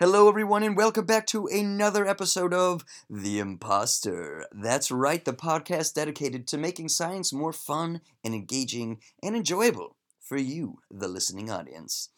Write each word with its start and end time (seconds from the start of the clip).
Hello, 0.00 0.28
everyone, 0.28 0.62
and 0.62 0.76
welcome 0.76 1.06
back 1.06 1.26
to 1.26 1.48
another 1.48 2.06
episode 2.06 2.54
of 2.54 2.84
The 3.10 3.40
Imposter. 3.40 4.46
That's 4.52 4.92
right, 4.92 5.24
the 5.24 5.32
podcast 5.32 5.94
dedicated 5.94 6.46
to 6.46 6.56
making 6.56 6.90
science 6.90 7.32
more 7.32 7.52
fun 7.52 8.00
and 8.22 8.32
engaging 8.32 9.00
and 9.24 9.34
enjoyable 9.34 9.96
for 10.20 10.36
you, 10.36 10.78
the 10.88 11.08
listening 11.08 11.50
audience. 11.50 12.10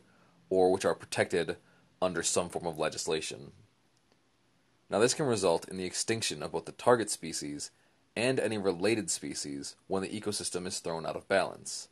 or 0.50 0.72
which 0.72 0.86
are 0.86 0.96
protected 0.96 1.58
under 2.02 2.24
some 2.24 2.50
form 2.50 2.66
of 2.66 2.78
legislation. 2.78 3.52
Now, 4.90 5.00
this 5.00 5.14
can 5.14 5.26
result 5.26 5.68
in 5.68 5.78
the 5.78 5.86
extinction 5.86 6.42
of 6.42 6.52
both 6.52 6.66
the 6.66 6.72
target 6.72 7.10
species 7.10 7.72
and 8.16 8.40
any 8.40 8.58
related 8.58 9.10
species 9.10 9.76
when 9.88 10.02
the 10.02 10.10
ecosystem 10.10 10.66
is 10.66 10.80
thrown 10.80 11.06
out 11.06 11.16
of 11.16 11.28
balance. 11.28 11.90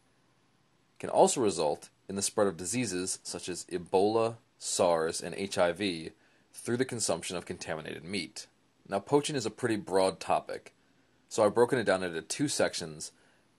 It 0.96 1.02
can 1.02 1.10
also 1.10 1.42
result 1.42 1.90
in 2.10 2.16
the 2.16 2.22
spread 2.22 2.48
of 2.48 2.58
diseases 2.58 3.20
such 3.24 3.50
as 3.50 3.66
Ebola, 3.66 4.38
SARS, 4.58 5.22
and 5.22 5.36
HIV 5.54 6.12
through 6.54 6.78
the 6.78 6.86
consumption 6.86 7.38
of 7.38 7.46
contaminated 7.46 8.04
meat. 8.04 8.48
Now, 8.90 9.00
poaching 9.00 9.36
is 9.36 9.46
a 9.46 9.52
pretty 9.52 9.76
broad 9.76 10.20
topic, 10.20 10.74
so 11.30 11.44
I've 11.44 11.56
broken 11.56 11.80
it 11.80 11.86
down 11.86 12.04
into 12.04 12.22
two 12.22 12.48
sections 12.48 13.12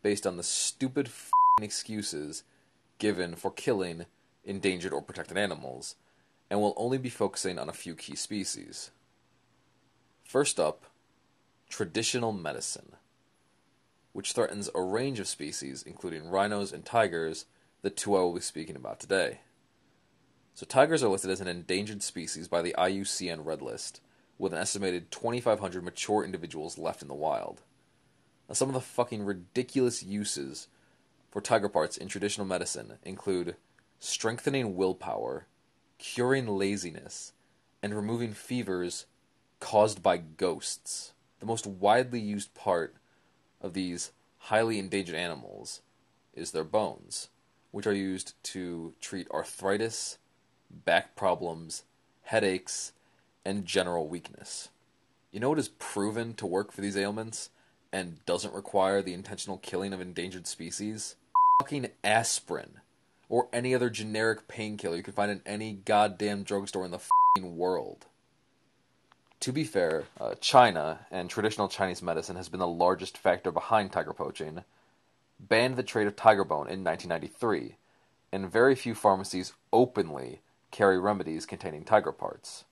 based 0.02 0.26
on 0.26 0.36
the 0.36 0.42
stupid 0.42 1.10
excuses 1.60 2.44
given 2.98 3.34
for 3.34 3.50
killing 3.50 4.06
endangered 4.44 4.92
or 4.92 5.02
protected 5.02 5.36
animals, 5.36 5.94
and 6.50 6.60
we'll 6.60 6.74
only 6.76 6.98
be 6.98 7.10
focusing 7.10 7.58
on 7.58 7.68
a 7.68 7.74
few 7.74 7.94
key 7.94 8.16
species. 8.16 8.90
First 10.24 10.58
up, 10.58 10.84
traditional 11.68 12.32
medicine, 12.32 12.96
which 14.12 14.32
threatens 14.32 14.70
a 14.74 14.82
range 14.82 15.20
of 15.20 15.28
species, 15.28 15.82
including 15.82 16.28
rhinos 16.28 16.72
and 16.72 16.84
tigers, 16.84 17.44
the 17.82 17.90
two 17.90 18.16
I 18.16 18.20
will 18.20 18.34
be 18.34 18.40
speaking 18.40 18.76
about 18.76 19.00
today. 19.00 19.40
So, 20.54 20.66
tigers 20.66 21.04
are 21.04 21.08
listed 21.08 21.30
as 21.30 21.40
an 21.40 21.46
endangered 21.46 22.02
species 22.02 22.48
by 22.48 22.62
the 22.62 22.74
IUCN 22.76 23.44
Red 23.44 23.62
List, 23.62 24.00
with 24.38 24.52
an 24.52 24.58
estimated 24.58 25.10
2,500 25.10 25.82
mature 25.82 26.24
individuals 26.24 26.78
left 26.78 27.02
in 27.02 27.08
the 27.08 27.14
wild. 27.14 27.62
Now, 28.48 28.54
some 28.54 28.68
of 28.68 28.74
the 28.74 28.80
fucking 28.80 29.24
ridiculous 29.24 30.02
uses 30.02 30.68
for 31.30 31.40
tiger 31.40 31.68
parts 31.68 31.96
in 31.96 32.08
traditional 32.08 32.46
medicine 32.46 32.98
include 33.04 33.56
strengthening 33.98 34.76
willpower, 34.76 35.46
curing 35.98 36.46
laziness, 36.46 37.32
and 37.82 37.94
removing 37.94 38.32
fevers 38.32 39.06
caused 39.60 40.02
by 40.02 40.16
ghosts. 40.16 41.12
The 41.40 41.46
most 41.46 41.66
widely 41.66 42.20
used 42.20 42.54
part 42.54 42.94
of 43.60 43.74
these 43.74 44.12
highly 44.38 44.78
endangered 44.78 45.16
animals 45.16 45.82
is 46.32 46.52
their 46.52 46.64
bones, 46.64 47.28
which 47.70 47.86
are 47.86 47.92
used 47.92 48.34
to 48.44 48.94
treat 49.00 49.30
arthritis, 49.30 50.18
back 50.70 51.16
problems, 51.16 51.84
headaches, 52.22 52.92
and 53.48 53.64
general 53.64 54.06
weakness. 54.06 54.68
You 55.32 55.40
know 55.40 55.48
what 55.48 55.58
is 55.58 55.68
proven 55.68 56.34
to 56.34 56.44
work 56.44 56.70
for 56.70 56.82
these 56.82 56.98
ailments 56.98 57.48
and 57.90 58.22
doesn't 58.26 58.52
require 58.52 59.00
the 59.00 59.14
intentional 59.14 59.56
killing 59.56 59.94
of 59.94 60.02
endangered 60.02 60.46
species? 60.46 61.16
Fucking 61.62 61.88
aspirin. 62.04 62.80
Or 63.30 63.48
any 63.50 63.74
other 63.74 63.88
generic 63.88 64.48
painkiller 64.48 64.98
you 64.98 65.02
can 65.02 65.14
find 65.14 65.30
in 65.30 65.40
any 65.46 65.72
goddamn 65.72 66.42
drugstore 66.42 66.84
in 66.84 66.90
the 66.90 66.98
fucking 66.98 67.56
world. 67.56 68.04
To 69.40 69.52
be 69.52 69.64
fair, 69.64 70.04
uh, 70.20 70.34
China 70.42 71.06
and 71.10 71.30
traditional 71.30 71.68
Chinese 71.68 72.02
medicine 72.02 72.36
has 72.36 72.50
been 72.50 72.60
the 72.60 72.66
largest 72.66 73.16
factor 73.16 73.50
behind 73.50 73.92
tiger 73.92 74.12
poaching, 74.12 74.62
banned 75.40 75.76
the 75.76 75.82
trade 75.82 76.06
of 76.06 76.16
tiger 76.16 76.44
bone 76.44 76.68
in 76.68 76.84
1993, 76.84 77.76
and 78.30 78.52
very 78.52 78.74
few 78.74 78.94
pharmacies 78.94 79.54
openly 79.72 80.42
carry 80.70 80.98
remedies 80.98 81.46
containing 81.46 81.84
tiger 81.84 82.12
parts 82.12 82.64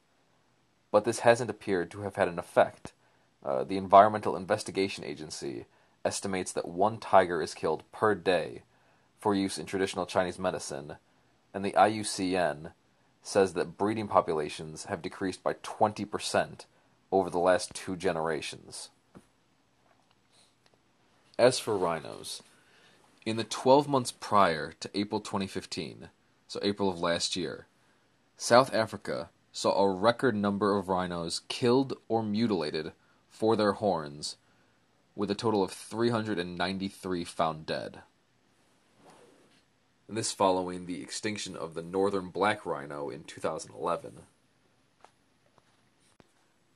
but 0.90 1.04
this 1.04 1.20
hasn't 1.20 1.50
appeared 1.50 1.90
to 1.90 2.00
have 2.02 2.16
had 2.16 2.28
an 2.28 2.38
effect. 2.38 2.92
Uh, 3.44 3.64
the 3.64 3.76
Environmental 3.76 4.36
Investigation 4.36 5.04
Agency 5.04 5.66
estimates 6.04 6.52
that 6.52 6.68
one 6.68 6.98
tiger 6.98 7.42
is 7.42 7.54
killed 7.54 7.82
per 7.92 8.14
day 8.14 8.62
for 9.18 9.34
use 9.34 9.58
in 9.58 9.66
traditional 9.66 10.06
Chinese 10.06 10.38
medicine, 10.38 10.96
and 11.52 11.64
the 11.64 11.72
IUCN 11.72 12.72
says 13.22 13.54
that 13.54 13.76
breeding 13.76 14.06
populations 14.06 14.84
have 14.84 15.02
decreased 15.02 15.42
by 15.42 15.54
20% 15.54 16.64
over 17.10 17.28
the 17.28 17.38
last 17.38 17.74
two 17.74 17.96
generations. 17.96 18.90
As 21.38 21.58
for 21.58 21.76
rhinos, 21.76 22.42
in 23.24 23.36
the 23.36 23.44
12 23.44 23.88
months 23.88 24.12
prior 24.12 24.72
to 24.78 24.90
April 24.94 25.20
2015, 25.20 26.08
so 26.46 26.60
April 26.62 26.88
of 26.88 27.00
last 27.00 27.34
year, 27.34 27.66
South 28.36 28.72
Africa 28.72 29.30
saw 29.56 29.72
a 29.82 29.90
record 29.90 30.36
number 30.36 30.76
of 30.76 30.90
rhinos 30.90 31.40
killed 31.48 31.94
or 32.08 32.22
mutilated 32.22 32.92
for 33.30 33.56
their 33.56 33.72
horns, 33.72 34.36
with 35.14 35.30
a 35.30 35.34
total 35.34 35.62
of 35.62 35.70
393 35.70 37.24
found 37.24 37.64
dead. 37.64 38.00
This 40.06 40.30
following 40.30 40.84
the 40.84 41.00
extinction 41.00 41.56
of 41.56 41.72
the 41.72 41.82
northern 41.82 42.28
black 42.28 42.66
rhino 42.66 43.08
in 43.08 43.24
2011. 43.24 44.20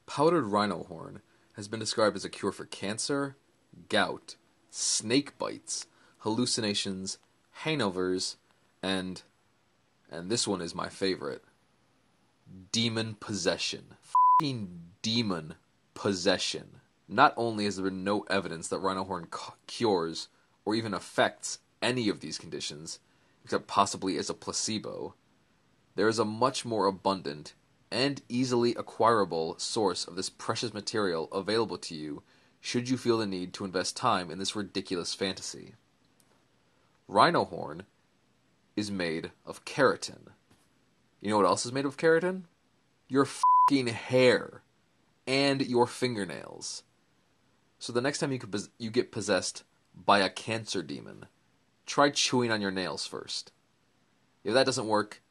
Powdered 0.06 0.46
rhino 0.46 0.84
horn 0.84 1.20
has 1.56 1.68
been 1.68 1.80
described 1.80 2.16
as 2.16 2.24
a 2.24 2.30
cure 2.30 2.50
for 2.50 2.64
cancer, 2.64 3.36
gout, 3.90 4.36
snake 4.70 5.36
bites, 5.36 5.86
hallucinations, 6.20 7.18
hangovers, 7.62 8.36
and 8.82 9.20
and 10.10 10.30
this 10.30 10.48
one 10.48 10.62
is 10.62 10.74
my 10.74 10.88
favorite 10.88 11.44
demon 12.72 13.16
possession. 13.20 13.96
Fucking 14.40 14.80
demon 15.02 15.54
possession. 15.94 16.80
Not 17.08 17.34
only 17.36 17.64
has 17.64 17.76
there 17.76 17.84
been 17.84 18.04
no 18.04 18.20
evidence 18.30 18.68
that 18.68 18.78
rhino 18.78 19.04
horn 19.04 19.28
cures 19.66 20.28
or 20.64 20.74
even 20.74 20.94
affects 20.94 21.58
any 21.82 22.08
of 22.08 22.20
these 22.20 22.38
conditions, 22.38 23.00
except 23.44 23.66
possibly 23.66 24.16
as 24.16 24.30
a 24.30 24.34
placebo, 24.34 25.14
there 25.96 26.08
is 26.08 26.18
a 26.18 26.24
much 26.24 26.64
more 26.64 26.86
abundant, 26.86 27.54
and 27.90 28.22
easily 28.28 28.74
acquirable 28.76 29.58
source 29.58 30.04
of 30.04 30.14
this 30.14 30.30
precious 30.30 30.72
material 30.72 31.28
available 31.32 31.78
to 31.78 31.94
you 31.94 32.22
should 32.60 32.88
you 32.88 32.96
feel 32.96 33.18
the 33.18 33.26
need 33.26 33.52
to 33.54 33.64
invest 33.64 33.96
time 33.96 34.30
in 34.30 34.38
this 34.38 34.54
ridiculous 34.54 35.14
fantasy. 35.14 35.74
Rhino 37.08 37.44
horn 37.44 37.84
is 38.76 38.90
made 38.90 39.32
of 39.44 39.64
keratin. 39.64 40.28
You 41.20 41.30
know 41.30 41.36
what 41.36 41.46
else 41.46 41.66
is 41.66 41.72
made 41.72 41.84
of 41.84 41.96
keratin? 41.96 42.44
Your 43.08 43.26
fucking 43.26 43.88
hair 43.88 44.62
and 45.26 45.60
your 45.66 45.86
fingernails. 45.86 46.82
So 47.78 47.92
the 47.92 48.00
next 48.00 48.18
time 48.18 48.32
you 48.32 48.38
could 48.38 48.54
you 48.78 48.90
get 48.90 49.12
possessed 49.12 49.64
by 49.94 50.20
a 50.20 50.30
cancer 50.30 50.82
demon, 50.82 51.26
try 51.86 52.10
chewing 52.10 52.50
on 52.50 52.60
your 52.60 52.70
nails 52.70 53.06
first. 53.06 53.52
If 54.44 54.54
that 54.54 54.66
doesn't 54.66 54.86
work, 54.86 55.22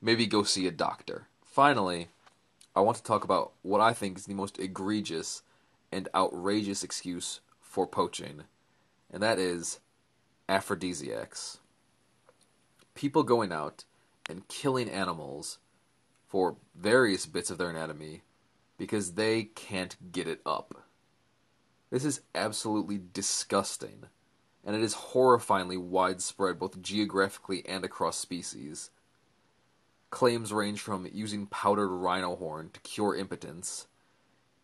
maybe 0.00 0.26
go 0.26 0.42
see 0.42 0.66
a 0.66 0.72
doctor. 0.72 1.28
Finally, 1.44 2.08
I 2.76 2.80
want 2.80 2.96
to 2.96 3.02
talk 3.02 3.24
about 3.24 3.52
what 3.62 3.80
I 3.80 3.92
think 3.92 4.18
is 4.18 4.26
the 4.26 4.34
most 4.34 4.58
egregious 4.58 5.42
and 5.90 6.08
outrageous 6.14 6.82
excuse 6.82 7.40
for 7.60 7.86
poaching, 7.86 8.44
and 9.10 9.22
that 9.22 9.38
is 9.38 9.80
aphrodisiacs. 10.48 11.58
People 12.94 13.22
going 13.22 13.52
out 13.52 13.84
and 14.28 14.48
killing 14.48 14.88
animals 14.88 15.58
for 16.26 16.56
various 16.74 17.26
bits 17.26 17.50
of 17.50 17.58
their 17.58 17.70
anatomy 17.70 18.22
because 18.78 19.12
they 19.12 19.44
can't 19.44 20.12
get 20.12 20.26
it 20.26 20.40
up. 20.44 20.84
This 21.90 22.04
is 22.04 22.22
absolutely 22.34 23.00
disgusting, 23.12 24.04
and 24.64 24.74
it 24.74 24.82
is 24.82 24.94
horrifyingly 24.94 25.78
widespread 25.78 26.58
both 26.58 26.82
geographically 26.82 27.64
and 27.66 27.84
across 27.84 28.18
species. 28.18 28.90
Claims 30.10 30.52
range 30.52 30.80
from 30.80 31.08
using 31.12 31.46
powdered 31.46 31.88
rhino 31.88 32.34
horn 32.36 32.70
to 32.72 32.80
cure 32.80 33.14
impotence, 33.14 33.86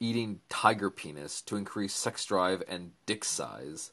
eating 0.01 0.41
tiger 0.49 0.91
penis 0.91 1.41
to 1.43 1.57
increase 1.57 1.93
sex 1.93 2.25
drive 2.25 2.63
and 2.67 2.93
dick 3.07 3.25
size, 3.25 3.93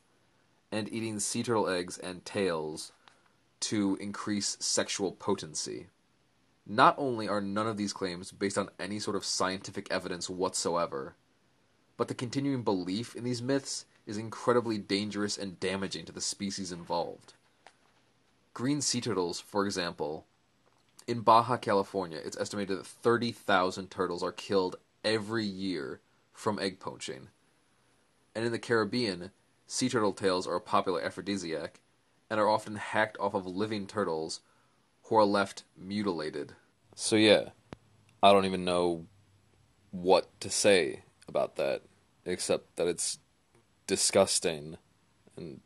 and 0.72 0.92
eating 0.92 1.20
sea 1.20 1.44
turtle 1.44 1.70
eggs 1.70 1.98
and 1.98 2.26
tails 2.26 2.92
to 3.62 3.98
increase 4.00 4.58
sexual 4.60 5.12
potency. 5.12 5.88
Not 6.66 6.96
only 6.98 7.28
are 7.28 7.42
none 7.42 7.68
of 7.68 7.78
these 7.78 7.94
claims 7.94 8.32
based 8.32 8.58
on 8.58 8.70
any 8.80 9.00
sort 9.00 9.16
of 9.16 9.26
scientific 9.26 9.88
evidence 9.90 10.30
whatsoever, 10.30 11.16
but 11.96 12.08
the 12.08 12.14
continuing 12.14 12.64
belief 12.64 13.16
in 13.16 13.24
these 13.24 13.42
myths 13.42 13.86
is 14.06 14.18
incredibly 14.18 14.78
dangerous 14.78 15.38
and 15.38 15.60
damaging 15.60 16.06
to 16.06 16.12
the 16.12 16.22
species 16.22 16.72
involved. 16.72 17.34
Green 18.54 18.82
sea 18.82 19.02
turtles, 19.02 19.40
for 19.40 19.66
example, 19.66 20.26
in 21.08 21.22
Baja 21.22 21.58
California, 21.58 22.20
it's 22.24 22.38
estimated 22.38 22.78
that 22.78 22.86
30,000 22.86 23.90
turtles 23.90 24.22
are 24.22 24.32
killed 24.32 24.76
every 25.06 25.46
year 25.46 26.02
from 26.34 26.60
egg 26.60 26.80
poaching. 26.80 27.30
And 28.36 28.46
in 28.46 28.52
the 28.52 28.60
Caribbean, 28.60 29.32
sea 29.68 29.90
turtle 29.90 30.14
tails 30.14 30.46
are 30.46 30.56
a 30.56 30.62
popular 30.62 31.02
aphrodisiac 31.02 31.80
and 32.30 32.40
are 32.40 32.50
often 32.50 32.76
hacked 32.76 33.18
off 33.20 33.34
of 33.34 33.46
living 33.46 33.88
turtles 33.88 34.42
who 35.04 35.16
are 35.16 35.26
left 35.26 35.64
mutilated. 35.78 36.54
So, 36.96 37.16
yeah, 37.16 37.50
I 38.22 38.32
don't 38.32 38.46
even 38.46 38.66
know 38.66 39.06
what 39.92 40.28
to 40.42 40.50
say 40.50 41.04
about 41.28 41.56
that, 41.56 41.82
except 42.26 42.76
that 42.76 42.88
it's 42.88 43.20
disgusting 43.86 44.78
and 45.36 45.62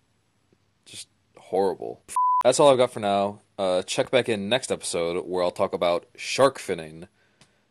just 0.86 1.08
horrible. 1.38 2.02
That's 2.44 2.60
all 2.60 2.72
I've 2.72 2.78
got 2.78 2.92
for 2.92 3.00
now. 3.00 3.40
Uh, 3.58 3.84
check 3.84 4.10
back 4.12 4.28
in 4.28 4.50
next 4.50 4.72
episode 4.72 5.26
where 5.26 5.44
I'll 5.44 5.52
talk 5.52 5.74
about 5.74 6.06
shark 6.16 6.60
finning 6.60 7.08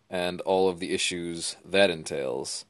and 0.08 0.40
all 0.42 0.68
of 0.68 0.80
the 0.80 0.92
issues 0.92 1.56
that 1.64 1.90
entails. 1.90 2.64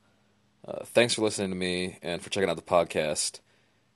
Uh, 0.66 0.84
thanks 0.84 1.14
for 1.14 1.22
listening 1.22 1.50
to 1.50 1.56
me 1.56 1.98
and 2.02 2.22
for 2.22 2.30
checking 2.30 2.50
out 2.50 2.56
the 2.56 2.62
podcast. 2.62 3.40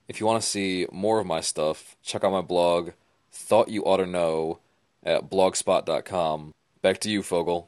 If 0.06 0.20
you 0.20 0.26
want 0.26 0.42
to 0.42 0.48
see 0.48 0.86
more 0.92 1.18
of 1.18 1.26
my 1.26 1.40
stuff, 1.40 1.96
check 2.02 2.24
out 2.24 2.32
my 2.32 2.42
blog, 2.42 2.90
Thought 3.32 3.70
You 3.70 3.84
Ought 3.84 3.96
to 3.98 4.06
Know, 4.06 4.60
at 5.02 5.30
blogspot.com. 5.30 6.52
Back 6.82 6.98
to 7.00 7.10
you, 7.10 7.22
Fogel. 7.22 7.66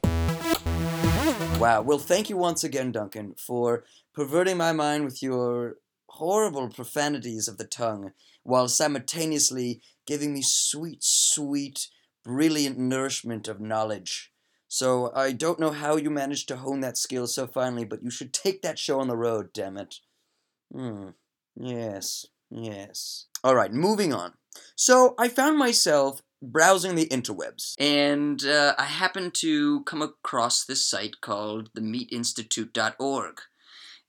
Wow. 1.59 1.81
Well, 1.81 1.97
thank 1.97 2.29
you 2.29 2.37
once 2.37 2.63
again, 2.63 2.91
Duncan, 2.91 3.33
for 3.35 3.83
perverting 4.13 4.57
my 4.57 4.71
mind 4.71 5.03
with 5.03 5.23
your 5.23 5.77
horrible 6.09 6.69
profanities 6.69 7.47
of 7.47 7.57
the 7.57 7.65
tongue 7.65 8.11
while 8.43 8.67
simultaneously 8.67 9.81
giving 10.05 10.33
me 10.33 10.43
sweet, 10.43 10.99
sweet, 11.01 11.87
brilliant 12.23 12.77
nourishment 12.77 13.47
of 13.47 13.59
knowledge. 13.59 14.31
So 14.67 15.11
I 15.15 15.31
don't 15.31 15.59
know 15.59 15.71
how 15.71 15.95
you 15.95 16.11
managed 16.11 16.47
to 16.49 16.57
hone 16.57 16.81
that 16.81 16.97
skill 16.97 17.25
so 17.25 17.47
finely, 17.47 17.85
but 17.85 18.03
you 18.03 18.11
should 18.11 18.31
take 18.31 18.61
that 18.61 18.77
show 18.77 18.99
on 18.99 19.07
the 19.07 19.17
road, 19.17 19.51
damn 19.53 19.77
it. 19.77 19.95
Hmm. 20.71 21.09
Yes. 21.59 22.25
Yes. 22.49 23.25
All 23.43 23.55
right, 23.55 23.71
moving 23.71 24.13
on. 24.13 24.33
So 24.75 25.15
I 25.17 25.27
found 25.27 25.57
myself 25.57 26.21
browsing 26.41 26.95
the 26.95 27.07
interwebs, 27.07 27.73
and 27.79 28.43
uh, 28.45 28.75
I 28.77 28.85
happened 28.85 29.33
to 29.35 29.83
come 29.83 30.01
across 30.01 30.63
this 30.63 30.85
site 30.85 31.21
called 31.21 31.73
themeatinstitute.org. 31.73 33.41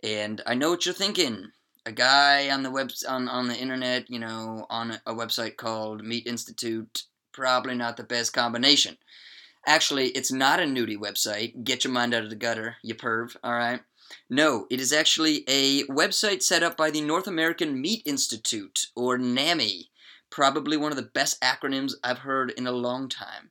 And 0.02 0.42
I 0.46 0.54
know 0.54 0.70
what 0.70 0.86
you're 0.86 0.94
thinking. 0.94 1.50
A 1.84 1.92
guy 1.92 2.50
on 2.50 2.62
the 2.62 2.70
web 2.70 2.90
on, 3.08 3.28
on 3.28 3.48
the 3.48 3.56
internet, 3.56 4.10
you 4.10 4.18
know, 4.18 4.66
on 4.68 5.00
a 5.06 5.14
website 5.14 5.56
called 5.56 6.04
Meat 6.04 6.26
Institute, 6.26 7.04
probably 7.32 7.74
not 7.74 7.96
the 7.96 8.04
best 8.04 8.32
combination. 8.32 8.98
Actually, 9.68 10.08
it's 10.08 10.32
not 10.32 10.60
a 10.60 10.62
nudie 10.62 10.96
website. 10.96 11.62
Get 11.62 11.84
your 11.84 11.92
mind 11.92 12.14
out 12.14 12.24
of 12.24 12.30
the 12.30 12.36
gutter, 12.36 12.76
you 12.82 12.94
perv, 12.94 13.36
alright? 13.44 13.80
No, 14.30 14.66
it 14.70 14.80
is 14.80 14.94
actually 14.94 15.44
a 15.46 15.84
website 15.84 16.42
set 16.42 16.62
up 16.62 16.74
by 16.74 16.90
the 16.90 17.02
North 17.02 17.26
American 17.26 17.78
Meat 17.78 18.00
Institute, 18.06 18.86
or 18.96 19.18
NAMI 19.18 19.90
probably 20.30 20.78
one 20.78 20.90
of 20.90 20.96
the 20.96 21.02
best 21.02 21.38
acronyms 21.42 21.92
I've 22.02 22.20
heard 22.20 22.50
in 22.52 22.66
a 22.66 22.72
long 22.72 23.10
time. 23.10 23.50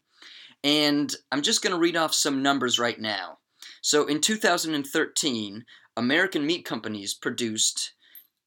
And 0.63 1.13
I'm 1.31 1.43
just 1.43 1.61
going 1.61 1.73
to 1.73 1.79
read 1.79 1.95
off 1.95 2.15
some 2.15 2.41
numbers 2.41 2.79
right 2.79 2.99
now. 2.99 3.37
So 3.81 4.07
in 4.07 4.19
2013, 4.19 5.65
American 5.95 6.47
meat 6.47 6.65
companies 6.65 7.13
produced 7.13 7.93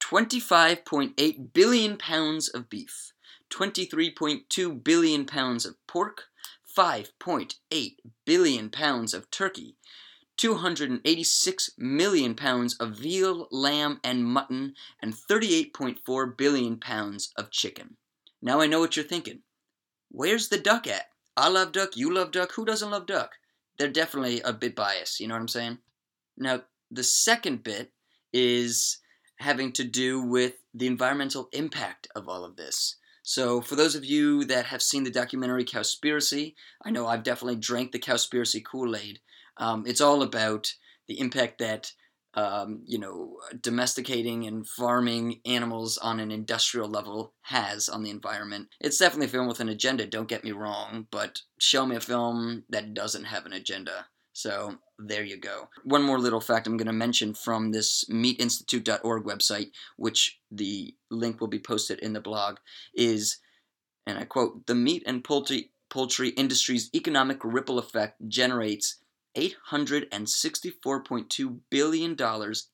25.8 0.02 1.52
billion 1.52 1.96
pounds 1.96 2.48
of 2.48 2.68
beef, 2.68 3.12
23.2 3.52 4.82
billion 4.82 5.24
pounds 5.24 5.64
of 5.64 5.76
pork, 5.86 6.24
5.8 6.76 7.96
billion 8.24 8.70
pounds 8.70 9.14
of 9.14 9.30
turkey, 9.30 9.76
286 10.36 11.70
million 11.76 12.34
pounds 12.34 12.74
of 12.76 12.96
veal, 12.96 13.48
lamb, 13.50 14.00
and 14.02 14.24
mutton, 14.24 14.74
and 15.02 15.14
38.4 15.14 16.36
billion 16.36 16.78
pounds 16.78 17.32
of 17.36 17.50
chicken. 17.50 17.96
Now 18.40 18.60
I 18.60 18.66
know 18.66 18.80
what 18.80 18.96
you're 18.96 19.04
thinking. 19.04 19.40
Where's 20.10 20.48
the 20.48 20.58
duck 20.58 20.86
at? 20.86 21.06
I 21.36 21.48
love 21.48 21.72
duck, 21.72 21.96
you 21.96 22.12
love 22.12 22.32
duck, 22.32 22.52
who 22.52 22.64
doesn't 22.64 22.90
love 22.90 23.06
duck? 23.06 23.32
They're 23.78 23.88
definitely 23.88 24.40
a 24.40 24.52
bit 24.52 24.74
biased, 24.74 25.20
you 25.20 25.28
know 25.28 25.34
what 25.34 25.40
I'm 25.40 25.48
saying? 25.48 25.78
Now, 26.36 26.62
the 26.90 27.04
second 27.04 27.62
bit 27.62 27.92
is 28.32 28.98
having 29.36 29.72
to 29.72 29.84
do 29.84 30.20
with 30.20 30.54
the 30.74 30.86
environmental 30.86 31.48
impact 31.52 32.08
of 32.14 32.28
all 32.28 32.44
of 32.44 32.56
this. 32.56 32.96
So, 33.30 33.60
for 33.60 33.76
those 33.76 33.94
of 33.94 34.04
you 34.04 34.44
that 34.46 34.66
have 34.66 34.82
seen 34.82 35.04
the 35.04 35.10
documentary 35.12 35.64
Cowspiracy, 35.64 36.54
I 36.84 36.90
know 36.90 37.06
I've 37.06 37.22
definitely 37.22 37.60
drank 37.60 37.92
the 37.92 38.00
Cowspiracy 38.00 38.60
Kool 38.64 38.96
Aid. 38.96 39.20
Um, 39.56 39.84
it's 39.86 40.00
all 40.00 40.24
about 40.24 40.74
the 41.06 41.20
impact 41.20 41.60
that 41.60 41.92
um, 42.34 42.82
you 42.86 42.98
know, 42.98 43.36
domesticating 43.60 44.48
and 44.48 44.66
farming 44.66 45.42
animals 45.46 45.96
on 45.96 46.18
an 46.18 46.32
industrial 46.32 46.88
level 46.88 47.32
has 47.42 47.88
on 47.88 48.02
the 48.02 48.10
environment. 48.10 48.66
It's 48.80 48.98
definitely 48.98 49.26
a 49.26 49.28
film 49.28 49.46
with 49.46 49.60
an 49.60 49.68
agenda, 49.68 50.06
don't 50.06 50.28
get 50.28 50.42
me 50.42 50.50
wrong, 50.50 51.06
but 51.12 51.42
show 51.60 51.86
me 51.86 51.94
a 51.94 52.00
film 52.00 52.64
that 52.68 52.94
doesn't 52.94 53.24
have 53.26 53.46
an 53.46 53.52
agenda. 53.52 54.06
So 54.32 54.78
there 54.98 55.24
you 55.24 55.36
go. 55.36 55.68
One 55.84 56.02
more 56.02 56.18
little 56.18 56.40
fact 56.40 56.66
I'm 56.66 56.76
going 56.76 56.86
to 56.86 56.92
mention 56.92 57.34
from 57.34 57.72
this 57.72 58.04
meatinstitute.org 58.10 59.24
website, 59.24 59.70
which 59.96 60.38
the 60.50 60.94
link 61.10 61.40
will 61.40 61.48
be 61.48 61.58
posted 61.58 61.98
in 61.98 62.12
the 62.12 62.20
blog, 62.20 62.58
is, 62.94 63.38
and 64.06 64.18
I 64.18 64.24
quote, 64.24 64.66
the 64.66 64.74
meat 64.74 65.02
and 65.06 65.24
poultry, 65.24 65.70
poultry 65.88 66.30
industry's 66.30 66.90
economic 66.94 67.44
ripple 67.44 67.78
effect 67.78 68.28
generates 68.28 68.96
$864.2 69.36 71.58
billion 71.70 72.16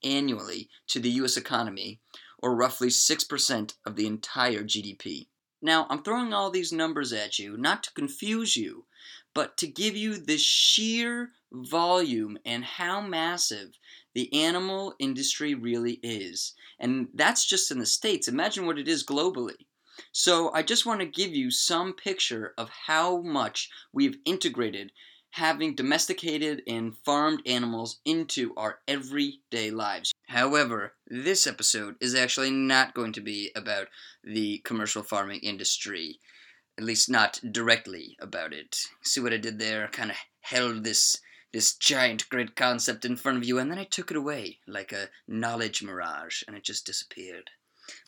annually 0.03 0.71
to 0.89 1.01
the 1.01 1.11
U.S. 1.11 1.37
economy, 1.37 2.01
or 2.39 2.55
roughly 2.55 2.89
6% 2.89 3.75
of 3.85 3.97
the 3.97 4.07
entire 4.07 4.63
GDP. 4.63 5.27
Now, 5.63 5.87
I'm 5.89 6.03
throwing 6.03 6.33
all 6.33 6.51
these 6.51 6.73
numbers 6.73 7.13
at 7.13 7.39
you 7.39 7.57
not 7.57 7.83
to 7.85 7.93
confuse 7.93 8.57
you, 8.57 8.87
but 9.35 9.57
to 9.59 9.67
give 9.67 9.97
you 9.97 10.17
the 10.17 10.39
sheer 10.39 11.33
volume 11.53 12.39
and 12.45 12.65
how 12.65 13.01
massive 13.01 13.79
the 14.15 14.33
animal 14.33 14.95
industry 14.99 15.55
really 15.55 16.01
is. 16.03 16.55
And 16.79 17.09
that's 17.15 17.47
just 17.47 17.71
in 17.71 17.79
the 17.79 17.87
States. 17.87 18.29
Imagine 18.29 18.67
what 18.67 18.79
it 18.79 18.89
is 18.89 19.05
globally. 19.05 19.67
So, 20.13 20.53
I 20.53 20.63
just 20.63 20.85
want 20.85 21.01
to 21.01 21.07
give 21.07 21.31
you 21.31 21.51
some 21.51 21.95
picture 21.95 22.53
of 22.59 22.69
how 22.87 23.23
much 23.23 23.71
we've 23.95 24.19
integrated 24.27 24.93
having 25.37 25.75
domesticated 25.75 26.63
and 26.67 26.97
farmed 27.05 27.43
animals 27.47 28.01
into 28.07 28.55
our 28.57 28.79
everyday 28.89 29.71
lives. 29.71 30.13
However, 30.29 30.95
this 31.07 31.47
episode 31.47 31.97
is 32.01 32.15
actually 32.15 32.51
not 32.51 32.95
going 32.95 33.13
to 33.13 33.21
be 33.21 33.51
about 33.55 33.89
the 34.25 34.59
commercial 34.65 35.03
farming 35.03 35.41
industry, 35.41 36.21
at 36.79 36.85
least 36.85 37.11
not 37.11 37.39
directly 37.53 38.17
about 38.19 38.55
it. 38.55 38.79
See 39.03 39.21
what 39.21 39.35
I 39.35 39.37
did 39.37 39.59
there? 39.59 39.89
Kind 39.89 40.11
of 40.11 40.17
held 40.41 40.85
this 40.85 41.19
this 41.57 41.75
giant 41.75 42.29
great 42.29 42.55
concept 42.55 43.07
in 43.07 43.17
front 43.17 43.39
of 43.39 43.45
you 43.45 43.59
and 43.59 43.71
then 43.71 43.79
I 43.79 43.85
took 43.85 44.11
it 44.11 44.17
away 44.19 44.59
like 44.67 44.93
a 44.93 45.09
knowledge 45.27 45.83
mirage 45.83 46.43
and 46.47 46.55
it 46.55 46.63
just 46.63 46.85
disappeared. 46.85 47.51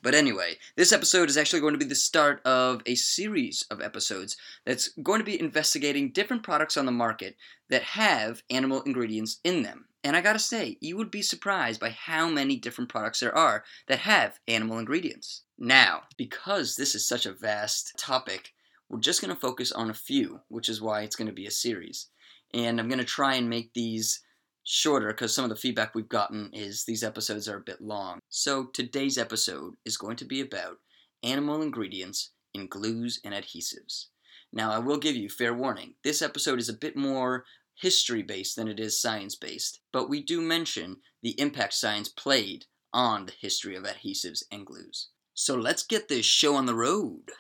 But 0.02 0.14
anyway, 0.14 0.58
this 0.76 0.92
episode 0.92 1.30
is 1.30 1.38
actually 1.38 1.60
going 1.60 1.72
to 1.72 1.78
be 1.78 1.86
the 1.86 1.94
start 1.94 2.44
of 2.44 2.82
a 2.84 2.94
series 2.94 3.64
of 3.70 3.80
episodes 3.80 4.36
that's 4.66 4.90
going 5.02 5.20
to 5.20 5.24
be 5.24 5.40
investigating 5.40 6.10
different 6.10 6.42
products 6.42 6.76
on 6.76 6.84
the 6.84 6.92
market 6.92 7.36
that 7.70 7.82
have 7.82 8.42
animal 8.50 8.82
ingredients 8.82 9.40
in 9.42 9.62
them. 9.62 9.86
And 10.04 10.14
I 10.14 10.20
gotta 10.20 10.38
say, 10.38 10.76
you 10.82 10.98
would 10.98 11.10
be 11.10 11.22
surprised 11.22 11.80
by 11.80 11.88
how 11.88 12.28
many 12.28 12.56
different 12.56 12.90
products 12.90 13.20
there 13.20 13.34
are 13.34 13.64
that 13.86 14.00
have 14.00 14.40
animal 14.46 14.78
ingredients. 14.78 15.44
Now, 15.56 16.02
because 16.18 16.76
this 16.76 16.94
is 16.94 17.08
such 17.08 17.24
a 17.24 17.32
vast 17.32 17.94
topic, 17.98 18.52
we're 18.90 19.00
just 19.00 19.22
gonna 19.22 19.34
focus 19.34 19.72
on 19.72 19.88
a 19.88 19.94
few, 19.94 20.40
which 20.48 20.68
is 20.68 20.82
why 20.82 21.00
it's 21.00 21.16
gonna 21.16 21.32
be 21.32 21.46
a 21.46 21.50
series. 21.50 22.08
And 22.54 22.80
I'm 22.80 22.88
gonna 22.88 23.04
try 23.04 23.34
and 23.34 23.48
make 23.48 23.72
these 23.74 24.20
shorter 24.64 25.08
because 25.08 25.34
some 25.34 25.44
of 25.44 25.50
the 25.50 25.56
feedback 25.56 25.94
we've 25.94 26.08
gotten 26.08 26.50
is 26.52 26.84
these 26.84 27.02
episodes 27.02 27.48
are 27.48 27.56
a 27.56 27.62
bit 27.62 27.80
long. 27.80 28.20
So 28.28 28.66
today's 28.66 29.16
episode 29.16 29.74
is 29.86 29.96
going 29.96 30.16
to 30.16 30.26
be 30.26 30.40
about 30.42 30.76
animal 31.22 31.62
ingredients 31.62 32.32
in 32.52 32.66
glues 32.66 33.18
and 33.24 33.32
adhesives. 33.32 34.06
Now, 34.52 34.70
I 34.70 34.78
will 34.78 34.98
give 34.98 35.16
you 35.16 35.28
fair 35.28 35.54
warning. 35.54 35.94
This 36.04 36.20
episode 36.20 36.58
is 36.58 36.68
a 36.68 36.74
bit 36.74 36.96
more 36.96 37.44
history 37.80 38.22
based 38.22 38.56
than 38.56 38.68
it 38.68 38.78
is 38.78 39.00
science 39.00 39.34
based, 39.36 39.80
but 39.92 40.08
we 40.08 40.22
do 40.22 40.40
mention 40.40 40.96
the 41.22 41.38
impact 41.40 41.74
science 41.74 42.08
played 42.08 42.66
on 42.92 43.26
the 43.26 43.32
history 43.40 43.74
of 43.74 43.84
adhesives 43.84 44.42
and 44.50 44.66
glues. 44.66 45.08
So 45.32 45.54
let's 45.54 45.82
get 45.82 46.08
this 46.08 46.26
show 46.26 46.56
on 46.56 46.66
the 46.66 46.74
road. 46.74 47.30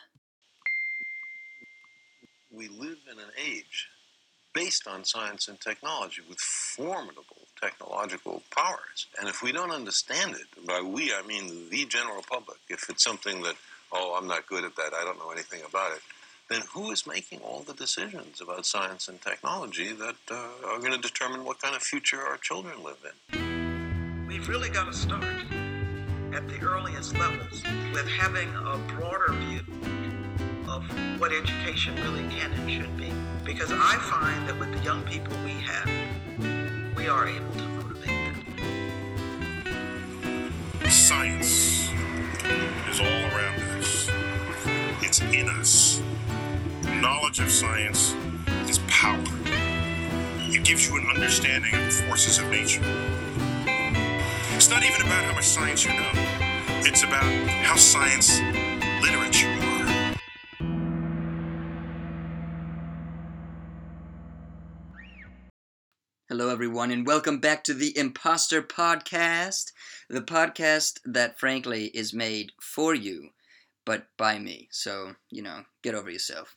We 2.50 2.68
live 2.68 2.98
in 3.10 3.18
an 3.18 3.30
age 3.38 3.88
based 4.58 4.88
on 4.88 5.04
science 5.04 5.46
and 5.46 5.60
technology 5.60 6.20
with 6.28 6.40
formidable 6.40 7.46
technological 7.60 8.42
powers. 8.50 9.06
And 9.18 9.28
if 9.28 9.40
we 9.40 9.52
don't 9.52 9.70
understand 9.70 10.34
it, 10.34 10.66
by 10.66 10.80
we 10.80 11.12
I 11.12 11.22
mean 11.22 11.70
the 11.70 11.84
general 11.86 12.24
public, 12.28 12.58
if 12.68 12.90
it's 12.90 13.04
something 13.04 13.42
that, 13.42 13.54
oh, 13.92 14.16
I'm 14.18 14.26
not 14.26 14.48
good 14.48 14.64
at 14.64 14.74
that, 14.74 14.92
I 14.94 15.04
don't 15.04 15.18
know 15.18 15.30
anything 15.30 15.60
about 15.68 15.92
it, 15.92 16.00
then 16.50 16.62
who 16.74 16.90
is 16.90 17.06
making 17.06 17.38
all 17.40 17.60
the 17.60 17.74
decisions 17.74 18.40
about 18.40 18.66
science 18.66 19.06
and 19.06 19.22
technology 19.22 19.92
that 19.92 20.16
uh, 20.28 20.48
are 20.66 20.80
going 20.80 20.92
to 20.92 20.98
determine 20.98 21.44
what 21.44 21.60
kind 21.60 21.76
of 21.76 21.82
future 21.82 22.20
our 22.20 22.38
children 22.38 22.82
live 22.82 22.98
in? 23.32 24.26
We've 24.26 24.48
really 24.48 24.70
got 24.70 24.86
to 24.86 24.92
start 24.92 25.22
at 26.32 26.48
the 26.48 26.58
earliest 26.62 27.16
levels 27.16 27.62
with 27.92 28.08
having 28.08 28.48
a 28.56 28.76
broader 28.96 29.32
view 29.34 30.07
of 30.78 31.20
what 31.20 31.32
education 31.32 31.94
really 31.96 32.28
can 32.28 32.52
and 32.52 32.70
should 32.70 32.96
be. 32.96 33.12
Because 33.44 33.72
I 33.72 33.96
find 33.96 34.48
that 34.48 34.58
with 34.58 34.72
the 34.72 34.78
young 34.84 35.02
people 35.04 35.34
we 35.44 35.52
have, 35.52 35.90
we 36.96 37.08
are 37.08 37.28
able 37.28 37.52
to 37.52 37.62
motivate 37.62 38.34
them. 39.64 40.52
Science 40.88 41.90
is 42.90 43.00
all 43.00 43.06
around 43.06 43.60
us. 43.78 44.08
It's 45.02 45.20
in 45.20 45.48
us. 45.48 46.00
Knowledge 47.00 47.40
of 47.40 47.50
science 47.50 48.14
is 48.68 48.78
power. 48.86 49.24
It 50.50 50.64
gives 50.64 50.88
you 50.88 50.96
an 50.96 51.06
understanding 51.14 51.74
of 51.74 51.84
the 51.86 51.90
forces 52.06 52.38
of 52.38 52.48
nature. 52.50 52.82
It's 54.54 54.70
not 54.70 54.82
even 54.84 55.02
about 55.02 55.24
how 55.24 55.34
much 55.34 55.44
science 55.44 55.84
you 55.84 55.92
know. 55.92 56.10
It's 56.86 57.02
about 57.02 57.24
how 57.64 57.76
science 57.76 58.40
literate 59.02 59.57
everyone, 66.58 66.90
and 66.90 67.06
welcome 67.06 67.38
back 67.38 67.62
to 67.62 67.72
the 67.72 67.96
Imposter 67.96 68.60
Podcast, 68.60 69.70
the 70.10 70.20
podcast 70.20 70.98
that, 71.04 71.38
frankly, 71.38 71.84
is 71.94 72.12
made 72.12 72.50
for 72.60 72.96
you, 72.96 73.28
but 73.84 74.08
by 74.16 74.40
me. 74.40 74.66
So, 74.72 75.14
you 75.30 75.40
know, 75.40 75.60
get 75.84 75.94
over 75.94 76.10
yourself. 76.10 76.56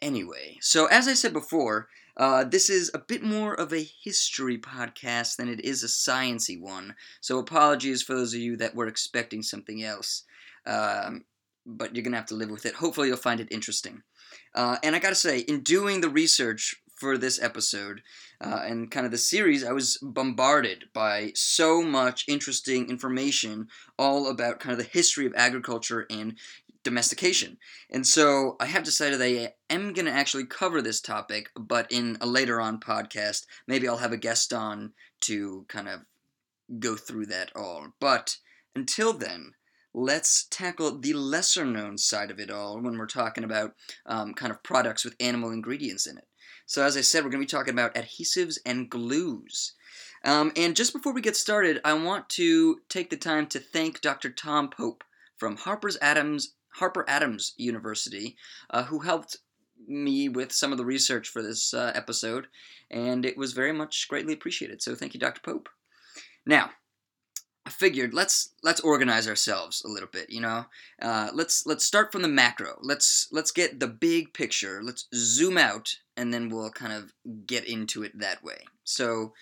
Anyway, 0.00 0.58
so 0.60 0.86
as 0.86 1.08
I 1.08 1.14
said 1.14 1.32
before, 1.32 1.88
uh, 2.16 2.44
this 2.44 2.70
is 2.70 2.88
a 2.94 3.00
bit 3.00 3.24
more 3.24 3.52
of 3.52 3.72
a 3.72 3.90
history 4.04 4.58
podcast 4.58 5.34
than 5.34 5.48
it 5.48 5.64
is 5.64 5.82
a 5.82 5.88
sciency 5.88 6.60
one. 6.60 6.94
So 7.20 7.40
apologies 7.40 8.04
for 8.04 8.14
those 8.14 8.32
of 8.32 8.38
you 8.38 8.56
that 8.58 8.76
were 8.76 8.86
expecting 8.86 9.42
something 9.42 9.82
else, 9.82 10.22
um, 10.66 11.24
but 11.66 11.96
you're 11.96 12.04
gonna 12.04 12.16
have 12.16 12.26
to 12.26 12.36
live 12.36 12.50
with 12.52 12.64
it. 12.64 12.74
Hopefully, 12.74 13.08
you'll 13.08 13.16
find 13.16 13.40
it 13.40 13.48
interesting. 13.50 14.04
Uh, 14.54 14.76
and 14.84 14.94
I 14.94 15.00
gotta 15.00 15.16
say, 15.16 15.40
in 15.40 15.62
doing 15.62 16.00
the 16.00 16.08
research 16.08 16.76
for 16.94 17.18
this 17.18 17.42
episode 17.42 18.02
uh, 18.40 18.62
and 18.64 18.90
kind 18.90 19.06
of 19.06 19.12
the 19.12 19.18
series, 19.18 19.64
I 19.64 19.72
was 19.72 19.98
bombarded 20.02 20.84
by 20.92 21.32
so 21.34 21.82
much 21.82 22.24
interesting 22.28 22.90
information 22.90 23.68
all 23.98 24.28
about 24.28 24.60
kind 24.60 24.72
of 24.72 24.78
the 24.78 24.90
history 24.90 25.26
of 25.26 25.32
agriculture 25.36 26.06
and 26.10 26.36
domestication. 26.82 27.58
And 27.90 28.06
so 28.06 28.56
I 28.60 28.66
have 28.66 28.84
decided 28.84 29.20
I 29.20 29.54
am 29.68 29.92
going 29.92 30.06
to 30.06 30.12
actually 30.12 30.46
cover 30.46 30.80
this 30.80 31.00
topic, 31.00 31.50
but 31.58 31.90
in 31.90 32.16
a 32.20 32.26
later 32.26 32.60
on 32.60 32.78
podcast, 32.78 33.46
maybe 33.66 33.88
I'll 33.88 33.96
have 33.96 34.12
a 34.12 34.16
guest 34.16 34.52
on 34.52 34.92
to 35.22 35.64
kind 35.68 35.88
of 35.88 36.00
go 36.78 36.94
through 36.94 37.26
that 37.26 37.50
all. 37.56 37.88
But 38.00 38.36
until 38.74 39.12
then, 39.12 39.52
let's 39.94 40.46
tackle 40.48 40.98
the 40.98 41.14
lesser 41.14 41.64
known 41.64 41.96
side 41.96 42.30
of 42.30 42.38
it 42.38 42.50
all 42.50 42.80
when 42.80 42.98
we're 42.98 43.06
talking 43.06 43.44
about 43.44 43.72
um, 44.04 44.34
kind 44.34 44.52
of 44.52 44.62
products 44.62 45.04
with 45.04 45.16
animal 45.18 45.50
ingredients 45.50 46.06
in 46.06 46.18
it. 46.18 46.28
So, 46.66 46.84
as 46.84 46.96
I 46.96 47.00
said, 47.00 47.24
we're 47.24 47.30
going 47.30 47.42
to 47.42 47.46
be 47.46 47.58
talking 47.58 47.72
about 47.72 47.94
adhesives 47.94 48.58
and 48.66 48.90
glues. 48.90 49.72
Um, 50.24 50.52
and 50.56 50.74
just 50.74 50.92
before 50.92 51.12
we 51.12 51.20
get 51.20 51.36
started, 51.36 51.80
I 51.84 51.92
want 51.94 52.28
to 52.30 52.80
take 52.88 53.10
the 53.10 53.16
time 53.16 53.46
to 53.48 53.60
thank 53.60 54.00
Dr. 54.00 54.30
Tom 54.30 54.68
Pope 54.68 55.04
from 55.36 55.56
Harper's 55.56 55.96
Adams 56.02 56.54
Harper 56.74 57.06
Adams 57.08 57.54
University, 57.56 58.36
uh, 58.68 58.84
who 58.84 58.98
helped 58.98 59.38
me 59.86 60.28
with 60.28 60.52
some 60.52 60.72
of 60.72 60.78
the 60.78 60.84
research 60.84 61.28
for 61.28 61.42
this 61.42 61.72
uh, 61.72 61.92
episode, 61.94 62.48
and 62.90 63.24
it 63.24 63.38
was 63.38 63.52
very 63.52 63.72
much 63.72 64.08
greatly 64.08 64.34
appreciated. 64.34 64.82
So 64.82 64.94
thank 64.94 65.14
you, 65.14 65.20
Dr. 65.20 65.40
Pope. 65.40 65.68
Now, 66.44 66.70
I 67.66 67.70
figured 67.70 68.14
let's 68.14 68.50
let's 68.62 68.80
organize 68.80 69.26
ourselves 69.26 69.82
a 69.84 69.88
little 69.88 70.08
bit. 70.08 70.30
You 70.30 70.40
know, 70.40 70.66
uh, 71.02 71.30
let's 71.34 71.66
let's 71.66 71.84
start 71.84 72.12
from 72.12 72.22
the 72.22 72.28
macro. 72.28 72.78
Let's 72.80 73.26
let's 73.32 73.50
get 73.50 73.80
the 73.80 73.88
big 73.88 74.32
picture. 74.32 74.82
Let's 74.84 75.08
zoom 75.12 75.58
out, 75.58 75.98
and 76.16 76.32
then 76.32 76.48
we'll 76.48 76.70
kind 76.70 76.92
of 76.92 77.12
get 77.44 77.64
into 77.66 78.04
it 78.04 78.16
that 78.20 78.44
way. 78.44 78.58
So, 78.84 79.34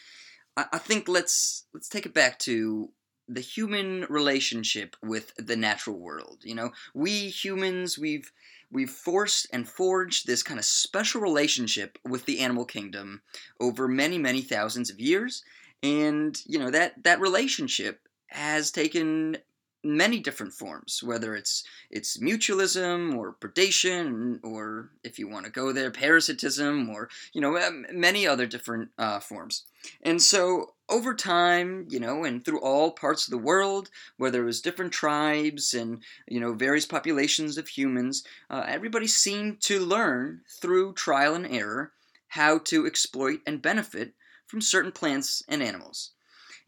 I, 0.56 0.64
I 0.72 0.78
think 0.78 1.06
let's 1.06 1.66
let's 1.74 1.88
take 1.88 2.06
it 2.06 2.14
back 2.14 2.38
to 2.40 2.90
the 3.28 3.42
human 3.42 4.06
relationship 4.08 4.96
with 5.02 5.34
the 5.36 5.56
natural 5.56 5.98
world. 5.98 6.38
You 6.44 6.54
know, 6.54 6.70
we 6.94 7.28
humans, 7.28 7.98
we've 7.98 8.32
we've 8.70 8.90
forced 8.90 9.46
and 9.52 9.68
forged 9.68 10.26
this 10.26 10.42
kind 10.42 10.58
of 10.58 10.64
special 10.64 11.20
relationship 11.20 11.98
with 12.08 12.24
the 12.24 12.40
animal 12.40 12.64
kingdom 12.64 13.20
over 13.60 13.86
many, 13.86 14.16
many 14.16 14.40
thousands 14.40 14.88
of 14.88 14.98
years. 14.98 15.44
And, 15.82 16.40
you 16.46 16.58
know, 16.58 16.70
that 16.70 17.04
that 17.04 17.20
relationship 17.20 18.00
has 18.34 18.70
taken 18.70 19.38
many 19.84 20.18
different 20.18 20.52
forms, 20.52 21.02
whether 21.02 21.34
it's 21.36 21.62
it's 21.90 22.16
mutualism 22.16 23.16
or 23.16 23.34
predation, 23.34 24.40
or 24.42 24.90
if 25.04 25.18
you 25.18 25.28
want 25.28 25.44
to 25.44 25.52
go 25.52 25.72
there, 25.72 25.90
parasitism, 25.90 26.88
or 26.88 27.08
you 27.32 27.40
know 27.40 27.58
many 27.92 28.26
other 28.26 28.46
different 28.46 28.90
uh, 28.98 29.20
forms. 29.20 29.64
And 30.02 30.20
so 30.20 30.72
over 30.88 31.14
time, 31.14 31.86
you 31.90 32.00
know, 32.00 32.24
and 32.24 32.44
through 32.44 32.60
all 32.60 32.92
parts 32.92 33.26
of 33.26 33.30
the 33.30 33.38
world, 33.38 33.90
where 34.16 34.30
there 34.30 34.44
was 34.44 34.62
different 34.62 34.92
tribes 34.92 35.74
and 35.74 36.02
you 36.26 36.40
know 36.40 36.54
various 36.54 36.86
populations 36.86 37.58
of 37.58 37.68
humans, 37.68 38.24
uh, 38.50 38.64
everybody 38.66 39.06
seemed 39.06 39.60
to 39.62 39.78
learn 39.78 40.40
through 40.60 40.94
trial 40.94 41.34
and 41.34 41.46
error 41.46 41.92
how 42.28 42.58
to 42.58 42.86
exploit 42.86 43.40
and 43.46 43.62
benefit 43.62 44.14
from 44.46 44.60
certain 44.60 44.92
plants 44.92 45.42
and 45.46 45.62
animals, 45.62 46.12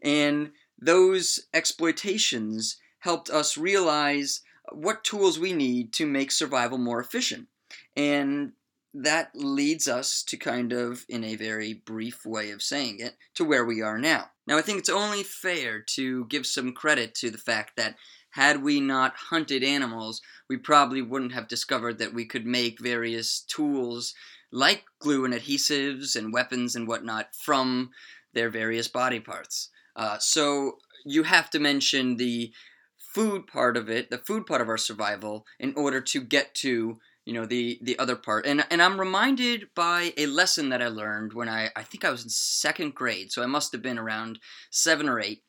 and 0.01 0.51
those 0.79 1.39
exploitations 1.53 2.77
helped 2.99 3.29
us 3.29 3.57
realize 3.57 4.41
what 4.71 5.03
tools 5.03 5.39
we 5.39 5.53
need 5.53 5.93
to 5.93 6.05
make 6.05 6.31
survival 6.31 6.77
more 6.77 6.99
efficient. 6.99 7.47
And 7.95 8.53
that 8.93 9.31
leads 9.35 9.87
us 9.87 10.23
to 10.23 10.37
kind 10.37 10.73
of, 10.73 11.05
in 11.07 11.23
a 11.23 11.35
very 11.35 11.73
brief 11.73 12.25
way 12.25 12.51
of 12.51 12.61
saying 12.61 12.99
it, 12.99 13.15
to 13.35 13.43
where 13.43 13.65
we 13.65 13.81
are 13.81 13.97
now. 13.97 14.31
Now, 14.45 14.57
I 14.57 14.61
think 14.61 14.79
it's 14.79 14.89
only 14.89 15.23
fair 15.23 15.79
to 15.81 16.25
give 16.25 16.45
some 16.45 16.73
credit 16.73 17.13
to 17.15 17.29
the 17.29 17.37
fact 17.37 17.75
that 17.77 17.95
had 18.31 18.63
we 18.63 18.79
not 18.79 19.15
hunted 19.15 19.63
animals, 19.63 20.21
we 20.49 20.57
probably 20.57 21.01
wouldn't 21.01 21.33
have 21.33 21.47
discovered 21.47 21.97
that 21.99 22.13
we 22.13 22.25
could 22.25 22.45
make 22.45 22.79
various 22.79 23.41
tools 23.41 24.13
like 24.51 24.85
glue 24.99 25.25
and 25.25 25.33
adhesives 25.33 26.15
and 26.15 26.33
weapons 26.33 26.75
and 26.75 26.87
whatnot, 26.87 27.35
from 27.35 27.91
their 28.33 28.49
various 28.49 28.87
body 28.87 29.19
parts. 29.19 29.69
Uh, 29.97 30.17
so 30.19 30.77
you 31.05 31.23
have 31.23 31.49
to 31.49 31.59
mention 31.59 32.17
the 32.17 32.53
food 32.97 33.47
part 33.47 33.75
of 33.75 33.89
it, 33.89 34.09
the 34.11 34.19
food 34.19 34.45
part 34.45 34.61
of 34.61 34.69
our 34.69 34.77
survival, 34.77 35.45
in 35.59 35.73
order 35.75 35.99
to 35.99 36.21
get 36.21 36.53
to 36.55 36.99
you 37.25 37.33
know 37.33 37.45
the 37.45 37.79
the 37.81 37.99
other 37.99 38.15
part. 38.15 38.45
And 38.45 38.65
and 38.69 38.81
I'm 38.81 38.99
reminded 38.99 39.69
by 39.75 40.13
a 40.15 40.27
lesson 40.27 40.69
that 40.69 40.81
I 40.81 40.87
learned 40.87 41.33
when 41.33 41.49
I 41.49 41.71
I 41.75 41.83
think 41.83 42.05
I 42.05 42.11
was 42.11 42.23
in 42.23 42.29
second 42.29 42.95
grade, 42.95 43.31
so 43.31 43.43
I 43.43 43.47
must 43.47 43.71
have 43.73 43.81
been 43.81 43.97
around 43.99 44.39
seven 44.69 45.09
or 45.09 45.19
eight. 45.19 45.43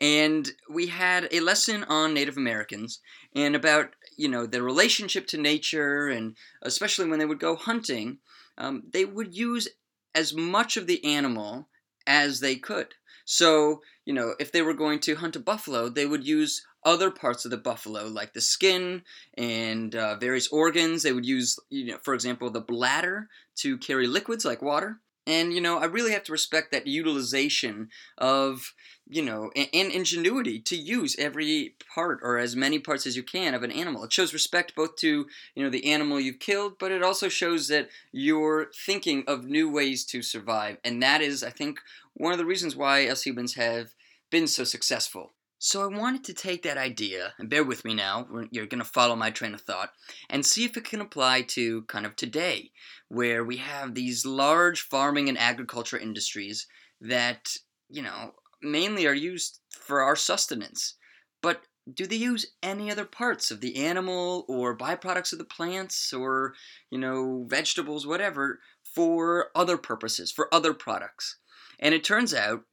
And 0.00 0.52
we 0.70 0.86
had 0.88 1.28
a 1.32 1.40
lesson 1.40 1.84
on 1.84 2.14
Native 2.14 2.36
Americans 2.36 3.00
and 3.34 3.56
about 3.56 3.94
you 4.16 4.28
know 4.28 4.46
their 4.46 4.62
relationship 4.62 5.26
to 5.28 5.38
nature, 5.38 6.08
and 6.08 6.36
especially 6.62 7.08
when 7.08 7.18
they 7.18 7.26
would 7.26 7.40
go 7.40 7.56
hunting, 7.56 8.18
um, 8.56 8.84
they 8.92 9.04
would 9.04 9.34
use 9.36 9.68
as 10.14 10.32
much 10.34 10.76
of 10.76 10.86
the 10.86 11.04
animal 11.04 11.68
as 12.06 12.40
they 12.40 12.56
could. 12.56 12.94
So, 13.30 13.82
you 14.06 14.14
know, 14.14 14.34
if 14.40 14.52
they 14.52 14.62
were 14.62 14.72
going 14.72 15.00
to 15.00 15.16
hunt 15.16 15.36
a 15.36 15.38
buffalo, 15.38 15.90
they 15.90 16.06
would 16.06 16.26
use 16.26 16.64
other 16.82 17.10
parts 17.10 17.44
of 17.44 17.50
the 17.50 17.58
buffalo, 17.58 18.06
like 18.06 18.32
the 18.32 18.40
skin 18.40 19.02
and 19.36 19.94
uh, 19.94 20.16
various 20.16 20.48
organs. 20.48 21.02
They 21.02 21.12
would 21.12 21.26
use, 21.26 21.58
you 21.68 21.92
know, 21.92 21.98
for 22.02 22.14
example, 22.14 22.48
the 22.48 22.62
bladder 22.62 23.28
to 23.56 23.76
carry 23.76 24.06
liquids 24.06 24.46
like 24.46 24.62
water. 24.62 25.00
And, 25.26 25.52
you 25.52 25.60
know, 25.60 25.76
I 25.78 25.84
really 25.84 26.12
have 26.12 26.24
to 26.24 26.32
respect 26.32 26.72
that 26.72 26.86
utilization 26.86 27.90
of, 28.16 28.72
you 29.06 29.20
know, 29.20 29.50
and, 29.54 29.68
and 29.74 29.92
ingenuity 29.92 30.58
to 30.60 30.74
use 30.74 31.14
every 31.18 31.74
part 31.94 32.20
or 32.22 32.38
as 32.38 32.56
many 32.56 32.78
parts 32.78 33.06
as 33.06 33.14
you 33.14 33.22
can 33.22 33.52
of 33.52 33.62
an 33.62 33.70
animal. 33.70 34.04
It 34.04 34.12
shows 34.14 34.32
respect 34.32 34.74
both 34.74 34.96
to, 34.96 35.26
you 35.54 35.62
know, 35.62 35.68
the 35.68 35.92
animal 35.92 36.18
you've 36.18 36.38
killed, 36.38 36.78
but 36.78 36.92
it 36.92 37.02
also 37.02 37.28
shows 37.28 37.68
that 37.68 37.90
you're 38.10 38.70
thinking 38.86 39.24
of 39.26 39.44
new 39.44 39.70
ways 39.70 40.02
to 40.06 40.22
survive. 40.22 40.78
And 40.82 41.02
that 41.02 41.20
is, 41.20 41.44
I 41.44 41.50
think, 41.50 41.80
one 42.18 42.32
of 42.32 42.38
the 42.38 42.44
reasons 42.44 42.76
why 42.76 43.08
us 43.08 43.22
humans 43.22 43.54
have 43.54 43.94
been 44.30 44.46
so 44.46 44.64
successful. 44.64 45.32
So 45.60 45.82
I 45.82 45.86
wanted 45.86 46.22
to 46.24 46.34
take 46.34 46.62
that 46.62 46.78
idea, 46.78 47.32
and 47.38 47.48
bear 47.48 47.64
with 47.64 47.84
me 47.84 47.94
now, 47.94 48.28
you're 48.50 48.66
going 48.66 48.82
to 48.82 48.88
follow 48.88 49.16
my 49.16 49.30
train 49.30 49.54
of 49.54 49.60
thought, 49.62 49.90
and 50.30 50.46
see 50.46 50.64
if 50.64 50.76
it 50.76 50.84
can 50.84 51.00
apply 51.00 51.42
to 51.42 51.82
kind 51.82 52.06
of 52.06 52.14
today, 52.14 52.70
where 53.08 53.44
we 53.44 53.56
have 53.56 53.94
these 53.94 54.24
large 54.24 54.82
farming 54.82 55.28
and 55.28 55.38
agriculture 55.38 55.98
industries 55.98 56.66
that, 57.00 57.56
you 57.88 58.02
know, 58.02 58.34
mainly 58.62 59.06
are 59.06 59.14
used 59.14 59.60
for 59.70 60.00
our 60.00 60.14
sustenance. 60.14 60.94
But 61.42 61.62
do 61.92 62.06
they 62.06 62.16
use 62.16 62.54
any 62.62 62.90
other 62.90 63.04
parts 63.04 63.50
of 63.50 63.60
the 63.60 63.76
animal 63.76 64.44
or 64.48 64.76
byproducts 64.76 65.32
of 65.32 65.38
the 65.38 65.44
plants 65.44 66.12
or, 66.12 66.54
you 66.90 66.98
know, 66.98 67.46
vegetables, 67.48 68.06
whatever, 68.06 68.60
for 68.84 69.46
other 69.56 69.76
purposes, 69.76 70.30
for 70.30 70.52
other 70.54 70.74
products? 70.74 71.38
And 71.78 71.94
it 71.94 72.04
turns 72.04 72.34
out 72.34 72.64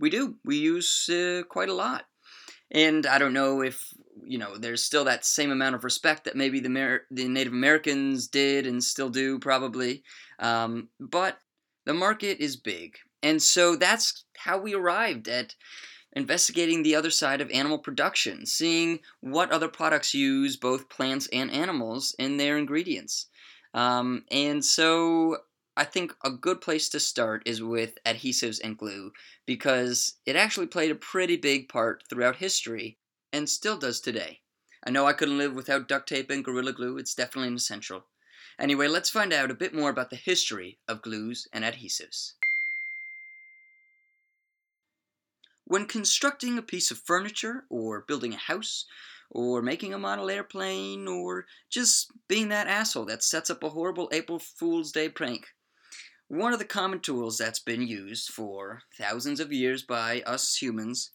we 0.00 0.10
do. 0.10 0.36
We 0.44 0.58
use 0.58 1.08
uh, 1.08 1.42
quite 1.48 1.68
a 1.68 1.74
lot. 1.74 2.06
And 2.70 3.06
I 3.06 3.18
don't 3.18 3.34
know 3.34 3.62
if 3.62 3.92
you 4.24 4.38
know 4.38 4.56
there's 4.56 4.82
still 4.82 5.04
that 5.04 5.24
same 5.24 5.50
amount 5.50 5.74
of 5.74 5.84
respect 5.84 6.24
that 6.24 6.36
maybe 6.36 6.58
the 6.60 6.68
Mer- 6.68 7.06
the 7.10 7.28
Native 7.28 7.52
Americans 7.52 8.28
did 8.28 8.66
and 8.66 8.82
still 8.82 9.10
do 9.10 9.38
probably, 9.38 10.02
um, 10.38 10.88
but 10.98 11.38
the 11.84 11.94
market 11.94 12.38
is 12.40 12.56
big, 12.56 12.96
and 13.22 13.42
so 13.42 13.76
that's 13.76 14.24
how 14.36 14.58
we 14.58 14.74
arrived 14.74 15.28
at 15.28 15.54
investigating 16.14 16.82
the 16.82 16.94
other 16.94 17.10
side 17.10 17.40
of 17.40 17.50
animal 17.50 17.78
production, 17.78 18.46
seeing 18.46 19.00
what 19.20 19.50
other 19.50 19.68
products 19.68 20.14
use 20.14 20.56
both 20.56 20.88
plants 20.88 21.28
and 21.32 21.50
animals 21.50 22.14
in 22.18 22.36
their 22.36 22.58
ingredients. 22.58 23.26
Um, 23.74 24.24
and 24.30 24.64
so 24.64 25.38
I 25.74 25.84
think 25.84 26.14
a 26.22 26.30
good 26.30 26.60
place 26.60 26.90
to 26.90 27.00
start 27.00 27.42
is 27.46 27.62
with 27.62 27.94
adhesives 28.04 28.60
and 28.62 28.76
glue 28.76 29.12
because 29.46 30.16
it 30.26 30.36
actually 30.36 30.66
played 30.66 30.90
a 30.90 30.96
pretty 30.96 31.36
big 31.36 31.70
part 31.70 32.02
throughout 32.10 32.36
history 32.36 32.98
and 33.32 33.48
still 33.48 33.78
does 33.78 33.98
today. 33.98 34.40
I 34.84 34.90
know 34.90 35.06
I 35.06 35.14
couldn't 35.14 35.38
live 35.38 35.54
without 35.54 35.88
duct 35.88 36.10
tape 36.10 36.30
and 36.30 36.44
Gorilla 36.44 36.74
Glue, 36.74 36.98
it's 36.98 37.14
definitely 37.14 37.48
an 37.48 37.54
essential. 37.54 38.04
Anyway, 38.58 38.86
let's 38.86 39.08
find 39.08 39.32
out 39.32 39.50
a 39.50 39.54
bit 39.54 39.74
more 39.74 39.88
about 39.88 40.10
the 40.10 40.16
history 40.16 40.78
of 40.86 41.00
glues 41.00 41.48
and 41.54 41.64
adhesives. 41.64 42.32
When 45.64 45.86
constructing 45.86 46.58
a 46.58 46.62
piece 46.62 46.90
of 46.90 46.98
furniture, 46.98 47.64
or 47.70 48.04
building 48.06 48.34
a 48.34 48.36
house, 48.36 48.84
or 49.30 49.62
making 49.62 49.94
a 49.94 49.98
model 49.98 50.28
airplane, 50.28 51.08
or 51.08 51.46
just 51.70 52.12
being 52.28 52.48
that 52.50 52.66
asshole 52.66 53.06
that 53.06 53.22
sets 53.22 53.48
up 53.48 53.62
a 53.62 53.70
horrible 53.70 54.10
April 54.12 54.38
Fool's 54.38 54.92
Day 54.92 55.08
prank, 55.08 55.46
one 56.32 56.54
of 56.54 56.58
the 56.58 56.64
common 56.64 56.98
tools 56.98 57.36
that's 57.36 57.58
been 57.58 57.86
used 57.86 58.30
for 58.30 58.80
thousands 58.96 59.38
of 59.38 59.52
years 59.52 59.82
by 59.82 60.22
us 60.22 60.56
humans 60.56 61.10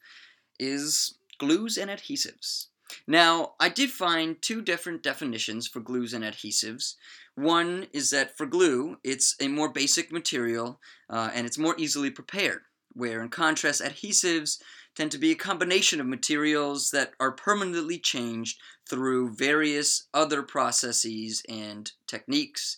is 0.59 1.17
glues 1.39 1.75
and 1.75 1.89
adhesives. 1.89 2.67
Now, 3.07 3.53
I 3.59 3.69
did 3.69 3.89
find 3.89 4.39
two 4.39 4.61
different 4.61 5.01
definitions 5.01 5.67
for 5.67 5.79
glues 5.79 6.13
and 6.13 6.23
adhesives. 6.23 6.93
One 7.33 7.87
is 7.93 8.11
that 8.11 8.37
for 8.37 8.45
glue, 8.45 8.97
it's 9.03 9.35
a 9.41 9.47
more 9.47 9.69
basic 9.69 10.11
material 10.11 10.79
uh, 11.09 11.31
and 11.33 11.47
it's 11.47 11.57
more 11.57 11.73
easily 11.79 12.11
prepared, 12.11 12.61
where 12.93 13.19
in 13.19 13.29
contrast, 13.29 13.81
adhesives 13.81 14.61
tend 14.93 15.11
to 15.13 15.17
be 15.17 15.31
a 15.31 15.35
combination 15.35 15.99
of 15.99 16.05
materials 16.05 16.91
that 16.91 17.13
are 17.19 17.31
permanently 17.31 17.97
changed 17.97 18.59
through 18.87 19.33
various 19.33 20.09
other 20.13 20.43
processes 20.43 21.41
and 21.49 21.93
techniques 22.05 22.77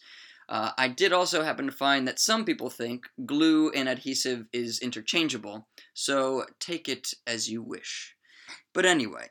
uh, 0.50 0.72
I 0.80 0.88
did 0.88 1.14
also 1.14 1.44
happen 1.44 1.68
to 1.68 1.72
find 1.72 2.08
that 2.08 2.20
some 2.20 2.44
people 2.44 2.72
think 2.72 3.08
glue 3.24 3.70
and 3.70 3.88
adhesive 3.88 4.48
is 4.52 4.80
interchangeable, 4.80 5.68
so 5.94 6.46
take 6.60 6.90
it 6.90 7.14
as 7.28 7.48
you 7.48 7.62
wish. 7.62 8.16
But 8.74 8.86
anyway, 8.86 9.30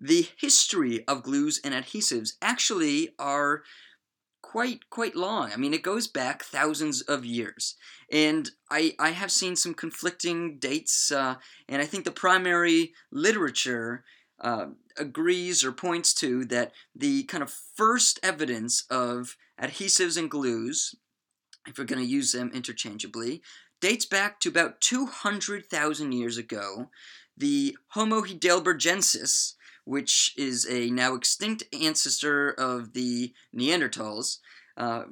the 0.00 0.26
history 0.40 1.06
of 1.06 1.22
glues 1.22 1.60
and 1.62 1.74
adhesives 1.74 2.32
actually 2.40 3.10
are 3.18 3.62
quite 4.40 4.88
quite 4.88 5.14
long. 5.14 5.52
I 5.52 5.56
mean, 5.56 5.74
it 5.74 5.82
goes 5.82 6.06
back 6.06 6.42
thousands 6.42 7.02
of 7.02 7.26
years, 7.26 7.74
and 8.10 8.50
I 8.70 8.94
I 8.98 9.10
have 9.10 9.30
seen 9.30 9.54
some 9.54 9.74
conflicting 9.74 10.58
dates, 10.58 11.12
uh, 11.12 11.34
and 11.68 11.82
I 11.82 11.84
think 11.84 12.06
the 12.06 12.10
primary 12.10 12.94
literature 13.12 14.02
uh, 14.40 14.68
agrees 14.96 15.62
or 15.62 15.72
points 15.72 16.14
to 16.14 16.46
that 16.46 16.72
the 16.94 17.24
kind 17.24 17.42
of 17.42 17.52
first 17.76 18.18
evidence 18.22 18.84
of 18.88 19.36
adhesives 19.60 20.16
and 20.16 20.30
glues, 20.30 20.94
if 21.66 21.78
we're 21.78 21.84
going 21.84 22.02
to 22.02 22.08
use 22.08 22.32
them 22.32 22.50
interchangeably, 22.54 23.42
dates 23.80 24.06
back 24.06 24.40
to 24.40 24.48
about 24.48 24.80
200,000 24.80 26.12
years 26.12 26.38
ago. 26.38 26.90
The 27.36 27.76
Homo 27.88 28.22
heidelbergensis, 28.22 29.54
which 29.84 30.34
is 30.36 30.66
a 30.68 30.90
now 30.90 31.14
extinct 31.14 31.64
ancestor 31.72 32.50
of 32.50 32.92
the 32.92 33.32
Neanderthals, 33.56 34.38
uh, 34.76 35.04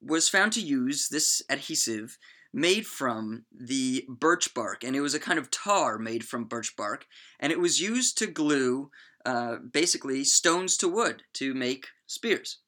was 0.00 0.28
found 0.28 0.52
to 0.52 0.60
use 0.60 1.08
this 1.08 1.42
adhesive 1.48 2.18
made 2.52 2.86
from 2.86 3.44
the 3.50 4.04
birch 4.08 4.52
bark, 4.52 4.84
and 4.84 4.94
it 4.94 5.00
was 5.00 5.14
a 5.14 5.20
kind 5.20 5.38
of 5.38 5.50
tar 5.50 5.98
made 5.98 6.24
from 6.24 6.44
birch 6.44 6.76
bark, 6.76 7.06
and 7.40 7.50
it 7.50 7.58
was 7.58 7.80
used 7.80 8.18
to 8.18 8.26
glue 8.26 8.90
uh, 9.24 9.56
basically 9.56 10.24
stones 10.24 10.76
to 10.76 10.88
wood 10.88 11.22
to 11.34 11.54
make 11.54 11.86
spears. 12.06 12.58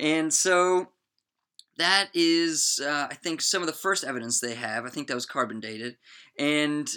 And 0.00 0.32
so 0.32 0.88
that 1.76 2.08
is, 2.14 2.80
uh, 2.84 3.08
I 3.10 3.14
think, 3.14 3.40
some 3.40 3.62
of 3.62 3.66
the 3.66 3.72
first 3.72 4.04
evidence 4.04 4.40
they 4.40 4.54
have. 4.54 4.84
I 4.84 4.90
think 4.90 5.08
that 5.08 5.14
was 5.14 5.26
carbon 5.26 5.60
dated, 5.60 5.96
and 6.38 6.88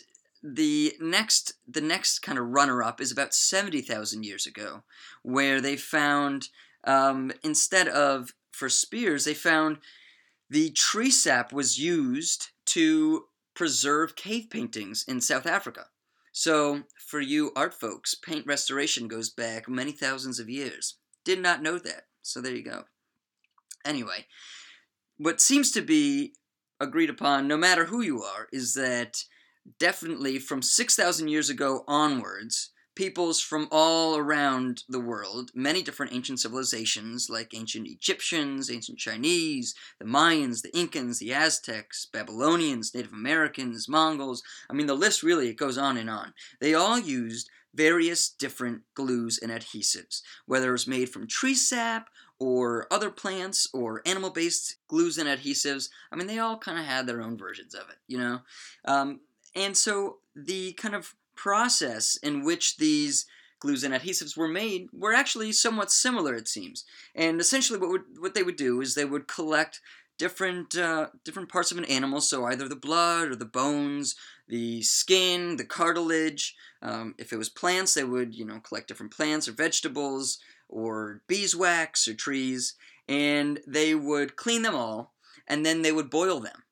the 0.44 0.96
next 1.00 1.54
the 1.68 1.82
next 1.82 2.20
kind 2.20 2.40
of 2.40 2.48
runner 2.48 2.82
up 2.82 3.00
is 3.00 3.12
about 3.12 3.34
70,000 3.34 4.24
years 4.24 4.48
ago 4.48 4.82
where 5.22 5.62
they 5.62 5.78
found 5.78 6.50
um, 6.84 7.32
instead 7.44 7.88
of 7.88 8.34
for 8.50 8.68
spears 8.68 9.24
they 9.24 9.36
found 9.36 9.78
the 10.50 10.72
tree 10.72 11.12
sap 11.12 11.54
was 11.54 11.78
used 11.80 12.50
to 12.66 13.26
preserve 13.54 14.16
cave 14.16 14.50
paintings 14.50 15.06
in 15.08 15.22
South 15.22 15.46
Africa. 15.46 15.86
So, 16.34 16.84
for 16.98 17.20
you 17.20 17.52
art 17.56 17.74
folks, 17.74 18.16
paint 18.16 18.46
restoration 18.46 19.08
goes 19.08 19.30
back 19.30 19.70
many 19.70 19.92
thousands 19.92 20.40
of 20.40 20.50
years. 20.50 20.96
Did 21.24 21.40
not 21.40 21.62
know 21.62 21.78
that. 21.78 22.08
So, 22.22 22.42
there 22.42 22.56
you 22.56 22.64
go. 22.64 22.84
Anyway, 23.86 24.26
what 25.17 25.41
seems 25.41 25.72
to 25.72 25.82
be 25.82 26.34
agreed 26.80 27.10
upon, 27.10 27.48
no 27.48 27.58
matter 27.58 27.86
who 27.86 28.02
you 28.02 28.22
are, 28.22 28.48
is 28.52 28.74
that 28.74 29.24
definitely 29.80 30.39
from 30.39 30.62
6,000 30.62 31.28
years 31.28 31.50
ago 31.50 31.84
onwards, 31.88 32.72
peoples 32.96 33.39
from 33.39 33.67
all 33.72 34.17
around 34.17 34.84
the 34.89 35.00
world, 35.00 35.52
many 35.56 35.82
different 35.82 36.13
ancient 36.13 36.39
civilizations 36.39 37.30
like 37.30 37.54
ancient 37.54 37.88
Egyptians, 37.88 38.70
ancient 38.70 38.98
Chinese, 38.98 39.74
the 40.00 40.06
Mayans, 40.06 40.62
the 40.62 40.72
Incans, 40.72 41.20
the 41.20 41.34
Aztecs, 41.34 42.08
Babylonians, 42.12 42.94
Native 42.94 43.13
Americans, 43.13 43.88
Mongols. 43.88 44.44
I 44.70 44.74
mean, 44.74 44.88
the 44.88 44.94
list 44.94 45.24
really 45.24 45.50
it 45.50 45.58
goes 45.58 45.78
on 45.78 45.98
and 45.98 46.10
on. 46.10 46.34
They 46.60 46.74
all 46.74 47.00
used 47.00 47.50
various 47.74 48.30
different 48.30 48.82
glues 48.94 49.39
and 49.41 49.52
adhesives, 49.52 50.22
whether 50.46 50.70
it 50.70 50.74
was 50.74 50.88
made 50.88 51.10
from 51.10 51.28
tree 51.28 51.56
sap 51.56 52.10
or 52.41 52.88
other 52.89 53.12
plants 53.12 53.69
or 53.71 54.01
animal 54.04 54.32
based 54.32 54.77
glues 54.88 55.19
and 55.19 55.30
adhesives. 55.30 55.89
I 56.12 56.15
mean, 56.15 56.25
they 56.25 56.39
all 56.39 56.58
kind 56.58 56.80
of 56.80 56.86
had 56.86 57.06
their 57.06 57.21
own 57.21 57.38
versions 57.38 57.75
of 57.75 57.82
it, 57.82 57.97
you 58.08 58.17
know? 58.17 58.39
Um, 58.84 59.19
and 59.56 59.77
so 59.77 60.17
the 60.36 60.73
kind 60.73 60.95
of 60.95 61.13
process 61.36 62.15
in 62.15 62.43
which 62.43 62.77
these 62.77 63.27
glues 63.60 63.84
and 63.84 63.93
adhesives 63.93 64.36
were 64.36 64.47
made 64.47 64.88
were 64.91 65.13
actually 65.13 65.51
somewhat 65.51 65.91
similar, 65.91 66.34
it 66.34 66.47
seems. 66.47 66.84
And 67.13 67.39
essentially, 67.39 67.77
what 67.77 67.91
would, 67.91 68.01
what 68.17 68.34
they 68.34 68.41
would 68.41 68.56
do 68.56 68.82
is 68.82 68.95
they 68.95 69.06
would 69.06 69.27
collect 69.27 69.80
different 70.17 70.75
uh, 70.75 71.10
different 71.23 71.49
parts 71.49 71.71
of 71.71 71.77
an 71.77 71.86
animal, 71.86 72.21
so 72.21 72.45
either 72.45 72.67
the 72.67 72.75
blood 72.75 73.27
or 73.27 73.36
the 73.36 73.45
bones, 73.45 74.15
the 74.47 74.82
skin, 74.82 75.58
the 75.58 75.65
cartilage. 75.65 76.56
Um, 76.82 77.13
if 77.19 77.32
it 77.32 77.38
was 77.38 77.49
plants, 77.49 77.93
they 77.93 78.04
would 78.04 78.34
you 78.34 78.45
know 78.45 78.60
collect 78.60 78.88
different 78.88 79.13
plants 79.13 79.47
or 79.47 79.51
vegetables 79.51 80.39
or 80.72 81.22
beeswax 81.28 82.08
or 82.08 82.14
trees, 82.14 82.76
and 83.08 83.60
they 83.68 83.94
would 83.94 84.36
clean 84.36 84.62
them 84.62 84.76
all, 84.76 85.14
and 85.48 85.66
then 85.66 85.82
they 85.82 85.92
would 85.92 86.10
boil 86.10 86.40
them. 86.40 86.64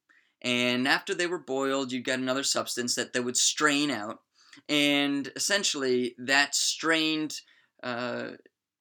And 0.42 0.88
after 0.88 1.14
they 1.14 1.28
were 1.28 1.40
boiled, 1.40 1.92
you'd 1.92 2.06
get 2.06 2.20
another 2.20 2.44
substance 2.44 2.96
that 2.96 3.14
they 3.14 3.20
would 3.20 3.38
strain 3.38 3.92
out, 3.92 4.20
and 4.68 5.32
essentially 5.36 6.16
that 6.18 6.56
strained 6.56 7.42
uh, 7.84 8.32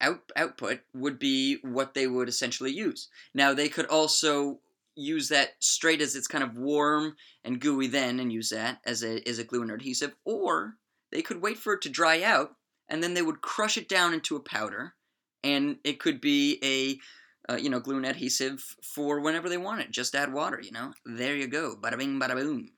out, 0.01 0.21
output 0.37 0.81
would 0.95 1.19
be 1.19 1.59
what 1.63 1.95
they 1.95 2.07
would 2.07 2.29
essentially 2.29 2.73
use. 2.73 3.09
Now 3.35 3.55
they 3.55 3.69
could 3.69 3.87
also 3.87 4.61
use 4.95 5.29
that 5.29 5.51
straight 5.61 6.01
as 6.01 6.17
it's 6.17 6.27
kind 6.27 6.43
of 6.43 6.57
warm 6.57 7.15
and 7.45 7.61
gooey 7.61 7.87
then 7.87 8.19
and 8.19 8.33
use 8.33 8.51
that 8.51 8.81
as 8.85 9.05
a, 9.05 9.27
as 9.29 9.39
a 9.39 9.45
glue 9.45 9.63
and 9.63 9.71
adhesive, 9.71 10.15
or 10.25 10.75
they 11.13 11.23
could 11.23 11.41
wait 11.41 11.57
for 11.57 11.75
it 11.75 11.83
to 11.83 11.89
dry 11.89 12.23
out 12.23 12.57
and 12.89 13.03
then 13.03 13.15
they 13.15 13.23
would 13.23 13.41
crush 13.41 13.77
it 13.77 13.89
down 13.89 14.15
into 14.15 14.37
a 14.37 14.41
powder 14.41 14.95
and 15.44 15.77
it 15.85 16.01
could 16.01 16.20
be 16.20 16.59
a 16.62 17.53
uh, 17.53 17.57
you 17.57 17.70
know 17.70 17.81
glue 17.81 17.96
and 17.96 18.07
adhesive 18.07 18.77
for 18.83 19.20
whenever 19.20 19.48
they 19.48 19.57
want 19.57 19.81
it. 19.81 19.90
Just 19.90 20.14
add 20.14 20.33
water, 20.33 20.61
you 20.62 20.72
know. 20.72 20.92
There 21.05 21.37
you 21.37 21.46
go, 21.46 21.77
bada 21.81 21.98
bing, 21.98 22.20
bada 22.20 22.35
boom. 22.35 22.70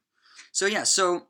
So 0.53 0.67
yeah, 0.67 0.85
so 0.85 1.27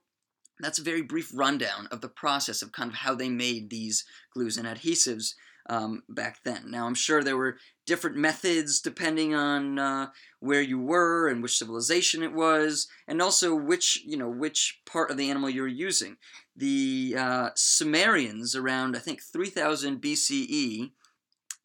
that's 0.58 0.78
a 0.78 0.84
very 0.84 1.02
brief 1.02 1.30
rundown 1.34 1.88
of 1.90 2.00
the 2.00 2.08
process 2.08 2.62
of 2.62 2.72
kind 2.72 2.90
of 2.90 2.96
how 2.96 3.14
they 3.14 3.28
made 3.28 3.70
these 3.70 4.04
glues 4.32 4.56
and 4.56 4.66
adhesives 4.66 5.34
um, 5.68 6.02
back 6.08 6.40
then. 6.44 6.70
Now, 6.70 6.86
I'm 6.86 6.94
sure 6.94 7.22
there 7.22 7.36
were 7.36 7.58
different 7.86 8.16
methods 8.16 8.80
depending 8.80 9.34
on 9.34 9.78
uh, 9.78 10.08
where 10.40 10.62
you 10.62 10.78
were 10.78 11.28
and 11.28 11.42
which 11.42 11.58
civilization 11.58 12.22
it 12.22 12.32
was, 12.32 12.88
and 13.06 13.20
also 13.22 13.54
which 13.54 14.02
you 14.04 14.16
know 14.16 14.28
which 14.28 14.80
part 14.86 15.10
of 15.10 15.16
the 15.16 15.30
animal 15.30 15.50
you're 15.50 15.68
using. 15.68 16.16
The 16.56 17.14
uh, 17.16 17.50
Sumerians, 17.54 18.54
around 18.54 18.96
I 18.96 19.00
think 19.00 19.22
3000 19.22 20.00
BCE, 20.00 20.90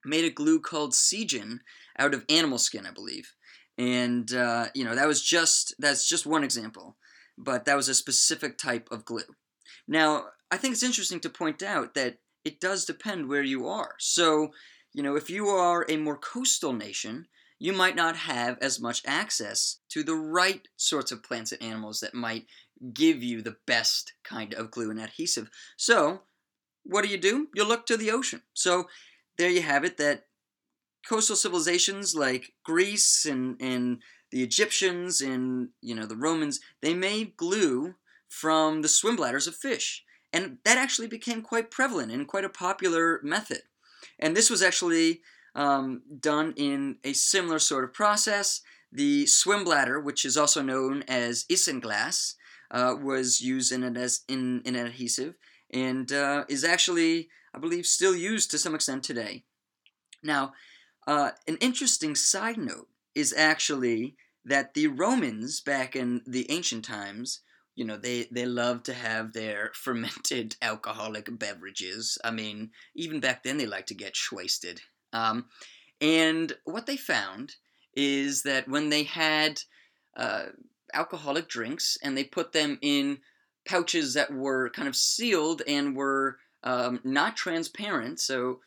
made 0.05 0.25
a 0.25 0.29
glue 0.29 0.59
called 0.59 0.93
seigen 0.93 1.59
out 1.97 2.13
of 2.13 2.25
animal 2.29 2.57
skin, 2.57 2.85
I 2.85 2.91
believe, 2.91 3.33
and 3.77 4.31
uh, 4.33 4.67
you 4.73 4.83
know 4.85 4.95
that 4.95 5.07
was 5.07 5.21
just 5.21 5.75
that's 5.79 6.07
just 6.07 6.25
one 6.25 6.43
example, 6.43 6.95
but 7.37 7.65
that 7.65 7.75
was 7.75 7.89
a 7.89 7.95
specific 7.95 8.57
type 8.57 8.89
of 8.91 9.05
glue. 9.05 9.35
Now, 9.87 10.25
I 10.51 10.57
think 10.57 10.73
it's 10.73 10.83
interesting 10.83 11.19
to 11.21 11.29
point 11.29 11.61
out 11.61 11.93
that 11.95 12.17
it 12.43 12.59
does 12.59 12.85
depend 12.85 13.27
where 13.27 13.43
you 13.43 13.67
are. 13.67 13.95
So, 13.99 14.51
you 14.93 15.03
know, 15.03 15.15
if 15.15 15.29
you 15.29 15.47
are 15.47 15.85
a 15.89 15.97
more 15.97 16.17
coastal 16.17 16.73
nation, 16.73 17.27
you 17.59 17.73
might 17.73 17.95
not 17.95 18.15
have 18.15 18.57
as 18.61 18.79
much 18.79 19.01
access 19.05 19.77
to 19.89 20.03
the 20.03 20.15
right 20.15 20.67
sorts 20.75 21.11
of 21.11 21.23
plants 21.23 21.51
and 21.51 21.61
animals 21.61 21.99
that 22.01 22.13
might 22.13 22.45
give 22.93 23.23
you 23.23 23.41
the 23.41 23.55
best 23.65 24.13
kind 24.23 24.53
of 24.53 24.71
glue 24.71 24.91
and 24.91 24.99
adhesive. 24.99 25.49
So, 25.77 26.21
what 26.83 27.03
do 27.03 27.09
you 27.09 27.17
do? 27.17 27.47
You 27.55 27.67
look 27.67 27.85
to 27.87 27.97
the 27.97 28.11
ocean. 28.11 28.41
So, 28.53 28.87
there 29.37 29.49
you 29.49 29.61
have 29.61 29.83
it 29.83 29.97
that 29.97 30.25
coastal 31.07 31.35
civilizations 31.35 32.15
like 32.15 32.53
Greece 32.63 33.25
and, 33.25 33.61
and 33.61 34.01
the 34.31 34.43
Egyptians 34.43 35.21
and 35.21 35.69
you 35.81 35.95
know 35.95 36.05
the 36.05 36.15
Romans, 36.15 36.59
they 36.81 36.93
made 36.93 37.37
glue 37.37 37.95
from 38.27 38.81
the 38.81 38.87
swim 38.87 39.15
bladders 39.15 39.47
of 39.47 39.55
fish. 39.55 40.03
And 40.33 40.57
that 40.65 40.77
actually 40.77 41.07
became 41.07 41.41
quite 41.41 41.71
prevalent 41.71 42.11
and 42.11 42.27
quite 42.27 42.43
a 42.43 42.49
popular 42.49 43.21
method. 43.23 43.61
And 44.19 44.35
this 44.35 44.49
was 44.49 44.61
actually 44.61 45.21
um, 45.55 46.01
done 46.19 46.53
in 46.57 46.97
a 47.05 47.13
similar 47.13 47.59
sort 47.59 47.85
of 47.85 47.93
process. 47.93 48.61
The 48.91 49.25
swim 49.27 49.63
bladder, 49.63 49.99
which 49.99 50.25
is 50.25 50.35
also 50.35 50.61
known 50.61 51.03
as 51.07 51.45
isinglass, 51.45 52.35
uh, 52.71 52.95
was 53.01 53.39
used 53.39 53.71
in 53.71 53.83
an, 53.83 53.95
as, 53.95 54.21
in 54.27 54.61
an 54.65 54.75
adhesive 54.75 55.35
and 55.71 56.11
uh, 56.11 56.45
is 56.49 56.63
actually, 56.63 57.29
I 57.55 57.59
believe, 57.59 57.85
still 57.85 58.15
used 58.15 58.51
to 58.51 58.57
some 58.57 58.75
extent 58.75 59.03
today. 59.03 59.43
Now, 60.21 60.53
uh, 61.07 61.31
an 61.47 61.57
interesting 61.61 62.15
side 62.15 62.57
note 62.57 62.89
is 63.13 63.33
actually 63.35 64.17
that 64.43 64.73
the 64.73 64.87
Romans, 64.87 65.61
back 65.61 65.95
in 65.95 66.21
the 66.27 66.51
ancient 66.51 66.83
times, 66.83 67.41
you 67.75 67.83
know 67.83 67.97
they 67.97 68.25
they 68.31 68.45
love 68.45 68.83
to 68.83 68.93
have 68.93 69.33
their 69.33 69.71
fermented 69.75 70.55
alcoholic 70.61 71.27
beverages 71.37 72.17
i 72.23 72.31
mean 72.31 72.71
even 72.95 73.19
back 73.19 73.43
then 73.43 73.57
they 73.57 73.65
liked 73.65 73.89
to 73.89 73.93
get 73.93 74.15
wasted 74.31 74.79
um, 75.11 75.45
and 76.01 76.53
what 76.63 76.85
they 76.85 76.97
found 76.97 77.55
is 77.93 78.43
that 78.43 78.69
when 78.69 78.89
they 78.89 79.03
had 79.03 79.59
uh, 80.17 80.45
alcoholic 80.93 81.47
drinks 81.47 81.97
and 82.01 82.17
they 82.17 82.23
put 82.23 82.53
them 82.53 82.77
in 82.81 83.19
pouches 83.67 84.13
that 84.13 84.31
were 84.31 84.69
kind 84.69 84.87
of 84.87 84.95
sealed 84.95 85.61
and 85.67 85.95
were 85.95 86.37
um, 86.65 86.99
not 87.03 87.35
transparent 87.35 88.19
so 88.19 88.59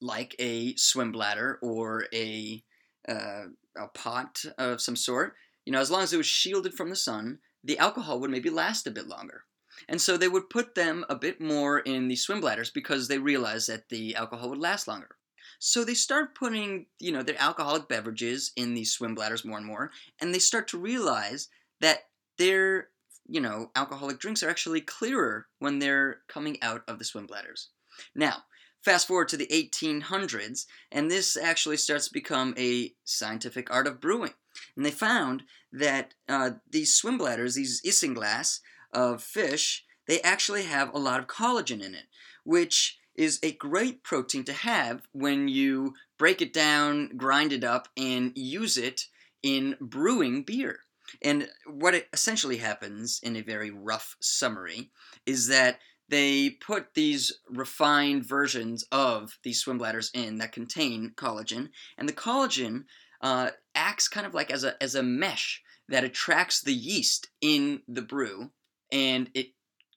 like 0.00 0.34
a 0.38 0.74
swim 0.76 1.12
bladder 1.12 1.58
or 1.62 2.06
a 2.12 2.62
uh, 3.08 3.44
a 3.76 3.88
pot 3.94 4.44
of 4.58 4.80
some 4.80 4.96
sort 4.96 5.34
you 5.64 5.72
know 5.72 5.80
as 5.80 5.90
long 5.90 6.02
as 6.02 6.12
it 6.12 6.16
was 6.16 6.26
shielded 6.26 6.74
from 6.74 6.90
the 6.90 6.96
sun 6.96 7.38
the 7.64 7.78
alcohol 7.78 8.20
would 8.20 8.30
maybe 8.30 8.50
last 8.50 8.86
a 8.86 8.90
bit 8.90 9.08
longer. 9.08 9.44
And 9.88 10.00
so 10.00 10.16
they 10.16 10.28
would 10.28 10.50
put 10.50 10.74
them 10.74 11.04
a 11.08 11.16
bit 11.16 11.40
more 11.40 11.80
in 11.80 12.06
the 12.06 12.16
swim 12.16 12.40
bladders 12.40 12.70
because 12.70 13.08
they 13.08 13.18
realized 13.18 13.68
that 13.68 13.88
the 13.88 14.14
alcohol 14.14 14.50
would 14.50 14.58
last 14.58 14.86
longer. 14.86 15.16
So 15.58 15.82
they 15.82 15.94
start 15.94 16.34
putting, 16.34 16.86
you 17.00 17.10
know, 17.10 17.22
their 17.22 17.40
alcoholic 17.40 17.88
beverages 17.88 18.52
in 18.54 18.74
these 18.74 18.92
swim 18.92 19.14
bladders 19.14 19.44
more 19.44 19.56
and 19.56 19.66
more, 19.66 19.90
and 20.20 20.32
they 20.32 20.38
start 20.38 20.68
to 20.68 20.78
realize 20.78 21.48
that 21.80 22.00
their, 22.38 22.88
you 23.26 23.40
know, 23.40 23.70
alcoholic 23.74 24.18
drinks 24.18 24.42
are 24.42 24.50
actually 24.50 24.80
clearer 24.80 25.46
when 25.58 25.78
they're 25.78 26.18
coming 26.28 26.58
out 26.62 26.82
of 26.86 26.98
the 26.98 27.04
swim 27.04 27.26
bladders. 27.26 27.68
Now, 28.14 28.44
fast 28.82 29.06
forward 29.06 29.28
to 29.28 29.36
the 29.36 29.46
1800s, 29.46 30.66
and 30.92 31.10
this 31.10 31.36
actually 31.36 31.78
starts 31.78 32.08
to 32.08 32.12
become 32.12 32.54
a 32.58 32.92
scientific 33.04 33.72
art 33.72 33.86
of 33.86 34.00
brewing. 34.00 34.34
And 34.76 34.84
they 34.84 34.90
found 34.90 35.44
that 35.72 36.14
uh, 36.28 36.50
these 36.70 36.94
swim 36.94 37.18
bladders, 37.18 37.54
these 37.54 37.80
isinglass 37.82 38.60
of 38.92 39.22
fish, 39.22 39.84
they 40.06 40.20
actually 40.20 40.64
have 40.64 40.92
a 40.92 40.98
lot 40.98 41.20
of 41.20 41.26
collagen 41.26 41.82
in 41.82 41.94
it, 41.94 42.06
which 42.44 42.98
is 43.14 43.38
a 43.42 43.52
great 43.52 44.02
protein 44.02 44.44
to 44.44 44.52
have 44.52 45.06
when 45.12 45.48
you 45.48 45.94
break 46.18 46.42
it 46.42 46.52
down, 46.52 47.10
grind 47.16 47.52
it 47.52 47.64
up, 47.64 47.88
and 47.96 48.32
use 48.36 48.76
it 48.76 49.06
in 49.42 49.76
brewing 49.80 50.42
beer. 50.42 50.80
And 51.22 51.48
what 51.66 52.06
essentially 52.12 52.58
happens, 52.58 53.20
in 53.22 53.36
a 53.36 53.42
very 53.42 53.70
rough 53.70 54.16
summary, 54.20 54.90
is 55.26 55.48
that 55.48 55.78
they 56.08 56.50
put 56.50 56.94
these 56.94 57.32
refined 57.48 58.24
versions 58.24 58.84
of 58.92 59.38
these 59.42 59.60
swim 59.60 59.78
bladders 59.78 60.10
in 60.12 60.38
that 60.38 60.52
contain 60.52 61.12
collagen, 61.16 61.70
and 61.96 62.08
the 62.08 62.12
collagen 62.12 62.84
uh, 63.20 63.50
acts 63.74 64.08
kind 64.08 64.26
of 64.26 64.34
like 64.34 64.50
as 64.50 64.64
a 64.64 64.80
as 64.82 64.94
a 64.94 65.02
mesh 65.02 65.62
that 65.88 66.04
attracts 66.04 66.60
the 66.60 66.74
yeast 66.74 67.28
in 67.40 67.82
the 67.88 68.02
brew, 68.02 68.50
and 68.92 69.30
it 69.34 69.48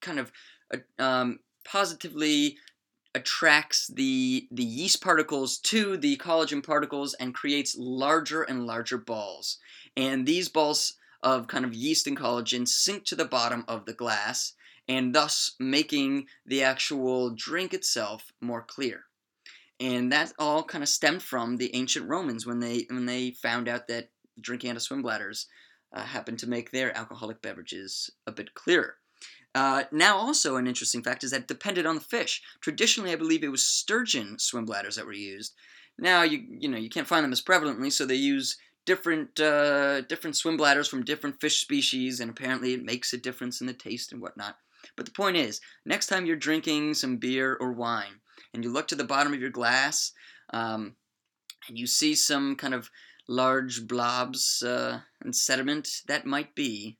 kind 0.01 0.19
of 0.19 0.32
uh, 0.73 0.77
um, 1.01 1.39
positively 1.65 2.58
attracts 3.13 3.88
the 3.88 4.47
the 4.51 4.63
yeast 4.63 5.01
particles 5.01 5.58
to 5.58 5.97
the 5.97 6.15
collagen 6.17 6.63
particles 6.63 7.13
and 7.15 7.34
creates 7.34 7.75
larger 7.77 8.43
and 8.43 8.65
larger 8.65 8.97
balls. 8.97 9.58
And 9.97 10.25
these 10.25 10.47
balls 10.47 10.93
of 11.36 11.48
kind 11.48 11.66
of 11.66 11.74
yeast 11.74 12.08
and 12.08 12.18
collagen 12.18 12.68
sink 12.68 13.06
to 13.06 13.16
the 13.16 13.26
bottom 13.26 13.66
of 13.68 13.86
the 13.86 13.94
glass 13.94 14.54
and 14.88 15.13
thus 15.13 15.56
making 15.60 16.28
the 16.46 16.63
actual 16.63 17.30
drink 17.32 17.74
itself 17.74 18.32
more 18.42 18.62
clear 18.62 19.06
and 19.80 20.12
that 20.12 20.34
all 20.40 20.63
kind 20.63 20.84
of 20.84 20.90
stemmed 20.90 21.22
from 21.22 21.58
the 21.58 21.74
ancient 21.76 22.08
Romans 22.08 22.46
when 22.46 22.60
they 22.60 22.86
when 22.90 23.06
they 23.06 23.32
found 23.32 23.68
out 23.68 23.88
that 23.88 24.10
drinking 24.40 24.70
out 24.70 24.76
of 24.76 24.82
swim 24.82 25.02
bladders 25.02 25.48
uh, 25.94 26.02
happened 26.02 26.40
to 26.40 26.50
make 26.50 26.72
their 26.72 26.96
alcoholic 26.98 27.42
beverages 27.42 28.10
a 28.26 28.32
bit 28.32 28.54
clearer. 28.54 28.96
Uh, 29.56 29.84
now, 29.92 30.18
also 30.18 30.58
an 30.58 30.68
interesting 30.68 31.02
fact 31.02 31.24
is 31.24 31.32
that 31.32 31.42
it 31.42 31.48
depended 31.48 31.86
on 31.86 31.96
the 31.96 32.02
fish. 32.02 32.44
Traditionally, 32.62 33.12
I 33.12 33.16
believe 33.16 33.44
it 33.44 33.48
was 33.52 33.63
sturgeon 33.63 34.38
swim 34.38 34.66
bladders 34.66 34.96
that 34.96 35.06
were 35.06 35.13
used. 35.13 35.54
Now, 35.98 36.24
you 36.24 36.44
you 36.50 36.70
know 36.70 36.78
you 36.78 36.90
can't 36.90 37.08
find 37.08 37.24
them 37.24 37.32
as 37.32 37.42
prevalently, 37.42 37.92
so 37.92 38.06
they 38.06 38.16
use 38.16 38.58
different 38.88 39.39
uh, 39.39 40.02
different 40.02 40.36
swim 40.36 40.58
bladders 40.58 40.88
from 40.88 41.06
different 41.06 41.39
fish 41.39 41.62
species, 41.62 42.19
and 42.19 42.32
apparently 42.32 42.73
it 42.73 42.84
makes 42.84 43.13
a 43.13 43.17
difference 43.17 43.62
in 43.62 43.67
the 43.67 43.73
taste 43.73 44.12
and 44.12 44.19
whatnot. 44.19 44.58
But 44.95 45.06
the 45.06 45.12
point 45.12 45.38
is, 45.38 45.62
next 45.86 46.08
time 46.08 46.26
you're 46.26 46.36
drinking 46.36 46.95
some 46.95 47.17
beer 47.17 47.56
or 47.60 47.73
wine, 47.73 48.21
and 48.54 48.63
you 48.63 48.71
look 48.71 48.88
to 48.88 48.95
the 48.95 49.04
bottom 49.04 49.34
of 49.34 49.41
your 49.41 49.52
glass, 49.52 50.13
um, 50.52 50.95
and 51.67 51.78
you 51.78 51.86
see 51.86 52.15
some 52.15 52.56
kind 52.56 52.73
of 52.73 52.89
large 53.28 53.86
blobs 53.86 54.63
uh, 54.63 55.02
and 55.21 55.36
sediment, 55.36 55.89
that 56.08 56.26
might 56.26 56.56
be 56.56 56.97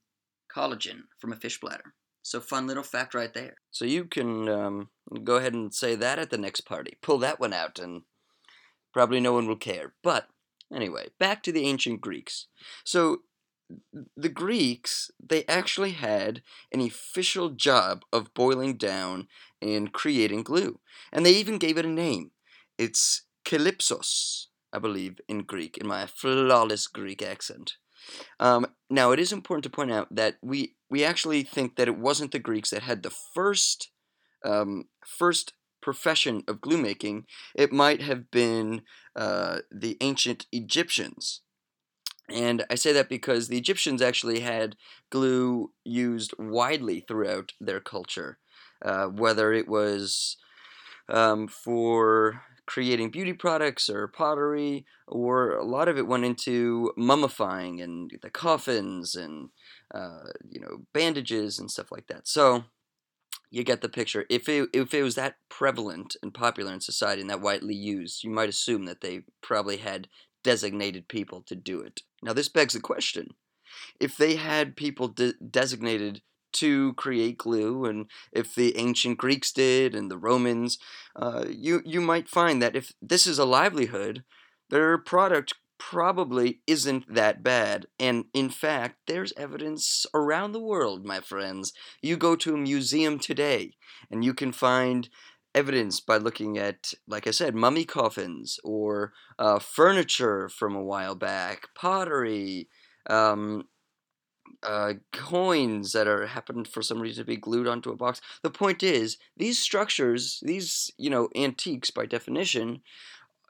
collagen 0.54 1.04
from 1.18 1.32
a 1.32 1.38
fish 1.38 1.60
bladder. 1.60 1.94
So, 2.22 2.42
fun 2.42 2.68
little 2.68 2.84
fact 2.84 3.14
right 3.14 3.34
there. 3.34 3.56
So, 3.72 3.86
you 3.86 4.04
can 4.04 4.50
um, 4.50 4.90
go 5.24 5.38
ahead 5.38 5.54
and 5.54 5.74
say 5.74 5.96
that 5.96 6.20
at 6.20 6.30
the 6.30 6.38
next 6.38 6.62
party. 6.62 6.98
Pull 7.02 7.20
that 7.20 7.40
one 7.40 7.54
out, 7.54 7.80
and 7.80 8.02
probably 8.94 9.22
no 9.22 9.32
one 9.32 9.48
will 9.48 9.56
care. 9.56 9.94
But, 10.04 10.28
anyway, 10.74 11.08
back 11.20 11.44
to 11.44 11.52
the 11.52 11.66
ancient 11.66 12.02
Greeks. 12.02 12.48
So, 12.84 13.22
the 14.16 14.30
Greeks, 14.30 15.12
they 15.20 15.44
actually 15.46 15.92
had 15.92 16.42
an 16.72 16.80
official 16.82 17.50
job 17.50 18.04
of 18.14 18.34
boiling 18.34 18.78
down 18.78 19.28
and 19.62 19.92
creating 19.92 20.44
glue. 20.44 20.80
And 21.12 21.26
they 21.26 21.34
even 21.34 21.58
gave 21.58 21.78
it 21.78 21.86
a 21.86 21.90
name. 21.90 22.32
It's 22.78 23.24
calypsos, 23.46 24.46
I 24.72 24.80
believe, 24.80 25.20
in 25.28 25.40
Greek, 25.40 25.78
in 25.78 25.88
my 25.88 26.06
flawless 26.06 26.88
Greek 26.88 27.22
accent. 27.22 27.74
Um, 28.40 28.68
now, 28.90 29.12
it 29.12 29.20
is 29.20 29.34
important 29.34 29.64
to 29.66 29.70
point 29.70 29.92
out 29.92 30.08
that 30.16 30.38
we, 30.42 30.76
we 30.90 31.04
actually 31.04 31.44
think 31.44 31.76
that 31.76 31.90
it 31.90 31.98
wasn't 31.98 32.32
the 32.32 32.40
Greeks 32.40 32.70
that 32.70 32.84
had 32.84 33.04
the 33.04 33.14
first, 33.34 33.90
um, 34.46 34.86
first 35.06 35.54
profession 35.88 36.44
of 36.50 36.60
glue 36.66 36.82
making. 36.90 37.26
It 37.56 37.72
might 37.72 38.02
have 38.02 38.30
been 38.30 38.82
uh, 39.16 39.60
the 39.72 39.96
ancient 40.02 40.46
Egyptians. 40.52 41.42
And 42.30 42.66
I 42.70 42.76
say 42.76 42.92
that 42.92 43.08
because 43.08 43.48
the 43.48 43.58
Egyptians 43.58 44.02
actually 44.02 44.42
had 44.42 44.76
glue 45.10 45.72
used 45.86 46.34
widely 46.38 47.00
throughout 47.00 47.54
their 47.68 47.80
culture, 47.80 48.32
uh, 48.84 49.08
whether 49.08 49.54
it 49.54 49.68
was 49.68 50.36
um, 51.10 51.48
for 51.48 52.42
creating 52.66 53.12
beauty 53.12 53.34
products 53.34 53.90
or 53.90 54.08
pottery, 54.08 54.86
or 55.08 55.52
a 55.52 55.64
lot 55.64 55.88
of 55.88 55.98
it 55.98 56.08
went 56.08 56.26
into 56.26 56.92
mummifying 56.98 57.82
and 57.82 58.12
the 58.22 58.30
coffins 58.30 59.16
and 59.16 59.50
uh, 59.94 60.26
you 60.50 60.60
know 60.60 60.86
bandages 60.94 61.60
and 61.60 61.72
stuff 61.72 61.92
like 61.92 62.08
that. 62.08 62.28
So 62.28 62.66
you 63.50 63.64
get 63.64 63.82
the 63.82 63.90
picture. 63.90 64.26
If 64.30 64.50
it 64.50 64.70
if 64.74 64.94
it 64.94 65.04
was 65.04 65.16
that 65.16 65.38
prevalent 65.50 66.16
and 66.22 66.34
popular 66.34 66.74
in 66.74 66.82
society 66.82 67.22
and 67.22 67.30
that 67.30 67.42
widely 67.42 67.76
used, 67.76 68.24
you 68.24 68.30
might 68.30 68.50
assume 68.50 68.86
that 68.86 69.02
they 69.02 69.22
probably 69.42 69.78
had 69.78 70.08
designated 70.44 71.08
people 71.08 71.42
to 71.44 71.56
do 71.56 71.82
it. 71.82 72.02
Now 72.22 72.34
this 72.34 72.50
begs 72.50 72.74
the 72.74 72.80
question: 72.80 73.36
if 74.00 74.18
they 74.18 74.36
had 74.36 74.76
people 74.76 75.08
de- 75.08 75.34
designated 75.34 76.22
to 76.54 76.94
create 76.94 77.38
glue, 77.38 77.86
and 77.86 78.08
if 78.32 78.56
the 78.56 78.78
ancient 78.78 79.18
Greeks 79.18 79.52
did 79.52 79.94
and 79.94 80.10
the 80.10 80.18
Romans, 80.18 80.78
uh, 81.16 81.46
you 81.50 81.82
you 81.86 82.02
might 82.02 82.30
find 82.30 82.62
that 82.62 82.76
if 82.76 82.92
this 83.02 83.28
is 83.28 83.40
a 83.40 83.46
livelihood, 83.46 84.24
their 84.70 84.98
product 84.98 85.54
probably 85.78 86.62
isn't 86.68 87.14
that 87.14 87.44
bad. 87.44 87.88
And 88.00 88.26
in 88.34 88.50
fact, 88.50 88.98
there's 89.08 89.34
evidence 89.38 90.06
around 90.14 90.52
the 90.52 90.60
world, 90.60 91.06
my 91.06 91.20
friends. 91.20 91.74
You 92.02 92.18
go 92.18 92.36
to 92.38 92.54
a 92.54 92.58
museum 92.58 93.20
today, 93.20 93.76
and 94.10 94.24
you 94.24 94.34
can 94.34 94.52
find 94.52 95.10
evidence 95.56 96.00
by 96.00 96.18
looking 96.18 96.58
at, 96.58 96.94
like 97.08 97.28
I 97.28 97.32
said, 97.32 97.56
mummy 97.56 97.86
coffins 97.86 98.60
or 98.64 99.14
uh, 99.40 99.60
furniture 99.60 100.50
from 100.50 100.76
a 100.76 100.84
while 100.84 101.16
back, 101.16 101.70
pottery. 101.76 102.70
Um, 103.10 103.66
uh, 104.64 104.94
coins 105.14 105.94
that 105.94 106.08
are 106.08 106.26
happened 106.28 106.68
for 106.68 106.82
some 106.82 107.00
reason 107.00 107.24
to 107.24 107.28
be 107.28 107.38
glued 107.38 107.68
onto 107.68 107.92
a 107.92 107.96
box. 107.96 108.22
The 108.42 108.50
point 108.50 108.82
is, 108.82 109.18
these 109.36 109.60
structures, 109.60 110.40
these 110.42 110.92
you 110.98 111.10
know 111.10 111.30
antiques 111.36 111.92
by 111.92 112.06
definition, 112.06 112.82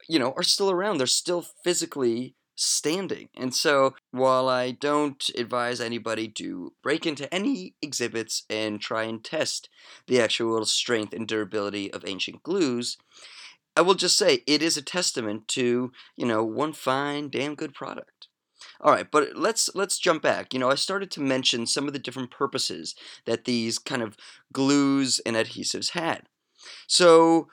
you 0.07 0.19
know, 0.19 0.33
are 0.35 0.43
still 0.43 0.71
around. 0.71 0.97
They're 0.97 1.07
still 1.07 1.41
physically 1.41 2.35
standing. 2.55 3.29
And 3.35 3.53
so, 3.53 3.95
while 4.11 4.49
I 4.49 4.71
don't 4.71 5.29
advise 5.35 5.79
anybody 5.79 6.27
to 6.29 6.73
break 6.81 7.05
into 7.05 7.31
any 7.33 7.75
exhibits 7.81 8.43
and 8.49 8.81
try 8.81 9.03
and 9.03 9.23
test 9.23 9.69
the 10.07 10.19
actual 10.19 10.65
strength 10.65 11.13
and 11.13 11.27
durability 11.27 11.91
of 11.93 12.03
ancient 12.05 12.43
glues, 12.43 12.97
I 13.75 13.81
will 13.81 13.93
just 13.93 14.17
say 14.17 14.43
it 14.47 14.63
is 14.63 14.75
a 14.75 14.81
testament 14.81 15.47
to, 15.49 15.91
you 16.15 16.25
know, 16.25 16.43
one 16.43 16.73
fine, 16.73 17.29
damn 17.29 17.53
good 17.53 17.75
product. 17.75 18.27
All 18.81 18.91
right, 18.91 19.09
but 19.09 19.35
let's 19.35 19.69
let's 19.75 19.99
jump 19.99 20.23
back. 20.23 20.53
You 20.53 20.59
know, 20.59 20.69
I 20.69 20.75
started 20.75 21.11
to 21.11 21.21
mention 21.21 21.67
some 21.67 21.87
of 21.87 21.93
the 21.93 21.99
different 21.99 22.31
purposes 22.31 22.95
that 23.25 23.45
these 23.45 23.77
kind 23.77 24.01
of 24.01 24.17
glues 24.51 25.19
and 25.25 25.35
adhesives 25.35 25.91
had. 25.91 26.23
So 26.87 27.47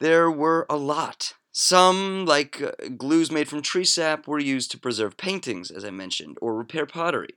there 0.00 0.30
were 0.30 0.66
a 0.70 0.76
lot. 0.76 1.34
Some, 1.52 2.26
like 2.26 2.62
uh, 2.62 2.70
glues 2.96 3.30
made 3.30 3.48
from 3.48 3.62
tree 3.62 3.84
sap, 3.84 4.28
were 4.28 4.38
used 4.38 4.70
to 4.70 4.78
preserve 4.78 5.16
paintings, 5.16 5.70
as 5.70 5.84
I 5.84 5.90
mentioned, 5.90 6.36
or 6.40 6.54
repair 6.54 6.86
pottery. 6.86 7.34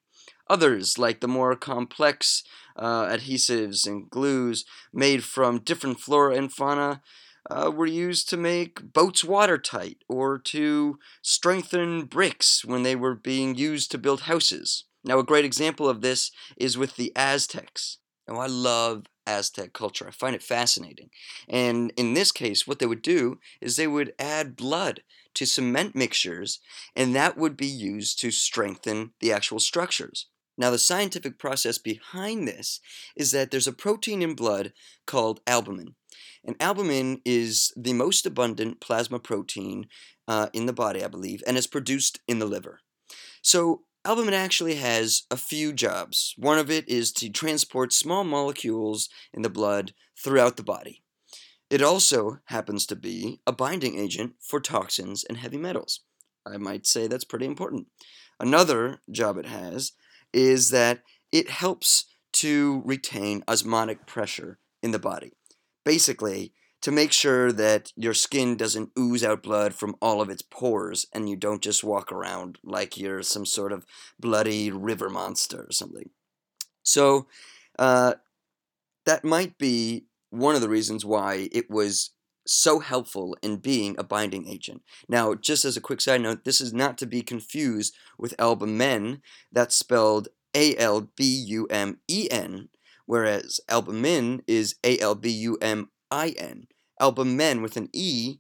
Others, 0.49 0.97
like 0.97 1.19
the 1.19 1.28
more 1.28 1.56
complex 1.56 2.43
uh, 2.76 3.06
adhesives 3.08 3.88
and 3.88 4.10
glues 4.10 4.65
made 4.93 5.23
from 5.23 5.60
different 5.60 5.99
flora 5.99 6.36
and 6.36 6.52
fauna, 6.52 7.02
uh, 7.49 7.71
were 7.73 7.86
used 7.86 8.30
to 8.30 8.38
make 8.38 8.93
boats 8.93 9.23
watertight 9.23 9.97
or 10.08 10.38
to 10.38 10.99
strengthen 11.21 12.06
bricks 12.06 12.63
when 12.63 12.84
they 12.84 12.95
were 12.95 13.15
being 13.15 13.56
used 13.56 13.91
to 13.91 13.97
build 13.97 14.21
houses. 14.21 14.86
Now, 15.04 15.19
a 15.19 15.23
great 15.23 15.45
example 15.45 15.89
of 15.89 16.02
this 16.02 16.32
is 16.56 16.78
with 16.78 16.95
the 16.95 17.12
Aztecs. 17.15 17.97
Now, 18.28 18.36
I 18.36 18.47
love 18.47 19.06
Aztec 19.26 19.74
culture. 19.74 20.08
I 20.08 20.12
find 20.12 20.36
it 20.36 20.44
fascinating. 20.44 21.10
And 21.48 21.92
in 21.98 22.14
this 22.14 22.32
case, 22.32 22.68
what 22.68 22.80
they 22.80 22.86
would 22.86 23.02
do 23.02 23.40
is 23.62 23.76
they 23.76 23.88
would 23.88 24.14
add 24.20 24.56
blood 24.56 25.02
to 25.36 25.46
cement 25.46 25.96
mixtures, 25.96 26.60
and 26.96 27.16
that 27.16 27.38
would 27.38 27.58
be 27.58 27.68
used 27.68 28.20
to 28.20 28.32
strengthen 28.32 29.14
the 29.20 29.32
actual 29.32 29.60
structures. 29.60 30.28
Now, 30.58 30.70
the 30.70 30.78
scientific 30.78 31.40
process 31.40 31.78
behind 31.78 32.48
this 32.48 32.80
is 33.16 33.32
that 33.32 33.50
there's 33.50 33.68
a 33.68 33.74
protein 33.74 34.22
in 34.22 34.36
blood 34.36 34.74
called 35.08 35.42
albumin. 35.48 35.96
And 36.46 36.56
albumin 36.60 37.22
is 37.26 37.74
the 37.76 37.94
most 37.94 38.26
abundant 38.26 38.80
plasma 38.80 39.20
protein 39.20 39.88
uh, 40.28 40.50
in 40.54 40.68
the 40.68 40.74
body, 40.74 41.04
I 41.04 41.08
believe, 41.08 41.42
and 41.48 41.58
is 41.58 41.68
produced 41.68 42.20
in 42.28 42.40
the 42.40 42.46
liver. 42.46 42.82
So, 43.42 43.82
albumin 44.06 44.34
actually 44.34 44.76
has 44.76 45.24
a 45.32 45.38
few 45.38 45.74
jobs. 45.74 46.34
One 46.38 46.58
of 46.58 46.70
it 46.70 46.88
is 46.88 47.12
to 47.13 47.30
transport 47.30 47.94
small 47.94 48.24
molecules 48.24 49.10
in 49.34 49.42
the 49.42 49.50
blood 49.50 49.94
throughout 50.18 50.58
the 50.58 50.63
body. 50.63 51.02
It 51.70 51.82
also 51.82 52.39
happens 52.46 52.86
to 52.88 52.96
be 52.96 53.39
a 53.48 53.52
binding 53.52 53.98
agent 53.98 54.34
for 54.39 54.60
toxins 54.60 55.24
and 55.24 55.38
heavy 55.38 55.58
metals. 55.58 56.02
I 56.46 56.58
might 56.58 56.86
say 56.86 57.08
that's 57.08 57.24
pretty 57.24 57.46
important. 57.46 57.88
Another 58.39 59.02
job 59.12 59.38
it 59.38 59.46
has 59.46 59.94
is 60.34 60.70
that 60.72 61.02
it 61.32 61.50
helps 61.50 62.06
to 62.34 62.82
retain 62.86 63.44
osmotic 63.48 64.06
pressure 64.06 64.60
in 64.82 64.92
the 64.92 65.00
body 65.00 65.32
basically 65.84 66.54
to 66.84 66.91
make 66.91 67.13
sure 67.13 67.52
that 67.54 67.93
your 67.96 68.13
skin 68.13 68.58
doesn't 68.58 68.91
ooze 69.00 69.24
out 69.24 69.41
blood 69.41 69.74
from 69.74 69.96
all 70.02 70.22
of 70.22 70.30
its 70.30 70.41
pores 70.41 71.06
and 71.13 71.30
you 71.30 71.36
don't 71.38 71.63
just 71.63 71.84
walk 71.84 72.12
around 72.12 72.60
like 72.62 72.98
you're 72.98 73.24
some 73.24 73.46
sort 73.46 73.72
of 73.72 73.86
bloody 74.19 74.69
river 74.69 75.10
monster 75.10 75.62
or 75.62 75.72
something. 75.72 76.10
So, 76.84 77.28
uh, 77.80 78.15
that 79.06 79.24
might 79.24 79.58
be 79.58 80.06
one 80.30 80.56
of 80.56 80.62
the 80.62 80.69
reasons 80.69 81.06
why 81.06 81.48
it 81.54 81.69
was 81.69 82.12
so 82.46 82.80
helpful 82.80 83.38
in 83.41 83.58
being 83.58 83.96
a 83.98 84.04
binding 84.04 84.48
agent. 84.48 84.82
Now, 85.08 85.36
just 85.36 85.63
as 85.63 85.78
a 85.78 85.82
quick 85.82 86.02
side 86.02 86.22
note, 86.22 86.43
this 86.43 86.60
is 86.60 86.74
not 86.74 86.98
to 86.98 87.06
be 87.06 87.22
confused 87.22 87.96
with 88.17 88.36
albumen, 88.38 89.22
that's 89.52 89.76
spelled 89.76 90.28
A 90.54 90.76
L 90.76 91.10
B 91.15 91.24
U 91.26 91.65
M 91.67 92.00
E 92.10 92.28
N, 92.30 92.67
whereas 93.06 93.62
albumin 93.69 94.43
is 94.48 94.76
A 94.84 95.00
L 95.00 95.15
B 95.15 95.30
U 95.30 95.58
M 95.62 95.89
I 96.12 96.30
N. 96.38 96.67
Albumen 97.04 97.62
with 97.62 97.76
an 97.76 97.89
E 97.92 98.38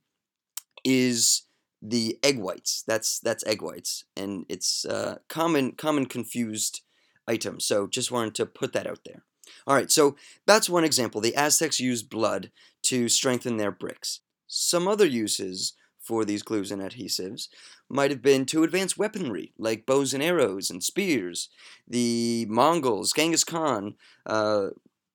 is 0.85 1.43
the 1.81 2.17
egg 2.23 2.39
whites. 2.39 2.83
That's 2.87 3.19
that's 3.19 3.45
egg 3.45 3.61
whites, 3.61 4.05
and 4.15 4.45
it's 4.47 4.85
uh, 4.85 5.17
common 5.27 5.73
common 5.73 6.05
confused 6.05 6.81
item. 7.27 7.59
So 7.59 7.87
just 7.87 8.09
wanted 8.09 8.35
to 8.35 8.45
put 8.45 8.71
that 8.71 8.87
out 8.87 9.01
there. 9.05 9.23
All 9.67 9.75
right, 9.75 9.91
so 9.91 10.15
that's 10.47 10.69
one 10.69 10.85
example. 10.85 11.19
The 11.19 11.35
Aztecs 11.35 11.81
used 11.81 12.09
blood 12.09 12.51
to 12.83 13.09
strengthen 13.09 13.57
their 13.57 13.71
bricks. 13.71 14.21
Some 14.47 14.87
other 14.87 15.05
uses 15.05 15.73
for 15.99 16.23
these 16.23 16.43
glues 16.43 16.71
and 16.71 16.81
adhesives 16.81 17.49
might 17.89 18.11
have 18.11 18.21
been 18.21 18.45
to 18.45 18.63
advance 18.63 18.97
weaponry, 18.97 19.51
like 19.57 19.85
bows 19.85 20.13
and 20.13 20.23
arrows 20.23 20.69
and 20.69 20.81
spears. 20.81 21.49
The 21.87 22.45
Mongols, 22.49 23.11
Genghis 23.13 23.43
Khan, 23.43 23.95
uh, 24.25 24.67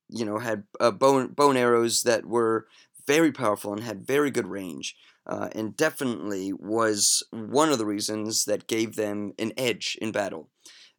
you 0.09 0.25
know, 0.25 0.39
had 0.39 0.65
uh, 0.81 0.91
bow 0.91 1.19
and 1.19 1.59
arrows 1.59 2.03
that 2.03 2.27
were 2.27 2.67
very 3.15 3.33
powerful 3.43 3.73
and 3.73 3.83
had 3.83 4.07
very 4.15 4.31
good 4.37 4.49
range. 4.61 4.89
Uh, 5.33 5.49
and 5.59 5.77
definitely 5.77 6.47
was 6.77 7.23
one 7.59 7.71
of 7.73 7.79
the 7.79 7.91
reasons 7.95 8.45
that 8.45 8.73
gave 8.75 8.91
them 8.95 9.33
an 9.45 9.53
edge 9.57 9.87
in 10.01 10.11
battle. 10.13 10.45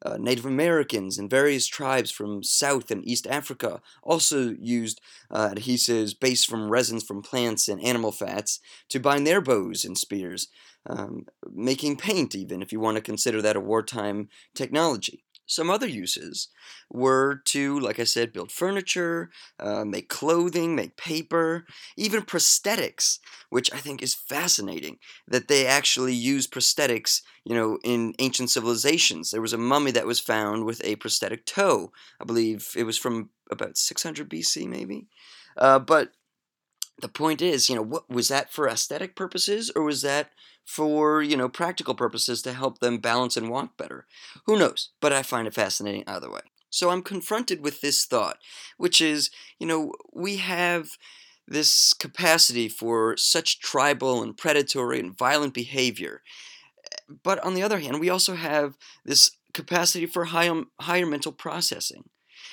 Uh, 0.05 0.17
Native 0.29 0.45
Americans 0.45 1.17
and 1.19 1.29
various 1.39 1.67
tribes 1.67 2.11
from 2.17 2.43
South 2.43 2.87
and 2.93 3.03
East 3.11 3.25
Africa 3.39 3.71
also 4.01 4.39
used 4.77 4.97
uh, 5.37 5.49
adhesives 5.55 6.13
based 6.27 6.47
from 6.49 6.71
resins 6.77 7.03
from 7.03 7.21
plants 7.29 7.67
and 7.69 7.83
animal 7.91 8.11
fats 8.11 8.59
to 8.91 8.99
bind 9.07 9.25
their 9.25 9.41
bows 9.41 9.85
and 9.87 9.97
spears. 9.97 10.47
um, 10.89 11.25
making 11.51 11.97
paint, 11.97 12.35
even 12.35 12.61
if 12.61 12.71
you 12.71 12.79
want 12.79 12.95
to 12.95 13.01
consider 13.01 13.41
that 13.41 13.55
a 13.55 13.59
wartime 13.59 14.29
technology. 14.55 15.23
Some 15.49 15.71
other 15.71 15.87
uses 15.87 16.49
were 16.91 17.41
to, 17.45 17.79
like 17.79 17.99
I 17.99 18.03
said, 18.03 18.31
build 18.31 18.51
furniture, 18.51 19.31
uh, 19.59 19.83
make 19.83 20.07
clothing, 20.07 20.75
make 20.75 20.95
paper, 20.95 21.65
even 21.97 22.21
prosthetics, 22.21 23.17
which 23.49 23.73
I 23.73 23.77
think 23.77 24.03
is 24.03 24.13
fascinating 24.13 24.99
that 25.27 25.47
they 25.47 25.65
actually 25.65 26.13
use 26.13 26.45
prosthetics, 26.45 27.21
you 27.45 27.55
know, 27.55 27.79
in 27.83 28.13
ancient 28.19 28.51
civilizations. 28.51 29.31
There 29.31 29.41
was 29.41 29.53
a 29.53 29.57
mummy 29.57 29.89
that 29.91 30.05
was 30.05 30.19
found 30.19 30.65
with 30.65 30.83
a 30.83 30.97
prosthetic 30.97 31.47
toe. 31.47 31.91
I 32.21 32.25
believe 32.25 32.69
it 32.77 32.83
was 32.83 32.99
from 32.99 33.31
about 33.49 33.75
600 33.75 34.29
BC, 34.29 34.67
maybe. 34.67 35.07
Uh, 35.57 35.79
but 35.79 36.11
the 37.01 37.07
point 37.07 37.41
is, 37.41 37.69
you 37.69 37.75
know, 37.75 37.81
what 37.81 38.09
was 38.09 38.27
that 38.27 38.51
for 38.51 38.67
aesthetic 38.67 39.15
purposes 39.15 39.71
or 39.75 39.83
was 39.83 40.01
that 40.01 40.31
for, 40.65 41.21
you 41.21 41.35
know, 41.35 41.49
practical 41.49 41.95
purposes 41.95 42.41
to 42.43 42.53
help 42.53 42.79
them 42.79 42.97
balance 42.97 43.35
and 43.37 43.49
walk 43.49 43.77
better? 43.77 44.05
Who 44.45 44.57
knows? 44.57 44.89
But 44.99 45.13
I 45.13 45.23
find 45.23 45.47
it 45.47 45.53
fascinating 45.53 46.03
either 46.07 46.29
way. 46.29 46.41
So 46.69 46.91
I'm 46.91 47.01
confronted 47.01 47.63
with 47.63 47.81
this 47.81 48.05
thought, 48.05 48.37
which 48.77 49.01
is, 49.01 49.31
you 49.59 49.65
know, 49.65 49.93
we 50.13 50.37
have 50.37 50.91
this 51.47 51.93
capacity 51.93 52.69
for 52.69 53.17
such 53.17 53.59
tribal 53.59 54.21
and 54.21 54.37
predatory 54.37 54.99
and 54.99 55.17
violent 55.17 55.53
behavior. 55.53 56.21
But 57.23 57.43
on 57.43 57.55
the 57.55 57.63
other 57.63 57.79
hand, 57.79 57.99
we 57.99 58.09
also 58.09 58.35
have 58.35 58.77
this 59.03 59.31
capacity 59.53 60.05
for 60.05 60.25
high, 60.25 60.51
higher 60.79 61.07
mental 61.07 61.31
processing. 61.31 62.09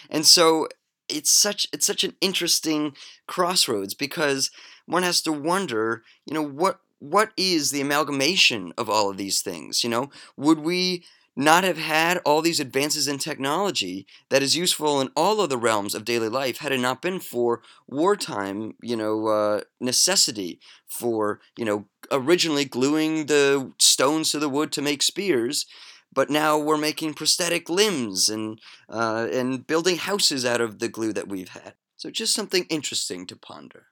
And 0.08 0.24
so 0.24 0.68
it's 1.08 1.30
such 1.30 1.66
it's 1.72 1.86
such 1.86 2.04
an 2.04 2.14
interesting 2.20 2.94
crossroads 3.26 3.94
because 3.94 4.50
one 4.86 5.02
has 5.02 5.20
to 5.22 5.32
wonder, 5.32 6.02
you 6.26 6.34
know, 6.34 6.42
what 6.42 6.80
what 6.98 7.32
is 7.36 7.70
the 7.70 7.80
amalgamation 7.80 8.72
of 8.78 8.88
all 8.88 9.10
of 9.10 9.16
these 9.16 9.42
things? 9.42 9.84
You 9.84 9.90
know, 9.90 10.10
would 10.36 10.60
we 10.60 11.04
not 11.38 11.64
have 11.64 11.76
had 11.76 12.16
all 12.24 12.40
these 12.40 12.60
advances 12.60 13.06
in 13.06 13.18
technology 13.18 14.06
that 14.30 14.42
is 14.42 14.56
useful 14.56 15.02
in 15.02 15.10
all 15.14 15.40
of 15.42 15.50
the 15.50 15.58
realms 15.58 15.94
of 15.94 16.04
daily 16.04 16.30
life 16.30 16.58
had 16.58 16.72
it 16.72 16.80
not 16.80 17.02
been 17.02 17.20
for 17.20 17.60
wartime, 17.86 18.72
you 18.80 18.96
know, 18.96 19.26
uh, 19.26 19.60
necessity 19.78 20.58
for, 20.86 21.40
you 21.54 21.64
know, 21.64 21.84
originally 22.10 22.64
gluing 22.64 23.26
the 23.26 23.70
stones 23.78 24.30
to 24.30 24.38
the 24.38 24.48
wood 24.48 24.72
to 24.72 24.80
make 24.80 25.02
spears 25.02 25.66
but 26.16 26.30
now 26.30 26.58
we're 26.58 26.78
making 26.78 27.12
prosthetic 27.12 27.68
limbs 27.68 28.30
and 28.30 28.58
uh, 28.88 29.28
and 29.30 29.66
building 29.66 29.98
houses 29.98 30.44
out 30.46 30.62
of 30.62 30.80
the 30.80 30.88
glue 30.88 31.12
that 31.12 31.28
we've 31.28 31.50
had. 31.50 31.74
So 31.96 32.10
just 32.10 32.34
something 32.34 32.64
interesting 32.70 33.26
to 33.26 33.36
ponder. 33.36 33.86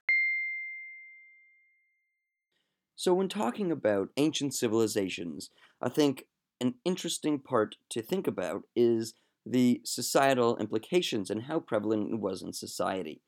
So 2.95 3.13
when 3.13 3.29
talking 3.29 3.71
about 3.71 4.09
ancient 4.17 4.55
civilizations, 4.55 5.51
I 5.79 5.89
think 5.89 6.25
an 6.59 6.75
interesting 6.83 7.39
part 7.39 7.75
to 7.91 8.01
think 8.01 8.25
about 8.25 8.63
is 8.75 9.13
the 9.45 9.81
societal 9.83 10.57
implications 10.57 11.29
and 11.29 11.43
how 11.43 11.59
prevalent 11.59 12.11
it 12.11 12.19
was 12.19 12.41
in 12.41 12.53
society. 12.53 13.21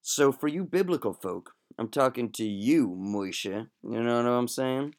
So 0.00 0.32
for 0.32 0.48
you 0.48 0.64
biblical 0.64 1.12
folk, 1.12 1.52
I'm 1.78 1.88
talking 1.88 2.32
to 2.32 2.44
you, 2.44 2.88
Moishe. 2.88 3.66
You 3.82 4.02
know 4.02 4.16
what 4.22 4.26
I'm 4.26 4.48
saying? 4.48 4.94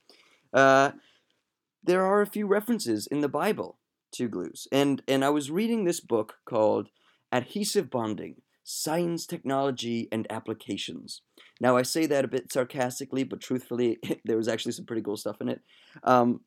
Uh, 0.54 0.92
there 1.84 2.06
are 2.06 2.22
a 2.22 2.28
few 2.28 2.48
references 2.48 3.08
in 3.08 3.22
the 3.22 3.30
Bible 3.30 3.80
to 4.14 4.28
glues. 4.28 4.68
And 4.72 5.02
and 5.08 5.24
I 5.24 5.30
was 5.30 5.52
reading 5.52 5.84
this 5.84 6.00
book 6.00 6.36
called 6.46 6.90
Adhesive 7.32 7.90
Bonding: 7.90 8.42
Science, 8.64 9.26
Technology, 9.26 10.08
and 10.12 10.28
Applications. 10.30 11.22
Now 11.60 11.78
I 11.78 11.84
say 11.84 12.06
that 12.08 12.26
a 12.26 12.30
bit 12.30 12.52
sarcastically, 12.52 13.24
but 13.24 13.42
truthfully, 13.42 14.00
there 14.26 14.38
was 14.38 14.48
actually 14.48 14.74
some 14.74 14.86
pretty 14.86 15.02
cool 15.02 15.18
stuff 15.18 15.42
in 15.42 15.50
it. 15.50 15.62
Um, 16.04 16.42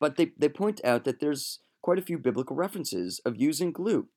but 0.00 0.16
they, 0.16 0.32
they 0.36 0.48
point 0.48 0.80
out 0.84 1.04
that 1.04 1.20
there's 1.20 1.60
quite 1.80 1.98
a 1.98 2.02
few 2.02 2.18
biblical 2.18 2.56
references 2.56 3.20
of 3.24 3.40
using 3.40 3.72
glue. 3.72 4.08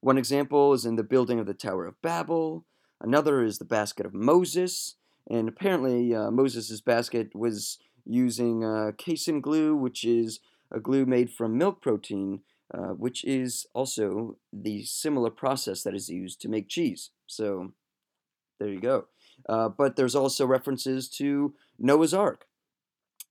One 0.00 0.18
example 0.18 0.72
is 0.72 0.84
in 0.84 0.96
the 0.96 1.04
building 1.04 1.38
of 1.38 1.46
the 1.46 1.54
Tower 1.54 1.86
of 1.86 2.00
Babel. 2.02 2.64
Another 3.00 3.44
is 3.44 3.58
the 3.58 3.64
basket 3.64 4.06
of 4.06 4.14
Moses. 4.14 4.96
And 5.30 5.48
apparently, 5.48 6.14
uh, 6.14 6.30
Moses' 6.30 6.80
basket 6.80 7.34
was 7.34 7.78
using 8.08 8.64
uh, 8.64 8.92
casein 8.96 9.40
glue, 9.40 9.76
which 9.76 10.04
is 10.04 10.40
a 10.72 10.80
glue 10.80 11.06
made 11.06 11.30
from 11.30 11.56
milk 11.56 11.80
protein, 11.80 12.40
uh, 12.74 12.88
which 12.88 13.24
is 13.24 13.66
also 13.74 14.36
the 14.52 14.82
similar 14.84 15.30
process 15.30 15.82
that 15.82 15.94
is 15.94 16.08
used 16.08 16.40
to 16.40 16.48
make 16.48 16.68
cheese. 16.68 17.10
So 17.26 17.72
there 18.58 18.68
you 18.68 18.80
go. 18.80 19.06
Uh, 19.48 19.68
but 19.68 19.96
there's 19.96 20.14
also 20.14 20.46
references 20.46 21.08
to 21.08 21.54
Noah's 21.78 22.12
Ark. 22.12 22.46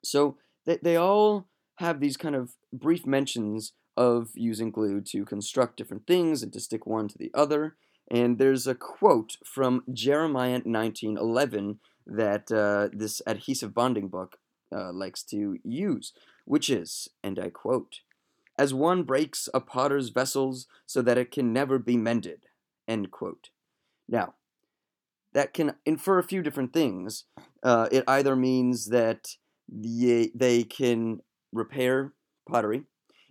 So 0.04 0.38
they, 0.66 0.78
they 0.82 0.96
all 0.96 1.50
have 1.78 2.00
these 2.00 2.18
kind 2.18 2.36
of 2.36 2.54
brief 2.72 3.06
mentions 3.06 3.74
of 3.96 4.30
using 4.36 4.72
glue 4.72 5.02
to 5.02 5.26
construct 5.26 5.78
different 5.78 6.06
things 6.08 6.44
and 6.44 6.54
to 6.54 6.60
stick 6.60 6.86
one 6.86 7.08
to 7.08 7.18
the 7.18 7.32
other. 7.34 7.76
And 8.10 8.38
there's 8.38 8.68
a 8.68 8.76
quote 8.76 9.38
from 9.44 9.84
Jeremiah 9.92 10.62
19:11 10.62 11.80
that 12.06 12.52
uh, 12.52 12.90
this 12.94 13.22
adhesive 13.28 13.74
bonding 13.74 14.08
book 14.08 14.38
uh, 14.76 14.92
likes 14.92 15.24
to 15.24 15.58
use, 15.64 16.14
which 16.46 16.70
is, 16.70 17.10
and 17.24 17.40
I 17.40 17.50
quote, 17.50 18.02
as 18.58 18.74
one 18.74 19.04
breaks 19.04 19.48
a 19.54 19.60
potter's 19.60 20.10
vessels 20.10 20.68
so 20.86 21.02
that 21.02 21.18
it 21.18 21.32
can 21.32 21.54
never 21.54 21.78
be 21.78 21.98
mended, 21.98 22.46
end 22.88 23.12
quote. 23.12 23.50
Now, 24.10 24.36
that 25.34 25.54
can 25.54 25.76
infer 25.86 26.18
a 26.18 26.24
few 26.24 26.42
different 26.42 26.74
things. 26.74 27.26
Uh, 27.62 27.88
it 27.92 28.04
either 28.08 28.36
means 28.36 28.88
that 28.88 29.36
the, 29.70 30.32
they 30.34 30.64
can 30.64 31.20
repair 31.52 32.14
pottery, 32.50 32.84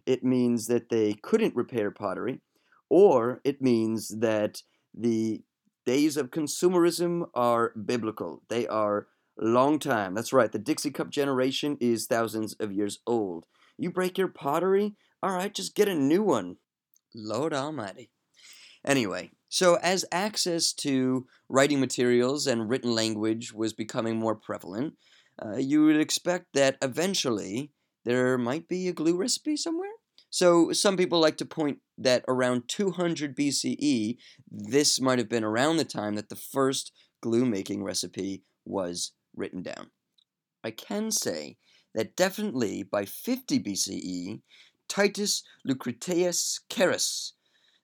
it 0.04 0.22
means 0.22 0.66
that 0.68 0.88
they 0.88 1.14
couldn't 1.14 1.56
repair 1.56 1.90
pottery, 1.90 2.40
or 2.88 3.40
it 3.42 3.60
means 3.60 4.20
that 4.20 4.62
the 4.94 5.42
days 5.84 6.16
of 6.16 6.30
consumerism 6.30 7.28
are 7.34 7.70
biblical. 7.70 8.42
They 8.48 8.66
are 8.68 9.08
Long 9.38 9.78
time. 9.78 10.14
That's 10.14 10.32
right. 10.32 10.50
The 10.50 10.58
Dixie 10.58 10.90
Cup 10.90 11.10
generation 11.10 11.76
is 11.80 12.06
thousands 12.06 12.54
of 12.54 12.72
years 12.72 13.00
old. 13.06 13.46
You 13.76 13.90
break 13.90 14.16
your 14.16 14.28
pottery? 14.28 14.94
All 15.22 15.32
right, 15.32 15.52
just 15.52 15.74
get 15.74 15.88
a 15.88 15.94
new 15.94 16.22
one. 16.22 16.56
Lord 17.14 17.52
Almighty. 17.52 18.10
Anyway, 18.84 19.30
so 19.48 19.76
as 19.82 20.04
access 20.12 20.72
to 20.74 21.26
writing 21.48 21.80
materials 21.80 22.46
and 22.46 22.68
written 22.68 22.94
language 22.94 23.52
was 23.52 23.72
becoming 23.72 24.16
more 24.16 24.34
prevalent, 24.36 24.94
uh, 25.44 25.56
you 25.56 25.84
would 25.84 26.00
expect 26.00 26.46
that 26.54 26.76
eventually 26.80 27.72
there 28.04 28.38
might 28.38 28.68
be 28.68 28.88
a 28.88 28.92
glue 28.92 29.16
recipe 29.16 29.56
somewhere. 29.56 29.90
So 30.30 30.72
some 30.72 30.96
people 30.96 31.20
like 31.20 31.36
to 31.38 31.46
point 31.46 31.78
that 31.98 32.24
around 32.28 32.68
200 32.68 33.36
BCE, 33.36 34.16
this 34.50 35.00
might 35.00 35.18
have 35.18 35.28
been 35.28 35.44
around 35.44 35.76
the 35.76 35.84
time 35.84 36.14
that 36.14 36.28
the 36.28 36.36
first 36.36 36.92
glue 37.20 37.44
making 37.44 37.82
recipe 37.82 38.42
was 38.64 39.12
written 39.36 39.62
down. 39.62 39.90
I 40.64 40.70
can 40.70 41.10
say 41.10 41.58
that 41.94 42.16
definitely 42.16 42.82
by 42.82 43.04
50 43.04 43.60
BCE, 43.60 44.40
Titus 44.88 45.42
Lucretius 45.64 46.60
Carus, 46.68 47.34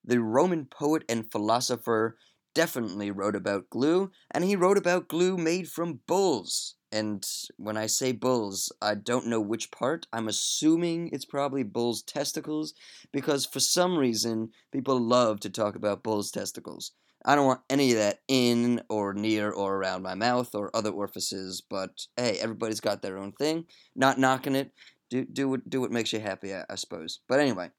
the 0.05 0.21
Roman 0.21 0.67
poet 0.67 1.05
and 1.09 1.31
philosopher, 1.31 2.17
definitely 2.55 3.11
wrote 3.11 3.37
about 3.37 3.71
glue, 3.71 4.11
and 4.31 4.45
he 4.45 4.57
wrote 4.57 4.77
about 4.77 5.09
glue 5.09 5.37
made 5.37 5.69
from 5.69 6.01
bulls. 6.07 6.75
And 6.91 7.27
when 7.57 7.79
I 7.79 7.87
say 7.87 8.13
bulls, 8.13 8.71
I 8.83 8.95
don't 8.95 9.27
know 9.27 9.41
which 9.41 9.71
part. 9.71 10.07
I'm 10.13 10.29
assuming 10.29 11.09
it's 11.11 11.25
probably 11.25 11.63
bulls' 11.63 12.03
testicles, 12.03 12.75
because 13.13 13.47
for 13.47 13.61
some 13.61 13.97
reason, 13.97 14.51
people 14.71 15.01
love 15.01 15.41
to 15.41 15.51
talk 15.51 15.75
about 15.75 16.03
bulls' 16.03 16.31
testicles. 16.31 16.93
I 17.25 17.35
don't 17.35 17.47
want 17.47 17.61
any 17.71 17.93
of 17.93 17.99
that 17.99 18.21
in 18.29 18.83
or 18.89 19.15
near 19.15 19.51
or 19.51 19.77
around 19.77 20.03
my 20.03 20.15
mouth 20.15 20.55
or 20.55 20.75
other 20.75 20.91
orifices. 20.91 21.63
But 21.69 22.07
hey, 22.17 22.39
everybody's 22.41 22.81
got 22.81 23.03
their 23.03 23.19
own 23.19 23.33
thing. 23.33 23.67
Not 23.95 24.19
knocking 24.19 24.57
it. 24.57 24.73
Do 25.11 25.25
do 25.25 25.49
what 25.49 25.69
do 25.69 25.81
what 25.81 25.93
makes 25.93 26.13
you 26.13 26.21
happy, 26.21 26.55
I, 26.55 26.65
I 26.69 26.75
suppose. 26.75 27.21
But 27.29 27.41
anyway, 27.41 27.71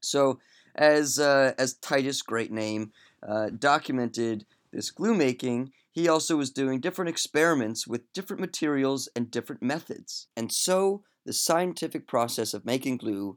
so 0.00 0.38
as 0.74 1.18
uh, 1.18 1.52
as 1.58 1.74
Titus, 1.74 2.22
great 2.22 2.52
name, 2.52 2.92
uh, 3.26 3.50
documented 3.50 4.46
this 4.72 4.90
glue 4.90 5.14
making. 5.14 5.72
He 5.90 6.08
also 6.08 6.36
was 6.36 6.50
doing 6.50 6.80
different 6.80 7.10
experiments 7.10 7.86
with 7.86 8.10
different 8.14 8.40
materials 8.40 9.10
and 9.14 9.30
different 9.30 9.62
methods. 9.62 10.28
And 10.36 10.50
so 10.50 11.04
the 11.26 11.34
scientific 11.34 12.06
process 12.06 12.54
of 12.54 12.64
making 12.64 12.96
glue 12.96 13.36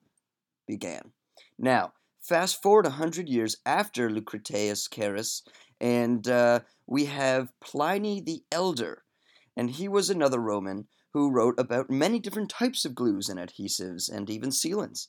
began. 0.66 1.12
Now, 1.60 1.94
Fast 2.28 2.64
forward 2.64 2.86
100 2.86 3.30
years 3.30 3.58
after 3.68 4.10
Lucretius 4.10 4.88
Carus, 4.88 5.44
and 5.80 6.28
uh, 6.28 6.62
we 6.88 7.06
have 7.06 7.54
Pliny 7.62 8.20
the 8.20 8.42
Elder. 8.52 9.04
And 9.56 9.70
he 9.70 9.88
was 9.88 10.10
another 10.10 10.40
Roman 10.40 10.88
who 11.14 11.30
wrote 11.30 11.60
about 11.60 11.92
many 11.92 12.18
different 12.18 12.50
types 12.50 12.84
of 12.84 12.96
glues 12.96 13.30
and 13.30 13.40
adhesives 13.40 14.12
and 14.12 14.28
even 14.28 14.50
sealants. 14.50 15.08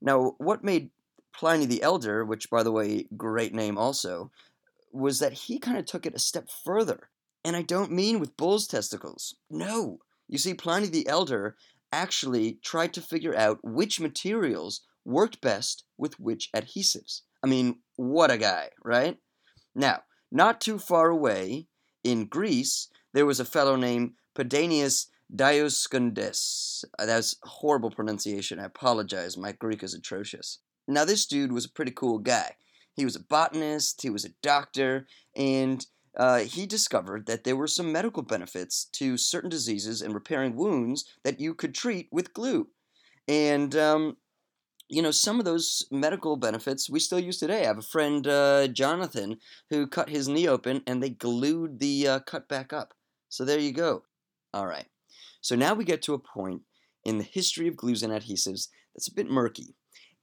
Now, 0.00 0.36
what 0.38 0.62
made 0.62 0.90
Pliny 1.34 1.66
the 1.66 1.82
Elder, 1.82 2.24
which, 2.24 2.48
by 2.48 2.62
the 2.62 2.70
way, 2.70 3.08
great 3.16 3.52
name 3.52 3.76
also, 3.76 4.30
was 4.92 5.18
that 5.18 5.32
he 5.32 5.58
kind 5.58 5.78
of 5.78 5.86
took 5.86 6.06
it 6.06 6.14
a 6.14 6.20
step 6.20 6.48
further. 6.64 7.10
And 7.44 7.56
I 7.56 7.62
don't 7.62 7.90
mean 7.90 8.20
with 8.20 8.36
bull's 8.36 8.68
testicles. 8.68 9.34
No, 9.50 9.98
You 10.28 10.38
see, 10.38 10.54
Pliny 10.54 10.86
the 10.86 11.08
Elder 11.08 11.56
actually 11.92 12.60
tried 12.62 12.94
to 12.94 13.00
figure 13.00 13.34
out 13.34 13.58
which 13.64 13.98
materials 13.98 14.82
worked 15.04 15.40
best 15.40 15.84
with 15.96 16.18
which 16.20 16.50
adhesives. 16.52 17.22
I 17.42 17.46
mean, 17.46 17.80
what 17.96 18.30
a 18.30 18.38
guy, 18.38 18.70
right? 18.84 19.18
Now, 19.74 20.02
not 20.30 20.60
too 20.60 20.78
far 20.78 21.08
away 21.08 21.66
in 22.04 22.26
Greece, 22.26 22.88
there 23.12 23.26
was 23.26 23.40
a 23.40 23.44
fellow 23.44 23.76
named 23.76 24.12
Pedanius 24.34 25.06
Dioscundes. 25.34 26.84
Uh, 26.98 27.06
That's 27.06 27.36
horrible 27.42 27.90
pronunciation. 27.90 28.58
I 28.58 28.64
apologize. 28.64 29.36
My 29.36 29.52
Greek 29.52 29.82
is 29.82 29.94
atrocious. 29.94 30.58
Now, 30.88 31.04
this 31.04 31.26
dude 31.26 31.52
was 31.52 31.64
a 31.64 31.70
pretty 31.70 31.92
cool 31.92 32.18
guy. 32.18 32.56
He 32.94 33.04
was 33.04 33.16
a 33.16 33.20
botanist, 33.20 34.02
he 34.02 34.10
was 34.10 34.24
a 34.24 34.34
doctor, 34.42 35.06
and 35.34 35.86
uh, 36.14 36.40
he 36.40 36.66
discovered 36.66 37.24
that 37.26 37.44
there 37.44 37.56
were 37.56 37.66
some 37.66 37.90
medical 37.90 38.22
benefits 38.22 38.84
to 38.92 39.16
certain 39.16 39.48
diseases 39.48 40.02
and 40.02 40.12
repairing 40.12 40.56
wounds 40.56 41.06
that 41.24 41.40
you 41.40 41.54
could 41.54 41.74
treat 41.74 42.08
with 42.12 42.34
glue. 42.34 42.68
And, 43.26 43.74
um, 43.76 44.18
you 44.92 45.00
know, 45.00 45.10
some 45.10 45.38
of 45.38 45.46
those 45.46 45.86
medical 45.90 46.36
benefits 46.36 46.90
we 46.90 47.00
still 47.00 47.18
use 47.18 47.38
today. 47.38 47.62
I 47.62 47.68
have 47.68 47.78
a 47.78 47.82
friend, 47.82 48.26
uh, 48.26 48.68
Jonathan, 48.68 49.38
who 49.70 49.86
cut 49.86 50.10
his 50.10 50.28
knee 50.28 50.46
open 50.46 50.82
and 50.86 51.02
they 51.02 51.08
glued 51.08 51.78
the 51.78 52.06
uh, 52.06 52.18
cut 52.20 52.46
back 52.46 52.74
up. 52.74 52.92
So 53.30 53.46
there 53.46 53.58
you 53.58 53.72
go. 53.72 54.02
All 54.52 54.66
right. 54.66 54.84
So 55.40 55.56
now 55.56 55.72
we 55.72 55.86
get 55.86 56.02
to 56.02 56.14
a 56.14 56.18
point 56.18 56.60
in 57.06 57.16
the 57.16 57.24
history 57.24 57.68
of 57.68 57.76
glues 57.76 58.02
and 58.02 58.12
adhesives 58.12 58.68
that's 58.94 59.08
a 59.08 59.14
bit 59.14 59.30
murky. 59.30 59.76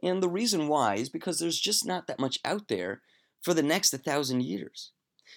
And 0.04 0.22
the 0.22 0.30
reason 0.30 0.68
why 0.68 0.96
is 0.98 1.10
because 1.10 1.40
there's 1.40 1.60
just 1.60 1.84
not 1.84 2.06
that 2.06 2.20
much 2.20 2.38
out 2.46 2.68
there 2.68 3.02
for 3.42 3.56
the 3.56 3.64
next 3.64 3.92
1,000 3.92 4.44
years. 4.44 4.92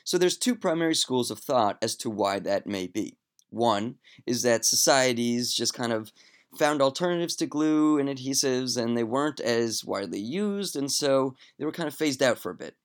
So 0.05 0.19
there's 0.19 0.37
two 0.37 0.55
primary 0.55 0.95
schools 0.95 1.31
of 1.31 1.39
thought 1.39 1.79
as 1.81 1.97
to 1.97 2.11
why 2.11 2.39
that 2.41 2.67
may 2.67 2.87
be. 2.87 3.17
One 3.49 3.97
is 4.27 4.43
that 4.43 4.67
societies 4.67 5.55
just 5.55 5.73
kind 5.73 5.93
of 5.95 6.13
found 6.59 6.83
alternatives 6.83 7.35
to 7.37 7.47
glue 7.47 7.99
and 7.99 8.09
adhesives 8.09 8.77
and 8.77 8.97
they 8.97 9.05
weren't 9.05 9.41
as 9.41 9.85
widely 9.85 10.21
used 10.21 10.77
and 10.77 10.91
so 10.91 11.35
they 11.59 11.65
were 11.65 11.73
kind 11.73 11.89
of 11.89 11.95
phased 11.95 12.23
out 12.23 12.39
for 12.39 12.51
a 12.51 12.55
bit. 12.55 12.77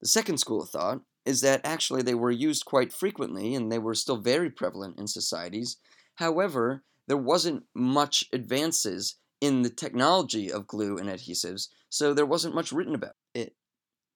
The 0.00 0.08
second 0.08 0.38
school 0.38 0.62
of 0.62 0.70
thought 0.70 1.00
is 1.24 1.40
that 1.40 1.60
actually 1.64 2.02
they 2.02 2.14
were 2.14 2.30
used 2.30 2.64
quite 2.64 2.92
frequently 2.92 3.54
and 3.54 3.70
they 3.70 3.78
were 3.78 3.94
still 3.94 4.16
very 4.16 4.50
prevalent 4.50 4.98
in 4.98 5.06
societies. 5.06 5.76
However, 6.16 6.82
there 7.06 7.16
wasn't 7.16 7.64
much 7.74 8.24
advances 8.32 9.16
in 9.40 9.62
the 9.62 9.70
technology 9.70 10.50
of 10.50 10.66
glue 10.66 10.96
and 10.96 11.08
adhesives, 11.08 11.68
so 11.90 12.14
there 12.14 12.26
wasn't 12.26 12.54
much 12.54 12.72
written 12.72 12.94
about 12.94 13.16
it. 13.34 13.54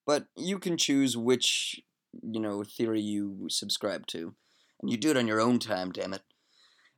But 0.07 0.27
you 0.37 0.59
can 0.59 0.79
choose 0.79 1.17
which, 1.17 1.81
you 2.23 2.41
know, 2.41 2.65
theory 2.65 3.03
you 3.03 3.47
subscribe 3.51 4.07
to, 4.09 4.35
and 4.81 4.91
you 4.91 4.97
do 4.97 5.11
it 5.11 5.17
on 5.17 5.27
your 5.27 5.41
own 5.41 5.59
time, 5.59 5.93
damn 5.93 6.15
it. 6.15 6.23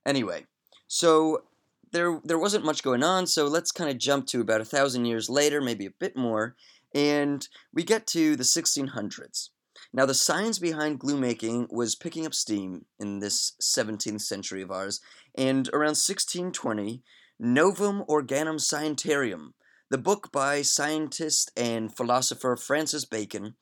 Anyway, 0.07 0.47
so 0.87 1.45
there 1.93 2.21
there 2.25 2.39
wasn't 2.39 2.65
much 2.65 2.83
going 2.83 3.03
on, 3.03 3.27
so 3.27 3.47
let's 3.47 3.73
kind 3.73 3.91
of 3.91 3.99
jump 3.99 4.27
to 4.29 4.41
about 4.41 4.61
a 4.61 4.65
thousand 4.67 5.05
years 5.05 5.29
later, 5.29 5.61
maybe 5.61 5.87
a 5.87 5.91
bit 5.99 6.17
more, 6.17 6.57
and 6.95 7.49
we 7.73 7.83
get 7.83 8.07
to 8.09 8.37
the 8.37 8.45
1600s. 8.45 9.51
Now, 9.93 10.07
the 10.07 10.15
science 10.15 10.59
behind 10.59 11.01
glue 11.01 11.17
making 11.17 11.69
was 11.71 11.97
picking 11.97 12.27
up 12.27 12.35
steam 12.35 12.85
in 12.99 13.19
this 13.19 13.55
17th 13.61 14.21
century 14.21 14.63
of 14.63 14.71
ours, 14.71 15.01
and 15.37 15.69
around 15.69 15.97
1620, 15.97 17.03
Novum 17.39 18.05
Organum 18.07 18.59
Scientiarum, 18.59 19.55
the 19.91 19.99
book 19.99 20.31
by 20.31 20.63
scientist 20.63 21.51
and 21.57 21.95
philosopher 21.97 22.57
Francis 22.57 23.05
Bacon, 23.05 23.55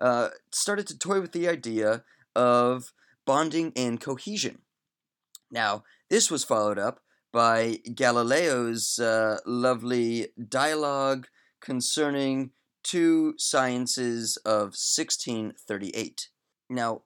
uh, 0.00 0.28
started 0.52 0.86
to 0.88 0.98
toy 0.98 1.20
with 1.20 1.32
the 1.32 1.48
idea 1.48 2.02
of 2.34 2.92
bonding 3.26 3.72
and 3.76 4.00
cohesion. 4.00 4.58
Now, 5.50 5.84
this 6.10 6.30
was 6.30 6.44
followed 6.44 6.78
up 6.78 7.00
by 7.32 7.78
Galileo's 7.94 8.98
uh, 8.98 9.38
lovely 9.46 10.28
dialogue 10.48 11.28
concerning 11.60 12.50
two 12.82 13.34
sciences 13.38 14.36
of 14.38 14.74
1638. 14.74 16.28
Now, 16.68 17.02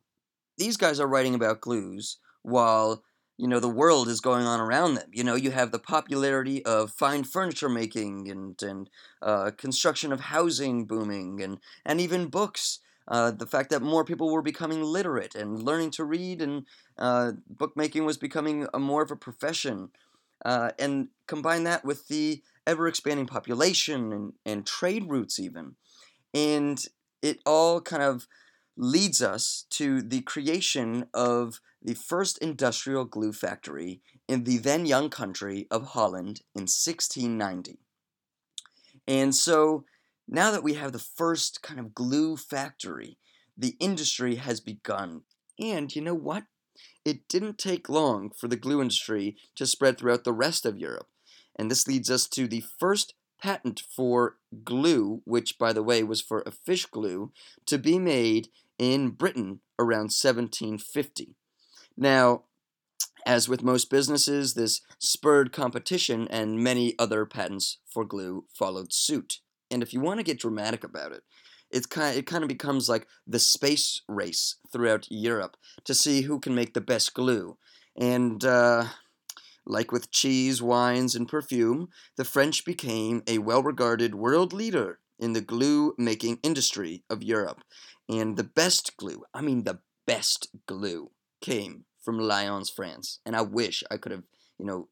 these 0.57 0.77
guys 0.77 1.01
are 1.01 1.07
writing 1.09 1.35
about 1.35 1.61
glues 1.61 2.19
while 2.43 3.03
you 3.37 3.49
know 3.49 3.59
the 3.59 3.69
world 3.69 4.07
is 4.09 4.21
going 4.21 4.47
on 4.47 4.61
around 4.61 4.95
them. 4.95 5.09
You 5.13 5.25
know, 5.25 5.35
you 5.35 5.51
have 5.51 5.73
the 5.73 5.79
popularity 5.79 6.65
of 6.65 6.93
fine 6.93 7.25
furniture 7.25 7.69
making 7.69 8.31
and 8.31 8.63
and 8.63 8.89
uh, 9.21 9.51
construction 9.57 10.13
of 10.13 10.21
housing 10.21 10.87
booming 10.87 11.43
and 11.43 11.59
and 11.85 12.01
even 12.01 12.29
books. 12.29 12.79
Uh, 13.07 13.31
the 13.31 13.47
fact 13.47 13.69
that 13.69 13.83
more 13.83 14.03
people 14.03 14.33
were 14.33 14.41
becoming 14.41 14.83
literate 14.83 15.35
and 15.35 15.63
learning 15.63 15.91
to 15.91 16.05
read 16.05 16.41
and 16.41 16.65
uh, 16.97 17.33
bookmaking 17.51 18.07
was 18.07 18.17
becoming 18.17 18.67
a 18.73 18.79
more 18.79 19.03
of 19.03 19.11
a 19.11 19.17
profession. 19.17 19.91
Uh, 20.45 20.71
and 20.79 21.09
combine 21.27 21.65
that 21.65 21.85
with 21.85 22.09
the 22.09 22.43
ever 22.67 22.87
expanding 22.89 23.27
population 23.27 24.13
and, 24.13 24.33
and 24.45 24.67
trade 24.67 25.05
routes, 25.09 25.39
even. 25.39 25.77
And 26.33 26.83
it 27.23 27.41
all 27.47 27.81
kind 27.81 28.03
of 28.03 28.27
leads 28.77 29.23
us 29.23 29.67
to 29.71 30.03
the 30.03 30.21
creation 30.23 31.07
of 31.15 31.61
the 31.83 31.95
first 31.95 32.39
industrial 32.39 33.05
glue 33.05 33.33
factory 33.33 34.01
in 34.27 34.45
the 34.45 34.59
then 34.59 34.87
young 34.87 35.11
country 35.11 35.67
of 35.71 35.89
Holland 35.89 36.41
in 36.55 36.63
1690. 36.63 37.79
And 39.07 39.35
so 39.35 39.85
now 40.27 40.51
that 40.51 40.63
we 40.63 40.75
have 40.75 40.93
the 40.93 40.99
first 40.99 41.63
kind 41.63 41.79
of 41.79 41.95
glue 41.95 42.37
factory, 42.37 43.19
the 43.57 43.77
industry 43.79 44.37
has 44.37 44.61
begun. 44.61 45.23
And 45.61 45.95
you 45.95 46.03
know 46.03 46.15
what? 46.15 46.45
It 47.05 47.29
didn't 47.29 47.59
take 47.59 47.89
long 47.89 48.31
for 48.31 48.49
the 48.49 48.57
glue 48.57 48.81
industry 48.81 49.37
to 49.57 49.67
spread 49.67 49.99
throughout 49.99 50.25
the 50.25 50.33
rest 50.33 50.65
of 50.65 50.79
Europe. 50.79 51.09
And 51.57 51.71
this 51.71 51.87
leads 51.87 52.11
us 52.11 52.27
to 52.29 52.47
the 52.47 52.65
first 52.79 53.15
patent 53.41 53.83
for 53.95 54.37
glue, 54.65 55.21
which, 55.25 55.59
by 55.59 55.73
the 55.73 55.83
way, 55.83 56.03
was 56.03 56.21
for 56.21 56.43
a 56.47 56.51
fish 56.51 56.87
glue, 56.87 57.31
to 57.67 57.79
be 57.79 57.99
made 57.99 58.49
in 58.79 59.11
Britain 59.11 59.61
around 59.79 60.11
1750. 60.11 61.37
Now, 61.97 62.45
as 63.27 63.49
with 63.49 63.63
most 63.63 63.91
businesses, 63.91 64.55
this 64.55 64.81
spurred 64.99 65.53
competition 65.53 66.27
and 66.29 66.63
many 66.63 66.95
other 66.99 67.25
patents 67.25 67.79
for 67.87 68.05
glue 68.05 68.45
followed 68.53 68.93
suit. 68.93 69.41
And 69.71 69.83
if 69.83 69.93
you 69.93 70.01
want 70.01 70.21
to 70.21 70.25
get 70.25 70.41
dramatic 70.41 70.85
about 70.85 71.13
it, 71.13 71.23
it's 71.75 71.87
kind 71.87 72.17
it 72.17 72.27
kind 72.27 72.45
of 72.45 72.49
becomes 72.49 72.89
like 72.89 73.07
the 73.27 73.41
space 73.41 74.01
race 74.09 74.57
throughout 74.73 75.09
Europe 75.11 75.57
to 75.85 75.93
see 75.93 76.23
who 76.23 76.39
can 76.39 76.55
make 76.55 76.73
the 76.73 76.81
best 76.81 77.13
glue. 77.15 77.59
And 77.97 78.45
uh, 78.45 78.85
like 79.67 79.91
with 79.91 80.11
cheese, 80.11 80.63
wines, 80.63 81.15
and 81.15 81.29
perfume, 81.29 81.89
the 82.17 82.25
French 82.25 82.65
became 82.65 83.23
a 83.27 83.39
well 83.39 83.63
regarded 83.63 84.15
world 84.15 84.53
leader 84.53 85.01
in 85.19 85.33
the 85.33 85.41
glue 85.41 85.95
making 85.99 86.39
industry 86.43 87.03
of 87.11 87.23
Europe. 87.23 87.63
And 88.09 88.37
the 88.37 88.45
best 88.45 88.97
glue, 88.97 89.25
I 89.35 89.41
mean 89.41 89.65
the 89.65 89.81
best 90.07 90.49
glue, 90.67 91.11
came 91.41 91.87
from 92.01 92.19
Lyons, 92.19 92.71
France. 92.71 93.19
And 93.27 93.35
I 93.35 93.43
wish 93.43 93.83
I 93.91 93.97
could 93.97 94.13
have, 94.13 94.25
you 94.59 94.67
know, 94.67 94.89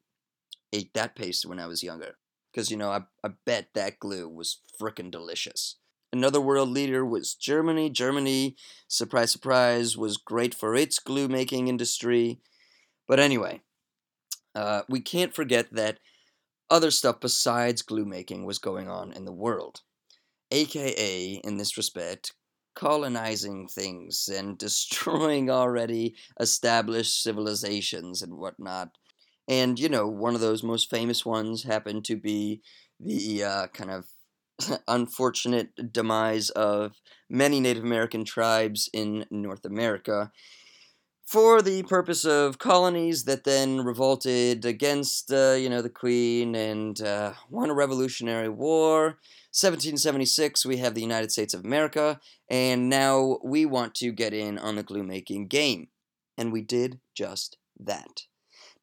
ate 0.73 0.93
that 0.95 1.15
paste 1.15 1.45
when 1.45 1.59
I 1.59 1.67
was 1.67 1.83
younger. 1.83 2.17
Because, 2.51 2.69
you 2.69 2.77
know, 2.77 2.89
I, 2.89 3.01
I 3.23 3.29
bet 3.45 3.69
that 3.73 3.99
glue 3.99 4.27
was 4.27 4.59
frickin' 4.79 5.09
delicious. 5.09 5.77
Another 6.13 6.39
world 6.39 6.69
leader 6.69 7.03
was 7.03 7.33
Germany. 7.33 7.89
Germany, 7.89 8.55
surprise, 8.87 9.31
surprise, 9.31 9.97
was 9.97 10.17
great 10.17 10.53
for 10.53 10.75
its 10.75 10.99
glue 10.99 11.27
making 11.27 11.67
industry. 11.67 12.39
But 13.07 13.19
anyway, 13.19 13.61
uh, 14.55 14.83
we 14.89 15.01
can't 15.01 15.33
forget 15.33 15.73
that 15.73 15.99
other 16.69 16.91
stuff 16.91 17.19
besides 17.19 17.81
glue 17.81 18.05
making 18.05 18.45
was 18.45 18.59
going 18.59 18.89
on 18.89 19.13
in 19.13 19.25
the 19.25 19.33
world. 19.33 19.81
AKA, 20.51 21.41
in 21.43 21.57
this 21.57 21.77
respect, 21.77 22.33
colonizing 22.75 23.67
things 23.67 24.29
and 24.29 24.57
destroying 24.59 25.49
already 25.49 26.15
established 26.39 27.23
civilizations 27.23 28.21
and 28.21 28.37
whatnot. 28.37 28.89
And, 29.47 29.79
you 29.79 29.89
know, 29.89 30.07
one 30.07 30.35
of 30.35 30.41
those 30.41 30.63
most 30.63 30.89
famous 30.89 31.25
ones 31.25 31.63
happened 31.63 32.05
to 32.05 32.17
be 32.17 32.61
the 32.99 33.43
uh, 33.43 33.67
kind 33.67 33.91
of 33.91 34.05
unfortunate 34.87 35.91
demise 35.91 36.49
of 36.51 37.01
many 37.29 37.59
Native 37.59 37.83
American 37.83 38.25
tribes 38.25 38.89
in 38.93 39.25
North 39.31 39.65
America 39.65 40.31
for 41.25 41.61
the 41.61 41.83
purpose 41.83 42.25
of 42.25 42.59
colonies 42.59 43.23
that 43.23 43.43
then 43.43 43.81
revolted 43.81 44.65
against, 44.65 45.31
uh, 45.31 45.53
you 45.53 45.69
know, 45.69 45.81
the 45.81 45.89
Queen 45.89 46.53
and 46.53 47.01
uh, 47.01 47.33
won 47.49 47.69
a 47.69 47.73
Revolutionary 47.73 48.49
War. 48.49 49.17
1776, 49.55 50.65
we 50.65 50.77
have 50.77 50.95
the 50.95 51.01
United 51.01 51.31
States 51.31 51.53
of 51.53 51.63
America, 51.63 52.19
and 52.49 52.89
now 52.89 53.37
we 53.43 53.65
want 53.65 53.93
to 53.95 54.11
get 54.11 54.33
in 54.33 54.57
on 54.57 54.75
the 54.75 54.83
glue 54.83 55.03
making 55.03 55.47
game. 55.47 55.87
And 56.37 56.51
we 56.51 56.61
did 56.61 56.99
just 57.15 57.57
that. 57.79 58.23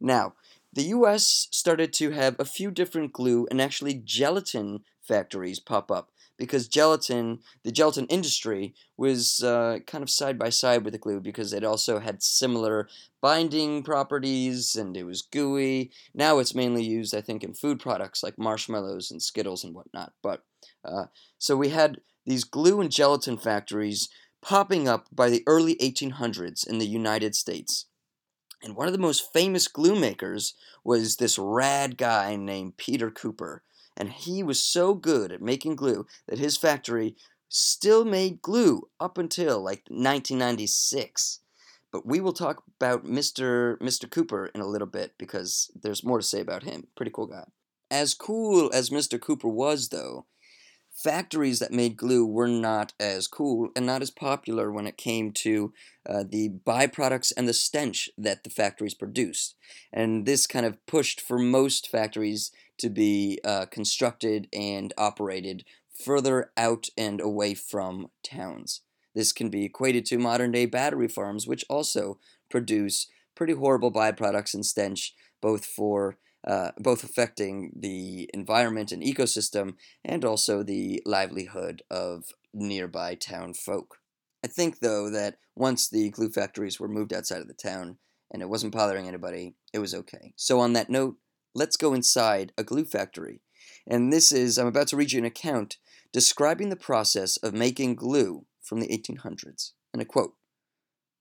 Now, 0.00 0.34
the 0.72 0.84
US 0.84 1.48
started 1.50 1.92
to 1.94 2.12
have 2.12 2.36
a 2.38 2.44
few 2.44 2.70
different 2.70 3.12
glue 3.12 3.46
and 3.50 3.60
actually 3.60 4.00
gelatin 4.04 4.84
factories 5.10 5.58
pop 5.58 5.90
up 5.90 6.10
because 6.38 6.68
gelatin, 6.68 7.40
the 7.64 7.72
gelatin 7.72 8.06
industry, 8.06 8.74
was 8.96 9.42
uh, 9.42 9.80
kind 9.86 10.02
of 10.02 10.08
side 10.08 10.38
by 10.38 10.48
side 10.48 10.84
with 10.84 10.92
the 10.92 10.98
glue 10.98 11.20
because 11.20 11.52
it 11.52 11.64
also 11.64 11.98
had 11.98 12.22
similar 12.22 12.88
binding 13.20 13.82
properties 13.82 14.76
and 14.76 14.96
it 14.96 15.02
was 15.02 15.20
gooey. 15.20 15.90
Now 16.14 16.38
it's 16.38 16.54
mainly 16.54 16.84
used, 16.84 17.14
I 17.14 17.20
think, 17.20 17.42
in 17.42 17.52
food 17.52 17.80
products 17.80 18.22
like 18.22 18.38
marshmallows 18.38 19.10
and 19.10 19.20
Skittles 19.20 19.64
and 19.64 19.74
whatnot. 19.74 20.12
But 20.22 20.44
uh, 20.84 21.06
so 21.38 21.56
we 21.56 21.70
had 21.70 22.00
these 22.24 22.44
glue 22.44 22.80
and 22.80 22.90
gelatin 22.90 23.36
factories 23.36 24.08
popping 24.40 24.88
up 24.88 25.08
by 25.12 25.28
the 25.28 25.42
early 25.46 25.74
1800s 25.76 26.66
in 26.66 26.78
the 26.78 26.86
United 26.86 27.34
States. 27.34 27.86
And 28.62 28.76
one 28.76 28.86
of 28.86 28.92
the 28.92 28.98
most 28.98 29.32
famous 29.32 29.68
glue 29.68 29.98
makers 29.98 30.54
was 30.84 31.16
this 31.16 31.38
rad 31.38 31.96
guy 31.96 32.36
named 32.36 32.76
Peter 32.76 33.10
Cooper. 33.10 33.62
And 34.00 34.08
he 34.08 34.42
was 34.42 34.58
so 34.62 34.94
good 34.94 35.30
at 35.30 35.42
making 35.42 35.76
glue 35.76 36.06
that 36.26 36.38
his 36.38 36.56
factory 36.56 37.16
still 37.50 38.06
made 38.06 38.40
glue 38.40 38.88
up 38.98 39.18
until 39.18 39.60
like 39.60 39.82
1996. 39.88 41.40
But 41.92 42.06
we 42.06 42.18
will 42.18 42.32
talk 42.32 42.62
about 42.80 43.04
Mr. 43.04 43.76
Mr. 43.78 44.10
Cooper 44.10 44.46
in 44.54 44.62
a 44.62 44.66
little 44.66 44.86
bit 44.86 45.12
because 45.18 45.70
there's 45.74 46.02
more 46.02 46.18
to 46.18 46.24
say 46.24 46.40
about 46.40 46.62
him. 46.62 46.86
Pretty 46.96 47.12
cool 47.14 47.26
guy. 47.26 47.44
As 47.90 48.14
cool 48.14 48.70
as 48.72 48.88
Mr. 48.88 49.20
Cooper 49.20 49.48
was, 49.48 49.90
though, 49.90 50.24
factories 50.90 51.58
that 51.58 51.72
made 51.72 51.96
glue 51.96 52.24
were 52.24 52.48
not 52.48 52.94
as 52.98 53.26
cool 53.26 53.68
and 53.76 53.84
not 53.84 54.00
as 54.00 54.10
popular 54.10 54.70
when 54.70 54.86
it 54.86 54.96
came 54.96 55.30
to 55.32 55.74
uh, 56.08 56.24
the 56.26 56.48
byproducts 56.66 57.32
and 57.36 57.46
the 57.46 57.52
stench 57.52 58.08
that 58.16 58.44
the 58.44 58.50
factories 58.50 58.94
produced. 58.94 59.56
And 59.92 60.24
this 60.24 60.46
kind 60.46 60.64
of 60.64 60.84
pushed 60.86 61.20
for 61.20 61.38
most 61.38 61.88
factories 61.88 62.50
to 62.80 62.90
be 62.90 63.38
uh, 63.44 63.66
constructed 63.66 64.48
and 64.52 64.92
operated 64.98 65.64
further 65.92 66.50
out 66.56 66.88
and 66.96 67.20
away 67.20 67.54
from 67.54 68.08
towns. 68.22 68.80
This 69.14 69.32
can 69.32 69.50
be 69.50 69.64
equated 69.64 70.06
to 70.06 70.18
modern 70.18 70.52
day 70.52 70.66
battery 70.66 71.08
farms, 71.08 71.46
which 71.46 71.64
also 71.68 72.18
produce 72.50 73.06
pretty 73.34 73.52
horrible 73.54 73.92
byproducts 73.92 74.54
and 74.54 74.64
stench, 74.64 75.14
both 75.40 75.64
for 75.64 76.18
uh, 76.46 76.70
both 76.78 77.04
affecting 77.04 77.72
the 77.76 78.30
environment 78.32 78.92
and 78.92 79.02
ecosystem 79.02 79.74
and 80.04 80.24
also 80.24 80.62
the 80.62 81.02
livelihood 81.04 81.82
of 81.90 82.32
nearby 82.54 83.14
town 83.14 83.52
folk. 83.52 83.98
I 84.42 84.46
think, 84.46 84.80
though, 84.80 85.10
that 85.10 85.36
once 85.54 85.88
the 85.88 86.08
glue 86.10 86.30
factories 86.30 86.80
were 86.80 86.88
moved 86.88 87.12
outside 87.12 87.42
of 87.42 87.48
the 87.48 87.54
town 87.54 87.98
and 88.30 88.40
it 88.40 88.48
wasn't 88.48 88.72
bothering 88.72 89.06
anybody, 89.06 89.54
it 89.74 89.80
was 89.80 89.94
okay. 89.94 90.32
So, 90.36 90.60
on 90.60 90.72
that 90.72 90.88
note, 90.88 91.16
let's 91.54 91.76
go 91.76 91.94
inside 91.94 92.52
a 92.56 92.64
glue 92.64 92.84
factory. 92.84 93.40
And 93.86 94.12
this 94.12 94.32
is, 94.32 94.58
I'm 94.58 94.66
about 94.66 94.88
to 94.88 94.96
read 94.96 95.12
you 95.12 95.18
an 95.18 95.24
account 95.24 95.76
describing 96.12 96.68
the 96.68 96.76
process 96.76 97.36
of 97.38 97.54
making 97.54 97.94
glue 97.94 98.46
from 98.60 98.80
the 98.80 98.88
1800s. 98.88 99.72
And 99.92 100.00
I 100.00 100.04
quote 100.04 100.34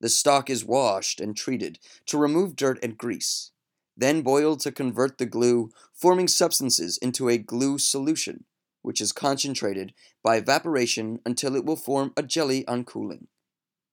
The 0.02 0.10
stock 0.10 0.50
is 0.50 0.66
washed 0.66 1.20
and 1.20 1.36
treated 1.36 1.80
to 2.08 2.18
remove 2.18 2.56
dirt 2.56 2.80
and 2.84 2.98
grease 2.98 3.52
then 4.00 4.22
boiled 4.22 4.62
to 4.62 4.72
convert 4.72 5.18
the 5.18 5.26
glue, 5.26 5.72
forming 5.94 6.30
substances 6.30 6.98
into 7.00 7.28
a 7.28 7.38
glue 7.38 7.78
solution, 7.78 8.46
which 8.82 9.02
is 9.02 9.12
concentrated 9.12 9.94
by 10.24 10.38
evaporation 10.38 11.20
until 11.26 11.54
it 11.56 11.66
will 11.66 11.76
form 11.76 12.14
a 12.16 12.24
jelly 12.24 12.66
on 12.66 12.86
cooling. 12.86 13.28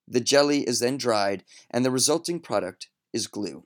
The 0.07 0.20
jelly 0.20 0.61
is 0.61 0.78
then 0.78 0.97
dried, 0.97 1.43
and 1.70 1.84
the 1.84 1.91
resulting 1.91 2.39
product 2.39 2.89
is 3.12 3.26
glue. 3.26 3.64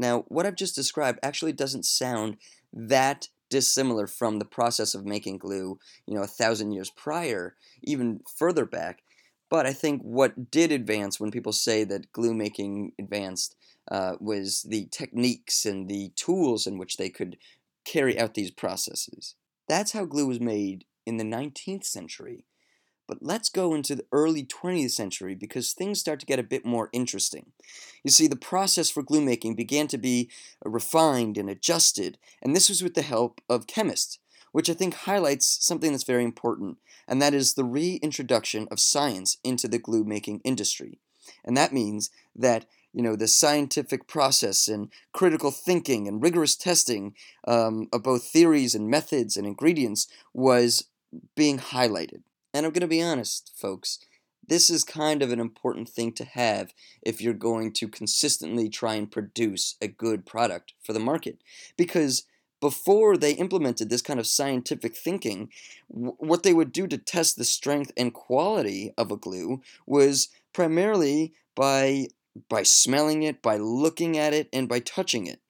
Now, 0.00 0.24
what 0.28 0.46
I've 0.46 0.56
just 0.56 0.74
described 0.74 1.18
actually 1.22 1.52
doesn't 1.52 1.84
sound 1.84 2.38
that 2.72 3.28
dissimilar 3.50 4.06
from 4.06 4.38
the 4.38 4.46
process 4.46 4.94
of 4.94 5.04
making 5.04 5.36
glue, 5.36 5.78
you 6.06 6.14
know, 6.14 6.22
a 6.22 6.26
thousand 6.26 6.72
years 6.72 6.88
prior, 6.88 7.54
even 7.82 8.20
further 8.34 8.64
back. 8.64 9.02
But 9.50 9.66
I 9.66 9.74
think 9.74 10.00
what 10.00 10.50
did 10.50 10.72
advance 10.72 11.20
when 11.20 11.30
people 11.30 11.52
say 11.52 11.84
that 11.84 12.12
glue 12.12 12.32
making 12.32 12.92
advanced 12.98 13.56
uh, 13.90 14.14
was 14.20 14.62
the 14.62 14.86
techniques 14.90 15.66
and 15.66 15.86
the 15.86 16.12
tools 16.16 16.66
in 16.66 16.78
which 16.78 16.96
they 16.96 17.10
could 17.10 17.36
carry 17.84 18.18
out 18.18 18.32
these 18.32 18.50
processes. 18.50 19.34
That's 19.68 19.92
how 19.92 20.06
glue 20.06 20.28
was 20.28 20.40
made 20.40 20.86
in 21.04 21.18
the 21.18 21.24
19th 21.24 21.84
century. 21.84 22.46
But 23.10 23.24
let's 23.24 23.48
go 23.48 23.74
into 23.74 23.96
the 23.96 24.06
early 24.12 24.44
20th 24.44 24.92
century 24.92 25.34
because 25.34 25.72
things 25.72 25.98
start 25.98 26.20
to 26.20 26.26
get 26.26 26.38
a 26.38 26.44
bit 26.44 26.64
more 26.64 26.88
interesting. 26.92 27.46
You 28.04 28.12
see, 28.12 28.28
the 28.28 28.36
process 28.36 28.88
for 28.88 29.02
glue 29.02 29.20
making 29.20 29.56
began 29.56 29.88
to 29.88 29.98
be 29.98 30.30
refined 30.64 31.36
and 31.36 31.50
adjusted, 31.50 32.18
and 32.40 32.54
this 32.54 32.68
was 32.68 32.84
with 32.84 32.94
the 32.94 33.02
help 33.02 33.40
of 33.48 33.66
chemists, 33.66 34.20
which 34.52 34.70
I 34.70 34.74
think 34.74 34.94
highlights 34.94 35.58
something 35.60 35.90
that's 35.90 36.04
very 36.04 36.22
important, 36.22 36.78
and 37.08 37.20
that 37.20 37.34
is 37.34 37.54
the 37.54 37.64
reintroduction 37.64 38.68
of 38.70 38.78
science 38.78 39.38
into 39.42 39.66
the 39.66 39.80
glue 39.80 40.04
making 40.04 40.40
industry. 40.44 41.00
And 41.44 41.56
that 41.56 41.72
means 41.72 42.10
that 42.36 42.66
you 42.92 43.02
know 43.02 43.16
the 43.16 43.26
scientific 43.26 44.06
process 44.06 44.68
and 44.68 44.88
critical 45.12 45.50
thinking 45.50 46.06
and 46.06 46.22
rigorous 46.22 46.54
testing 46.54 47.16
um, 47.48 47.88
of 47.92 48.04
both 48.04 48.28
theories 48.28 48.76
and 48.76 48.88
methods 48.88 49.36
and 49.36 49.48
ingredients 49.48 50.06
was 50.32 50.84
being 51.34 51.58
highlighted. 51.58 52.22
And 52.52 52.66
I'm 52.66 52.72
going 52.72 52.80
to 52.82 52.88
be 52.88 53.02
honest, 53.02 53.52
folks, 53.56 53.98
this 54.46 54.70
is 54.70 54.82
kind 54.82 55.22
of 55.22 55.30
an 55.30 55.40
important 55.40 55.88
thing 55.88 56.12
to 56.12 56.24
have 56.24 56.74
if 57.02 57.20
you're 57.20 57.34
going 57.34 57.72
to 57.74 57.88
consistently 57.88 58.68
try 58.68 58.94
and 58.94 59.10
produce 59.10 59.76
a 59.80 59.88
good 59.88 60.26
product 60.26 60.74
for 60.82 60.92
the 60.92 60.98
market. 60.98 61.38
Because 61.76 62.24
before 62.60 63.16
they 63.16 63.32
implemented 63.32 63.88
this 63.88 64.02
kind 64.02 64.20
of 64.20 64.26
scientific 64.26 64.96
thinking, 64.96 65.50
what 65.88 66.42
they 66.42 66.52
would 66.52 66.72
do 66.72 66.86
to 66.86 66.98
test 66.98 67.36
the 67.36 67.44
strength 67.44 67.92
and 67.96 68.12
quality 68.12 68.92
of 68.98 69.10
a 69.10 69.16
glue 69.16 69.62
was 69.86 70.28
primarily 70.52 71.32
by 71.54 72.08
by 72.48 72.62
smelling 72.62 73.22
it, 73.24 73.42
by 73.42 73.56
looking 73.56 74.16
at 74.16 74.32
it, 74.32 74.48
and 74.52 74.68
by 74.68 74.78
touching 74.78 75.26
it. 75.26 75.40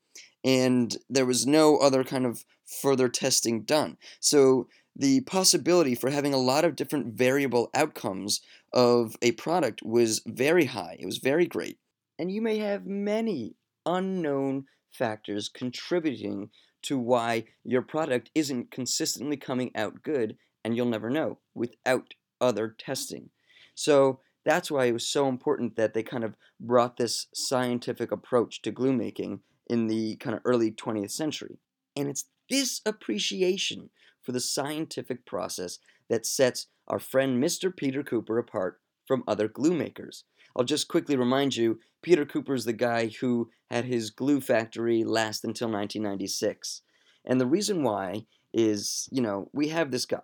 And 0.43 0.97
there 1.11 1.27
was 1.27 1.47
no 1.47 1.77
other 1.77 2.05
kind 2.05 2.25
of 2.25 2.45
further 2.65 3.09
testing 3.09 3.63
done. 3.63 3.99
So 4.19 4.69
the 4.97 5.21
possibility 5.23 5.95
for 5.95 6.11
having 6.11 6.35
a 6.35 6.39
lot 6.39 6.65
of 6.65 6.77
different 6.77 7.15
variable 7.15 7.71
outcomes 7.75 8.41
of 8.73 9.17
a 9.23 9.33
product 9.33 9.83
was 9.83 10.23
very 10.27 10.67
high. 10.67 10.97
It 10.99 11.07
was 11.07 11.19
very 11.19 11.47
great. 11.47 11.79
And 12.19 12.31
you 12.31 12.43
may 12.43 12.59
have 12.59 12.87
many 12.87 13.57
unknown 13.87 14.65
factors 14.93 15.49
contributing 15.49 16.51
to 16.83 16.99
why 16.99 17.45
your 17.65 17.83
product 17.83 18.31
isn't 18.35 18.71
consistently 18.71 19.37
coming 19.37 19.71
out 19.75 20.03
good, 20.03 20.37
and 20.65 20.77
you'll 20.77 20.87
never 20.87 21.11
know 21.11 21.39
without 21.55 22.15
other 22.41 22.75
testing. 22.79 23.31
So 23.75 24.21
that's 24.45 24.71
why 24.71 24.87
it 24.87 24.93
was 24.93 25.07
so 25.07 25.29
important 25.29 25.77
that 25.77 25.95
they 25.95 26.03
kind 26.03 26.25
of 26.25 26.35
brought 26.59 26.97
this 26.97 27.27
scientific 27.35 28.11
approach 28.13 28.63
to 28.63 28.71
glue 28.71 28.93
making 28.93 29.41
in 29.69 29.87
the 29.87 30.17
kind 30.17 30.35
of 30.35 30.43
early 30.45 30.71
20th 30.71 31.11
century. 31.11 31.59
And 31.97 32.09
it's 32.09 32.25
this 32.49 32.81
appreciation 32.85 33.91
for 34.31 34.35
the 34.35 34.41
scientific 34.41 35.27
process 35.27 35.81
that 36.09 36.25
sets 36.25 36.69
our 36.87 37.01
friend 37.01 37.43
Mr. 37.43 37.77
Peter 37.77 38.05
Cooper 38.05 38.39
apart 38.39 38.81
from 39.09 39.25
other 39.27 39.49
glue 39.49 39.75
makers. 39.75 40.23
I'll 40.55 40.63
just 40.63 40.87
quickly 40.87 41.17
remind 41.17 41.57
you 41.57 41.81
Peter 42.01 42.25
Cooper 42.25 42.55
is 42.55 42.65
the 42.65 42.73
guy 42.73 43.09
who 43.09 43.51
had 43.73 43.87
his 43.87 44.11
glue 44.11 44.41
factory 44.41 45.03
last 45.03 45.43
until 45.43 45.67
1996. 45.67 46.83
And 47.25 47.41
the 47.41 47.47
reason 47.47 47.83
why 47.83 48.27
is, 48.55 49.09
you 49.11 49.21
know, 49.21 49.51
we 49.53 49.71
have 49.71 49.91
this 49.91 50.07
guy, 50.07 50.23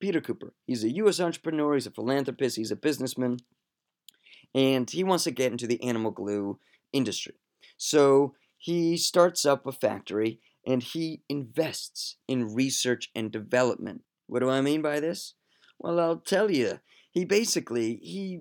Peter 0.00 0.20
Cooper. 0.20 0.52
He's 0.66 0.84
a 0.84 0.94
U.S. 0.96 1.18
entrepreneur, 1.18 1.72
he's 1.72 1.86
a 1.86 1.90
philanthropist, 1.90 2.56
he's 2.56 2.70
a 2.70 2.76
businessman, 2.76 3.38
and 4.54 4.90
he 4.90 5.02
wants 5.02 5.24
to 5.24 5.30
get 5.30 5.50
into 5.50 5.66
the 5.66 5.82
animal 5.82 6.10
glue 6.10 6.58
industry. 6.92 7.36
So 7.78 8.34
he 8.58 8.98
starts 8.98 9.46
up 9.46 9.66
a 9.66 9.72
factory 9.72 10.40
and 10.66 10.82
he 10.82 11.22
invests 11.28 12.16
in 12.26 12.54
research 12.54 13.10
and 13.14 13.30
development. 13.30 14.02
What 14.26 14.40
do 14.40 14.50
I 14.50 14.60
mean 14.60 14.82
by 14.82 15.00
this? 15.00 15.34
Well, 15.78 16.00
I'll 16.00 16.16
tell 16.16 16.50
you. 16.50 16.80
He 17.12 17.24
basically 17.24 18.00
he 18.02 18.40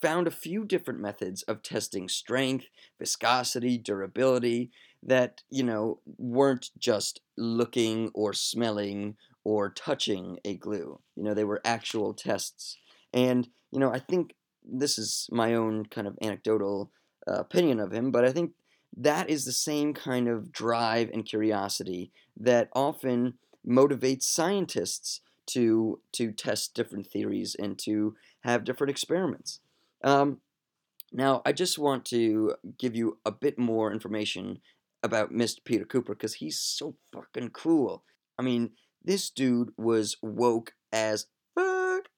found 0.00 0.26
a 0.26 0.30
few 0.30 0.64
different 0.64 1.00
methods 1.00 1.42
of 1.44 1.62
testing 1.62 2.08
strength, 2.08 2.66
viscosity, 2.98 3.78
durability 3.78 4.70
that, 5.02 5.42
you 5.50 5.62
know, 5.62 6.00
weren't 6.18 6.70
just 6.78 7.20
looking 7.36 8.10
or 8.14 8.32
smelling 8.32 9.16
or 9.44 9.70
touching 9.70 10.38
a 10.44 10.56
glue. 10.56 11.00
You 11.16 11.24
know, 11.24 11.34
they 11.34 11.44
were 11.44 11.60
actual 11.64 12.14
tests. 12.14 12.76
And, 13.12 13.48
you 13.70 13.78
know, 13.78 13.92
I 13.92 13.98
think 13.98 14.34
this 14.62 14.98
is 14.98 15.28
my 15.30 15.54
own 15.54 15.86
kind 15.86 16.06
of 16.06 16.18
anecdotal 16.22 16.90
uh, 17.28 17.34
opinion 17.34 17.80
of 17.80 17.92
him, 17.92 18.10
but 18.10 18.24
I 18.24 18.32
think 18.32 18.52
that 18.96 19.28
is 19.28 19.44
the 19.44 19.52
same 19.52 19.92
kind 19.92 20.28
of 20.28 20.52
drive 20.52 21.10
and 21.12 21.24
curiosity 21.24 22.12
that 22.36 22.68
often 22.74 23.34
motivates 23.66 24.24
scientists 24.24 25.20
to 25.46 26.00
to 26.12 26.32
test 26.32 26.74
different 26.74 27.06
theories 27.06 27.54
and 27.54 27.78
to 27.78 28.16
have 28.40 28.64
different 28.64 28.90
experiments. 28.90 29.60
Um, 30.02 30.38
now, 31.12 31.42
I 31.46 31.52
just 31.52 31.78
want 31.78 32.04
to 32.06 32.54
give 32.78 32.96
you 32.96 33.18
a 33.24 33.30
bit 33.30 33.58
more 33.58 33.92
information 33.92 34.60
about 35.02 35.32
Mr. 35.32 35.62
Peter 35.64 35.84
Cooper 35.84 36.14
because 36.14 36.34
he's 36.34 36.58
so 36.58 36.96
fucking 37.12 37.50
cool. 37.50 38.02
I 38.38 38.42
mean, 38.42 38.70
this 39.04 39.30
dude 39.30 39.70
was 39.76 40.16
woke 40.22 40.74
as 40.92 41.26
fuck. 41.54 42.08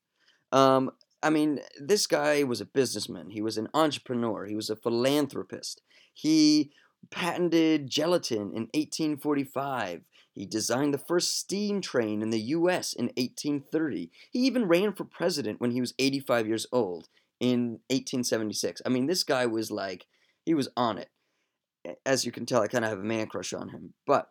Um, 0.53 0.93
I 1.23 1.31
mean, 1.31 1.61
this 1.81 2.07
guy 2.07 2.43
was 2.43 2.61
a 2.61 2.67
businessman. 2.67 3.31
He 3.31 3.43
was 3.43 3.59
an 3.59 3.69
entrepreneur. 3.75 4.47
He 4.47 4.55
was 4.55 4.71
a 4.71 4.77
philanthropist. 4.77 5.83
He 6.13 6.73
patented 7.11 7.89
gelatin 7.89 8.53
in 8.53 8.69
1845. 8.75 10.03
He 10.35 10.45
designed 10.45 10.93
the 10.93 10.99
first 10.99 11.39
steam 11.39 11.81
train 11.81 12.21
in 12.21 12.31
the 12.31 12.41
U.S. 12.41 12.93
in 12.93 13.07
1830. 13.17 14.11
He 14.31 14.41
even 14.41 14.69
ran 14.69 14.93
for 14.93 15.05
president 15.05 15.61
when 15.61 15.71
he 15.71 15.81
was 15.81 15.95
85 15.99 16.47
years 16.47 16.67
old 16.73 17.09
in 17.41 17.81
1876. 17.89 18.83
I 18.85 18.91
mean, 18.91 19.07
this 19.07 19.23
guy 19.23 19.47
was 19.47 19.71
like, 19.71 20.07
he 20.45 20.55
was 20.55 20.69
on 20.77 20.99
it. 20.99 21.09
As 22.05 22.27
you 22.27 22.33
can 22.33 22.45
tell, 22.45 22.63
I 22.63 22.69
kind 22.69 22.85
of 22.85 22.91
have 22.91 22.99
a 22.99 23.05
man 23.05 23.29
crush 23.29 23.53
on 23.53 23.71
him. 23.71 23.95
But 24.07 24.29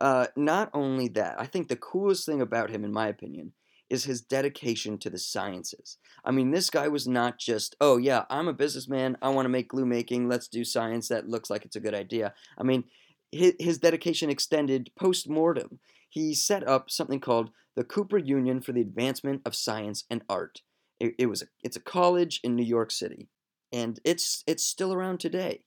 uh, 0.00 0.26
not 0.36 0.70
only 0.74 1.08
that, 1.08 1.40
I 1.40 1.46
think 1.46 1.68
the 1.68 1.76
coolest 1.76 2.26
thing 2.26 2.40
about 2.40 2.70
him, 2.70 2.84
in 2.84 2.92
my 2.92 3.08
opinion, 3.08 3.52
is 3.92 4.04
his 4.04 4.22
dedication 4.22 4.96
to 4.96 5.10
the 5.10 5.18
sciences. 5.18 5.98
I 6.24 6.30
mean, 6.30 6.50
this 6.50 6.70
guy 6.70 6.88
was 6.88 7.06
not 7.06 7.38
just, 7.38 7.76
oh, 7.78 7.98
yeah, 7.98 8.24
I'm 8.30 8.48
a 8.48 8.54
businessman. 8.54 9.18
I 9.20 9.28
want 9.28 9.44
to 9.44 9.50
make 9.50 9.68
glue 9.68 9.84
making. 9.84 10.30
Let's 10.30 10.48
do 10.48 10.64
science. 10.64 11.08
That 11.08 11.28
looks 11.28 11.50
like 11.50 11.66
it's 11.66 11.76
a 11.76 11.80
good 11.80 11.94
idea. 11.94 12.32
I 12.56 12.62
mean, 12.62 12.84
his, 13.30 13.78
dedication 13.78 14.30
extended 14.30 14.90
post 14.98 15.28
mortem. 15.28 15.78
He 16.08 16.34
set 16.34 16.66
up 16.66 16.90
something 16.90 17.20
called 17.20 17.50
the 17.76 17.84
Cooper 17.84 18.16
Union 18.16 18.62
for 18.62 18.72
the 18.72 18.80
Advancement 18.80 19.42
of 19.44 19.54
Science 19.54 20.04
and 20.08 20.22
Art. 20.26 20.62
It, 20.98 21.14
it 21.18 21.26
was 21.26 21.42
a, 21.42 21.46
it's 21.62 21.76
a 21.76 21.80
college 21.80 22.40
in 22.42 22.56
New 22.56 22.64
York 22.64 22.90
City, 22.90 23.28
and 23.72 24.00
it's 24.04 24.42
it's 24.46 24.64
still 24.64 24.92
around 24.92 25.20
today. 25.20 25.64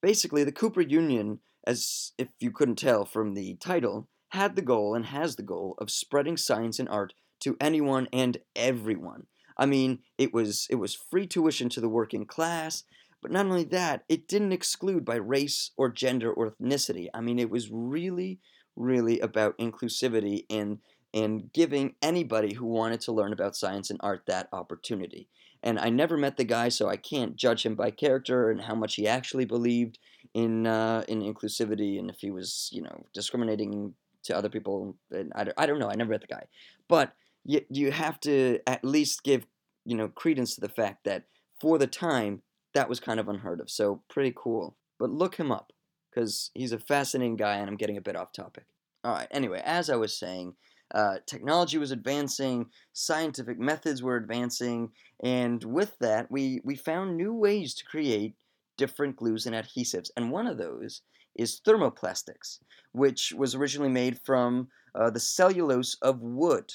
Basically, 0.00 0.42
the 0.42 0.52
Cooper 0.52 0.80
Union, 0.80 1.40
as 1.66 2.12
if 2.18 2.28
you 2.40 2.50
couldn't 2.50 2.76
tell 2.76 3.04
from 3.04 3.34
the 3.34 3.56
title, 3.60 4.08
had 4.30 4.56
the 4.56 4.62
goal 4.62 4.94
and 4.94 5.06
has 5.06 5.36
the 5.36 5.42
goal 5.42 5.74
of 5.78 5.90
spreading 5.90 6.36
science 6.36 6.78
and 6.78 6.88
art 6.88 7.12
to 7.42 7.56
anyone 7.60 8.08
and 8.12 8.38
everyone. 8.56 9.26
I 9.56 9.66
mean, 9.66 10.00
it 10.18 10.32
was 10.32 10.66
it 10.70 10.76
was 10.76 10.94
free 10.94 11.26
tuition 11.26 11.68
to 11.70 11.80
the 11.80 11.88
working 11.88 12.24
class, 12.24 12.84
but 13.20 13.30
not 13.30 13.46
only 13.46 13.64
that, 13.64 14.04
it 14.08 14.26
didn't 14.26 14.52
exclude 14.52 15.04
by 15.04 15.16
race 15.16 15.70
or 15.76 15.90
gender 15.90 16.32
or 16.32 16.50
ethnicity. 16.50 17.08
I 17.14 17.20
mean, 17.20 17.38
it 17.38 17.50
was 17.50 17.70
really 17.70 18.40
really 18.74 19.20
about 19.20 19.58
inclusivity 19.58 20.44
and 20.50 20.78
and 21.14 21.52
giving 21.52 21.94
anybody 22.00 22.54
who 22.54 22.66
wanted 22.66 23.00
to 23.02 23.12
learn 23.12 23.32
about 23.32 23.54
science 23.54 23.90
and 23.90 24.00
art 24.02 24.22
that 24.26 24.48
opportunity. 24.52 25.28
And 25.62 25.78
I 25.78 25.90
never 25.90 26.16
met 26.16 26.38
the 26.38 26.44
guy, 26.44 26.70
so 26.70 26.88
I 26.88 26.96
can't 26.96 27.36
judge 27.36 27.64
him 27.64 27.74
by 27.74 27.90
character 27.90 28.50
and 28.50 28.62
how 28.62 28.74
much 28.74 28.94
he 28.94 29.06
actually 29.06 29.44
believed 29.44 29.98
in 30.34 30.66
uh, 30.66 31.04
in 31.08 31.20
inclusivity 31.20 31.98
and 31.98 32.10
if 32.10 32.16
he 32.20 32.30
was, 32.30 32.70
you 32.72 32.82
know, 32.82 33.06
discriminating 33.12 33.94
to 34.24 34.36
other 34.36 34.48
people. 34.48 34.96
And 35.10 35.32
I, 35.34 35.46
I 35.58 35.66
don't 35.66 35.78
know. 35.78 35.90
I 35.90 35.94
never 35.94 36.10
met 36.10 36.22
the 36.22 36.26
guy, 36.26 36.46
but 36.88 37.12
you 37.44 37.62
you 37.68 37.90
have 37.90 38.20
to 38.20 38.60
at 38.66 38.84
least 38.84 39.22
give 39.22 39.46
you 39.84 39.96
know 39.96 40.08
credence 40.08 40.54
to 40.54 40.60
the 40.60 40.68
fact 40.68 41.04
that 41.04 41.24
for 41.60 41.78
the 41.78 41.86
time 41.86 42.42
that 42.74 42.88
was 42.88 43.00
kind 43.00 43.20
of 43.20 43.28
unheard 43.28 43.60
of. 43.60 43.70
So 43.70 44.02
pretty 44.08 44.32
cool. 44.36 44.76
But 44.98 45.10
look 45.10 45.36
him 45.36 45.52
up 45.52 45.72
because 46.10 46.50
he's 46.54 46.72
a 46.72 46.78
fascinating 46.78 47.36
guy, 47.36 47.56
and 47.56 47.68
I'm 47.68 47.76
getting 47.76 47.96
a 47.96 48.02
bit 48.02 48.16
off 48.16 48.32
topic. 48.32 48.64
All 49.04 49.12
right. 49.12 49.28
Anyway, 49.30 49.60
as 49.64 49.90
I 49.90 49.96
was 49.96 50.16
saying, 50.16 50.54
uh, 50.94 51.16
technology 51.26 51.78
was 51.78 51.90
advancing, 51.90 52.66
scientific 52.92 53.58
methods 53.58 54.02
were 54.02 54.16
advancing, 54.16 54.90
and 55.22 55.62
with 55.64 55.96
that, 56.00 56.30
we, 56.30 56.60
we 56.64 56.76
found 56.76 57.16
new 57.16 57.32
ways 57.32 57.74
to 57.74 57.84
create 57.84 58.34
different 58.76 59.16
glues 59.16 59.46
and 59.46 59.56
adhesives. 59.56 60.10
And 60.16 60.30
one 60.30 60.46
of 60.46 60.58
those 60.58 61.02
is 61.34 61.60
thermoplastics, 61.66 62.58
which 62.92 63.32
was 63.36 63.54
originally 63.54 63.90
made 63.90 64.18
from 64.18 64.68
uh, 64.94 65.08
the 65.10 65.20
cellulose 65.20 65.96
of 66.02 66.20
wood. 66.20 66.70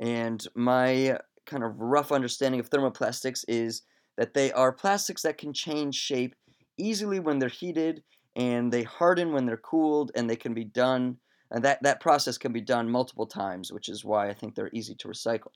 And 0.00 0.46
my 0.54 1.18
kind 1.46 1.62
of 1.62 1.78
rough 1.78 2.12
understanding 2.12 2.60
of 2.60 2.70
thermoplastics 2.70 3.44
is 3.48 3.82
that 4.16 4.34
they 4.34 4.52
are 4.52 4.72
plastics 4.72 5.22
that 5.22 5.38
can 5.38 5.52
change 5.52 5.94
shape 5.94 6.34
easily 6.78 7.20
when 7.20 7.38
they're 7.38 7.48
heated, 7.48 8.02
and 8.34 8.72
they 8.72 8.82
harden 8.82 9.32
when 9.32 9.46
they're 9.46 9.56
cooled, 9.56 10.10
and 10.14 10.28
they 10.28 10.36
can 10.36 10.52
be 10.54 10.64
done 10.64 11.18
and 11.50 11.64
that, 11.64 11.82
that 11.82 12.00
process 12.00 12.38
can 12.38 12.52
be 12.52 12.60
done 12.60 12.90
multiple 12.90 13.26
times, 13.26 13.72
which 13.72 13.88
is 13.88 14.04
why 14.04 14.28
I 14.28 14.34
think 14.34 14.54
they're 14.54 14.70
easy 14.72 14.94
to 14.96 15.08
recycle. 15.08 15.52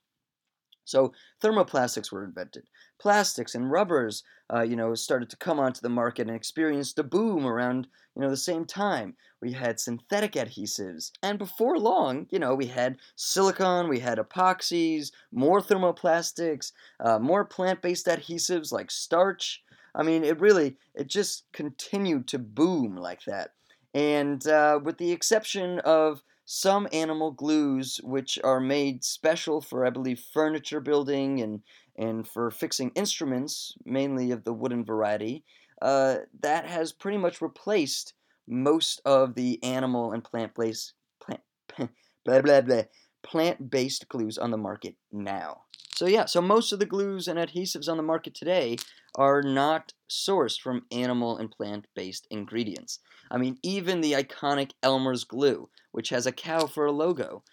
So 0.85 1.13
thermoplastics 1.41 2.11
were 2.11 2.23
invented. 2.23 2.63
Plastics 2.99 3.55
and 3.55 3.71
rubbers, 3.71 4.23
uh, 4.53 4.61
you 4.61 4.75
know, 4.75 4.93
started 4.95 5.29
to 5.29 5.37
come 5.37 5.59
onto 5.59 5.81
the 5.81 5.89
market 5.89 6.27
and 6.27 6.35
experienced 6.35 6.99
a 6.99 7.03
boom 7.03 7.45
around, 7.45 7.87
you 8.15 8.21
know, 8.21 8.29
the 8.29 8.37
same 8.37 8.65
time. 8.65 9.15
We 9.41 9.53
had 9.53 9.79
synthetic 9.79 10.33
adhesives, 10.33 11.11
and 11.23 11.39
before 11.39 11.77
long, 11.77 12.27
you 12.29 12.39
know, 12.39 12.53
we 12.53 12.67
had 12.67 12.97
silicone, 13.15 13.89
we 13.89 13.99
had 13.99 14.19
epoxies, 14.19 15.11
more 15.31 15.61
thermoplastics, 15.61 16.73
uh, 16.99 17.17
more 17.17 17.45
plant-based 17.45 18.05
adhesives 18.05 18.71
like 18.71 18.91
starch. 18.91 19.63
I 19.95 20.03
mean, 20.03 20.23
it 20.23 20.39
really, 20.39 20.77
it 20.93 21.07
just 21.07 21.45
continued 21.53 22.27
to 22.29 22.39
boom 22.39 22.95
like 22.95 23.23
that. 23.25 23.51
And 23.93 24.45
uh, 24.47 24.79
with 24.83 24.97
the 24.97 25.11
exception 25.11 25.79
of 25.79 26.21
some 26.53 26.85
animal 26.91 27.31
glues, 27.31 28.01
which 28.03 28.37
are 28.43 28.59
made 28.59 29.05
special 29.05 29.61
for, 29.61 29.85
I 29.85 29.89
believe, 29.89 30.21
furniture 30.33 30.81
building 30.81 31.39
and, 31.39 31.61
and 31.97 32.27
for 32.27 32.51
fixing 32.51 32.91
instruments, 32.93 33.73
mainly 33.85 34.31
of 34.31 34.43
the 34.43 34.51
wooden 34.51 34.83
variety, 34.83 35.45
uh, 35.81 36.17
that 36.41 36.65
has 36.65 36.91
pretty 36.91 37.17
much 37.17 37.41
replaced 37.41 38.15
most 38.49 38.99
of 39.05 39.33
the 39.35 39.63
animal 39.63 40.11
and 40.11 40.25
plant 40.25 40.53
based 40.53 40.91
plant 41.23 41.39
blah 42.25 42.41
blah 42.41 42.59
blah 42.59 42.81
plant 43.23 43.69
based 43.69 44.09
glues 44.09 44.37
on 44.37 44.51
the 44.51 44.57
market 44.57 44.95
now. 45.09 45.61
So 46.01 46.07
yeah, 46.07 46.25
so 46.25 46.41
most 46.41 46.71
of 46.71 46.79
the 46.79 46.87
glues 46.87 47.27
and 47.27 47.37
adhesives 47.37 47.87
on 47.87 47.95
the 47.95 48.01
market 48.01 48.33
today 48.33 48.77
are 49.13 49.43
not 49.43 49.93
sourced 50.09 50.59
from 50.59 50.87
animal 50.91 51.37
and 51.37 51.51
plant-based 51.51 52.25
ingredients. 52.31 52.97
I 53.29 53.37
mean, 53.37 53.59
even 53.61 54.01
the 54.01 54.13
iconic 54.13 54.71
Elmer's 54.81 55.25
glue, 55.25 55.69
which 55.91 56.09
has 56.09 56.25
a 56.25 56.31
cow 56.31 56.65
for 56.65 56.87
a 56.87 56.91
logo, 56.91 57.43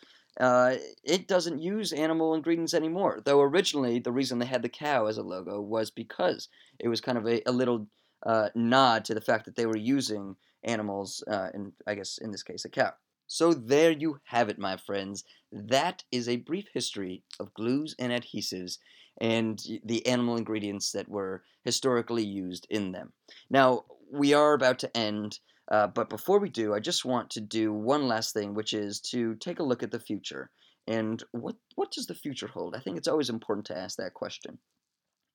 uh, 0.40 0.76
it 1.04 1.28
doesn't 1.28 1.60
use 1.60 1.92
animal 1.92 2.32
ingredients 2.32 2.72
anymore. 2.72 3.20
Though 3.22 3.42
originally 3.42 3.98
the 3.98 4.12
reason 4.12 4.38
they 4.38 4.46
had 4.46 4.62
the 4.62 4.70
cow 4.70 5.04
as 5.04 5.18
a 5.18 5.22
logo 5.22 5.60
was 5.60 5.90
because 5.90 6.48
it 6.78 6.88
was 6.88 7.02
kind 7.02 7.18
of 7.18 7.26
a, 7.26 7.42
a 7.46 7.52
little 7.52 7.86
uh, 8.24 8.48
nod 8.54 9.04
to 9.04 9.14
the 9.14 9.20
fact 9.20 9.44
that 9.44 9.56
they 9.56 9.66
were 9.66 9.76
using 9.76 10.36
animals, 10.64 11.22
uh, 11.30 11.48
and 11.52 11.72
I 11.86 11.96
guess 11.96 12.16
in 12.16 12.30
this 12.30 12.44
case 12.44 12.64
a 12.64 12.70
cow. 12.70 12.94
So 13.28 13.52
there 13.52 13.90
you 13.90 14.20
have 14.24 14.48
it, 14.48 14.58
my 14.58 14.76
friends. 14.76 15.22
That 15.52 16.02
is 16.10 16.28
a 16.28 16.36
brief 16.36 16.66
history 16.74 17.22
of 17.38 17.54
glues 17.54 17.94
and 17.98 18.10
adhesives 18.10 18.78
and 19.20 19.62
the 19.84 20.06
animal 20.06 20.36
ingredients 20.36 20.92
that 20.92 21.08
were 21.08 21.42
historically 21.64 22.24
used 22.24 22.66
in 22.70 22.92
them. 22.92 23.12
Now, 23.50 23.84
we 24.10 24.32
are 24.32 24.54
about 24.54 24.78
to 24.80 24.96
end, 24.96 25.38
uh, 25.70 25.88
but 25.88 26.08
before 26.08 26.38
we 26.38 26.48
do, 26.48 26.72
I 26.72 26.80
just 26.80 27.04
want 27.04 27.30
to 27.30 27.40
do 27.40 27.72
one 27.72 28.08
last 28.08 28.32
thing, 28.32 28.54
which 28.54 28.72
is 28.72 29.00
to 29.12 29.34
take 29.36 29.58
a 29.58 29.64
look 29.64 29.82
at 29.82 29.90
the 29.90 30.00
future. 30.00 30.50
And 30.86 31.22
what, 31.32 31.56
what 31.74 31.90
does 31.90 32.06
the 32.06 32.14
future 32.14 32.48
hold? 32.48 32.74
I 32.74 32.80
think 32.80 32.96
it's 32.96 33.08
always 33.08 33.28
important 33.28 33.66
to 33.66 33.76
ask 33.76 33.98
that 33.98 34.14
question. 34.14 34.58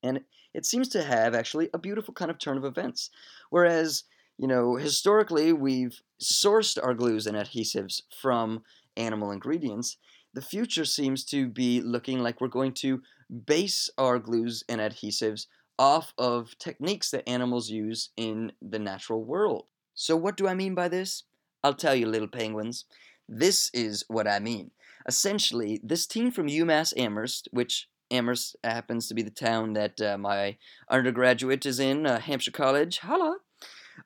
And 0.01 0.21
it 0.53 0.65
seems 0.65 0.89
to 0.89 1.03
have 1.03 1.35
actually 1.35 1.69
a 1.73 1.79
beautiful 1.79 2.13
kind 2.13 2.31
of 2.31 2.39
turn 2.39 2.57
of 2.57 2.65
events. 2.65 3.09
Whereas 3.51 4.03
you 4.37 4.47
know, 4.47 4.75
historically 4.75 5.53
we've 5.53 6.01
sourced 6.21 6.77
our 6.81 6.93
glues 6.93 7.27
and 7.27 7.37
adhesives 7.37 8.01
from 8.21 8.63
animal 8.97 9.31
ingredients. 9.31 9.97
The 10.33 10.41
future 10.41 10.85
seems 10.85 11.23
to 11.25 11.47
be 11.47 11.81
looking 11.81 12.19
like 12.19 12.41
we're 12.41 12.47
going 12.47 12.73
to 12.73 13.01
base 13.45 13.89
our 13.97 14.19
glues 14.19 14.63
and 14.67 14.81
adhesives 14.81 15.47
off 15.77 16.13
of 16.17 16.57
techniques 16.59 17.11
that 17.11 17.27
animals 17.27 17.69
use 17.69 18.09
in 18.17 18.51
the 18.61 18.79
natural 18.79 19.23
world. 19.23 19.65
So, 19.95 20.15
what 20.15 20.37
do 20.37 20.47
I 20.47 20.53
mean 20.53 20.75
by 20.75 20.87
this? 20.87 21.23
I'll 21.63 21.73
tell 21.73 21.95
you, 21.95 22.07
little 22.07 22.27
penguins. 22.27 22.85
This 23.27 23.69
is 23.73 24.03
what 24.07 24.27
I 24.27 24.39
mean. 24.39 24.71
Essentially, 25.07 25.79
this 25.83 26.05
team 26.05 26.31
from 26.31 26.47
UMass 26.47 26.93
Amherst, 26.97 27.47
which 27.51 27.87
Amherst 28.11 28.55
happens 28.63 29.07
to 29.07 29.13
be 29.13 29.21
the 29.21 29.31
town 29.31 29.73
that 29.73 29.99
uh, 30.01 30.17
my 30.17 30.57
undergraduate 30.89 31.65
is 31.65 31.79
in, 31.79 32.05
uh, 32.05 32.19
Hampshire 32.19 32.51
College, 32.51 32.99
holla, 32.99 33.37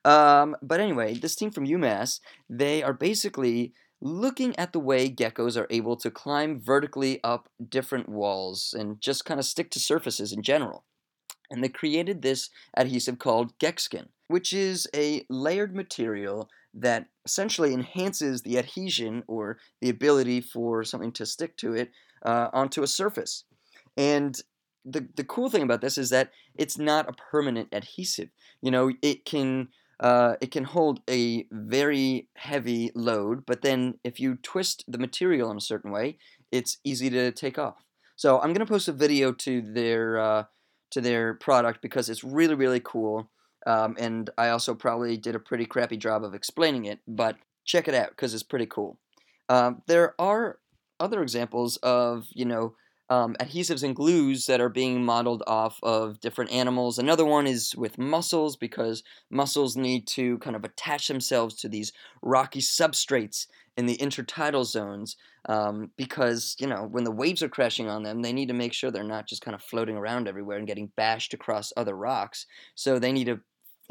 um, 0.04 0.56
but 0.62 0.80
anyway, 0.80 1.14
this 1.14 1.36
team 1.36 1.50
from 1.50 1.66
UMass, 1.66 2.20
they 2.48 2.82
are 2.82 2.92
basically 2.92 3.72
looking 4.00 4.56
at 4.58 4.72
the 4.72 4.78
way 4.78 5.10
geckos 5.10 5.60
are 5.60 5.66
able 5.70 5.96
to 5.96 6.10
climb 6.10 6.60
vertically 6.60 7.20
up 7.24 7.48
different 7.68 8.08
walls 8.08 8.74
and 8.78 9.00
just 9.00 9.24
kind 9.24 9.40
of 9.40 9.46
stick 9.46 9.70
to 9.70 9.80
surfaces 9.80 10.32
in 10.32 10.42
general. 10.42 10.84
And 11.50 11.64
they 11.64 11.68
created 11.68 12.22
this 12.22 12.50
adhesive 12.76 13.18
called 13.18 13.58
Geckskin, 13.58 14.08
which 14.28 14.52
is 14.52 14.86
a 14.94 15.24
layered 15.28 15.74
material 15.74 16.48
that 16.74 17.06
essentially 17.24 17.72
enhances 17.72 18.42
the 18.42 18.58
adhesion 18.58 19.24
or 19.26 19.58
the 19.80 19.88
ability 19.88 20.40
for 20.40 20.84
something 20.84 21.12
to 21.12 21.26
stick 21.26 21.56
to 21.56 21.74
it 21.74 21.90
uh, 22.24 22.48
onto 22.52 22.82
a 22.82 22.86
surface. 22.86 23.44
And 23.96 24.40
the, 24.84 25.08
the 25.16 25.24
cool 25.24 25.50
thing 25.50 25.62
about 25.62 25.80
this 25.80 25.98
is 25.98 26.10
that 26.10 26.30
it's 26.54 26.78
not 26.78 27.08
a 27.08 27.12
permanent 27.12 27.68
adhesive. 27.72 28.28
You 28.62 28.70
know, 28.70 28.92
it 29.02 29.24
can 29.24 29.68
uh, 30.00 30.36
it 30.40 30.50
can 30.50 30.64
hold 30.64 31.00
a 31.10 31.46
very 31.50 32.28
heavy 32.36 32.90
load, 32.94 33.44
but 33.46 33.62
then 33.62 33.98
if 34.04 34.20
you 34.20 34.36
twist 34.36 34.84
the 34.86 34.98
material 34.98 35.50
in 35.50 35.56
a 35.56 35.60
certain 35.60 35.90
way, 35.90 36.18
it's 36.52 36.78
easy 36.84 37.10
to 37.10 37.32
take 37.32 37.58
off. 37.58 37.84
So 38.16 38.40
I'm 38.40 38.52
gonna 38.52 38.66
post 38.66 38.88
a 38.88 38.92
video 38.92 39.32
to 39.32 39.62
their 39.62 40.18
uh, 40.18 40.44
to 40.90 41.00
their 41.00 41.34
product 41.34 41.82
because 41.82 42.08
it's 42.08 42.24
really 42.24 42.54
really 42.54 42.80
cool. 42.80 43.30
Um, 43.66 43.96
and 43.98 44.30
I 44.38 44.50
also 44.50 44.74
probably 44.74 45.16
did 45.16 45.34
a 45.34 45.40
pretty 45.40 45.66
crappy 45.66 45.96
job 45.96 46.24
of 46.24 46.34
explaining 46.34 46.84
it, 46.84 47.00
but 47.06 47.36
check 47.64 47.88
it 47.88 47.94
out 47.94 48.10
because 48.10 48.34
it's 48.34 48.42
pretty 48.42 48.66
cool. 48.66 48.98
Um, 49.48 49.82
there 49.86 50.14
are 50.20 50.58
other 51.00 51.22
examples 51.22 51.76
of 51.78 52.26
you 52.32 52.44
know 52.44 52.74
um, 53.10 53.34
adhesives 53.40 53.82
and 53.82 53.96
glues 53.96 54.46
that 54.46 54.60
are 54.60 54.68
being 54.68 55.04
modeled 55.04 55.42
off 55.46 55.78
of 55.82 56.20
different 56.20 56.52
animals. 56.52 56.98
Another 56.98 57.24
one 57.24 57.46
is 57.46 57.74
with 57.74 57.98
mussels 57.98 58.56
because 58.56 59.02
mussels 59.30 59.76
need 59.76 60.06
to 60.08 60.38
kind 60.38 60.56
of 60.56 60.64
attach 60.64 61.08
themselves 61.08 61.54
to 61.56 61.68
these 61.68 61.92
rocky 62.22 62.60
substrates 62.60 63.46
in 63.76 63.86
the 63.86 63.96
intertidal 63.98 64.64
zones 64.64 65.16
um, 65.48 65.90
because, 65.96 66.56
you 66.58 66.66
know, 66.66 66.86
when 66.90 67.04
the 67.04 67.10
waves 67.10 67.42
are 67.42 67.48
crashing 67.48 67.88
on 67.88 68.02
them, 68.02 68.22
they 68.22 68.32
need 68.32 68.48
to 68.48 68.54
make 68.54 68.72
sure 68.72 68.90
they're 68.90 69.04
not 69.04 69.28
just 69.28 69.40
kind 69.40 69.54
of 69.54 69.62
floating 69.62 69.96
around 69.96 70.28
everywhere 70.28 70.58
and 70.58 70.66
getting 70.66 70.90
bashed 70.96 71.32
across 71.32 71.72
other 71.76 71.96
rocks. 71.96 72.44
So 72.74 72.98
they 72.98 73.12
need 73.12 73.26
to 73.26 73.40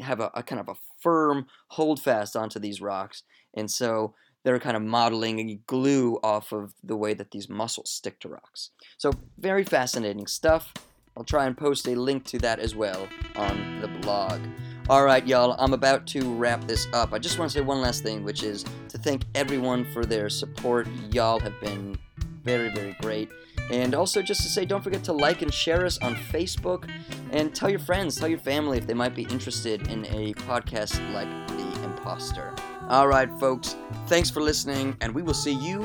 have 0.00 0.20
a, 0.20 0.30
a 0.34 0.42
kind 0.42 0.60
of 0.60 0.68
a 0.68 0.76
firm 1.00 1.46
holdfast 1.68 2.36
onto 2.36 2.58
these 2.58 2.80
rocks. 2.80 3.22
And 3.54 3.70
so 3.70 4.14
they're 4.48 4.58
kind 4.58 4.78
of 4.78 4.82
modeling 4.82 5.50
a 5.50 5.54
glue 5.66 6.18
off 6.22 6.52
of 6.52 6.72
the 6.82 6.96
way 6.96 7.12
that 7.12 7.32
these 7.32 7.50
mussels 7.50 7.90
stick 7.90 8.18
to 8.18 8.30
rocks. 8.30 8.70
So, 8.96 9.12
very 9.36 9.62
fascinating 9.62 10.26
stuff. 10.26 10.72
I'll 11.14 11.22
try 11.22 11.44
and 11.44 11.54
post 11.54 11.86
a 11.86 11.94
link 11.94 12.24
to 12.28 12.38
that 12.38 12.58
as 12.58 12.74
well 12.74 13.06
on 13.36 13.82
the 13.82 13.88
blog. 13.88 14.40
All 14.88 15.04
right, 15.04 15.26
y'all, 15.26 15.54
I'm 15.58 15.74
about 15.74 16.06
to 16.08 16.34
wrap 16.34 16.66
this 16.66 16.86
up. 16.94 17.12
I 17.12 17.18
just 17.18 17.38
want 17.38 17.50
to 17.50 17.58
say 17.58 17.60
one 17.62 17.82
last 17.82 18.02
thing, 18.02 18.24
which 18.24 18.42
is 18.42 18.64
to 18.88 18.96
thank 18.96 19.24
everyone 19.34 19.84
for 19.84 20.06
their 20.06 20.30
support. 20.30 20.88
Y'all 21.10 21.40
have 21.40 21.60
been 21.60 21.98
very, 22.42 22.70
very 22.70 22.96
great. 23.02 23.28
And 23.70 23.94
also, 23.94 24.22
just 24.22 24.40
to 24.44 24.48
say, 24.48 24.64
don't 24.64 24.82
forget 24.82 25.04
to 25.04 25.12
like 25.12 25.42
and 25.42 25.52
share 25.52 25.84
us 25.84 25.98
on 25.98 26.14
Facebook 26.14 26.88
and 27.32 27.54
tell 27.54 27.68
your 27.68 27.80
friends, 27.80 28.16
tell 28.16 28.28
your 28.28 28.38
family 28.38 28.78
if 28.78 28.86
they 28.86 28.94
might 28.94 29.14
be 29.14 29.24
interested 29.24 29.88
in 29.88 30.06
a 30.06 30.32
podcast 30.32 30.98
like 31.12 31.28
The 31.48 31.84
Imposter. 31.84 32.54
All 32.88 33.06
right, 33.06 33.30
folks, 33.38 33.76
thanks 34.06 34.30
for 34.30 34.40
listening, 34.40 34.96
and 35.02 35.14
we 35.14 35.22
will 35.22 35.34
see 35.34 35.52
you 35.52 35.80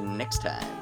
next 0.00 0.38
time. 0.40 0.75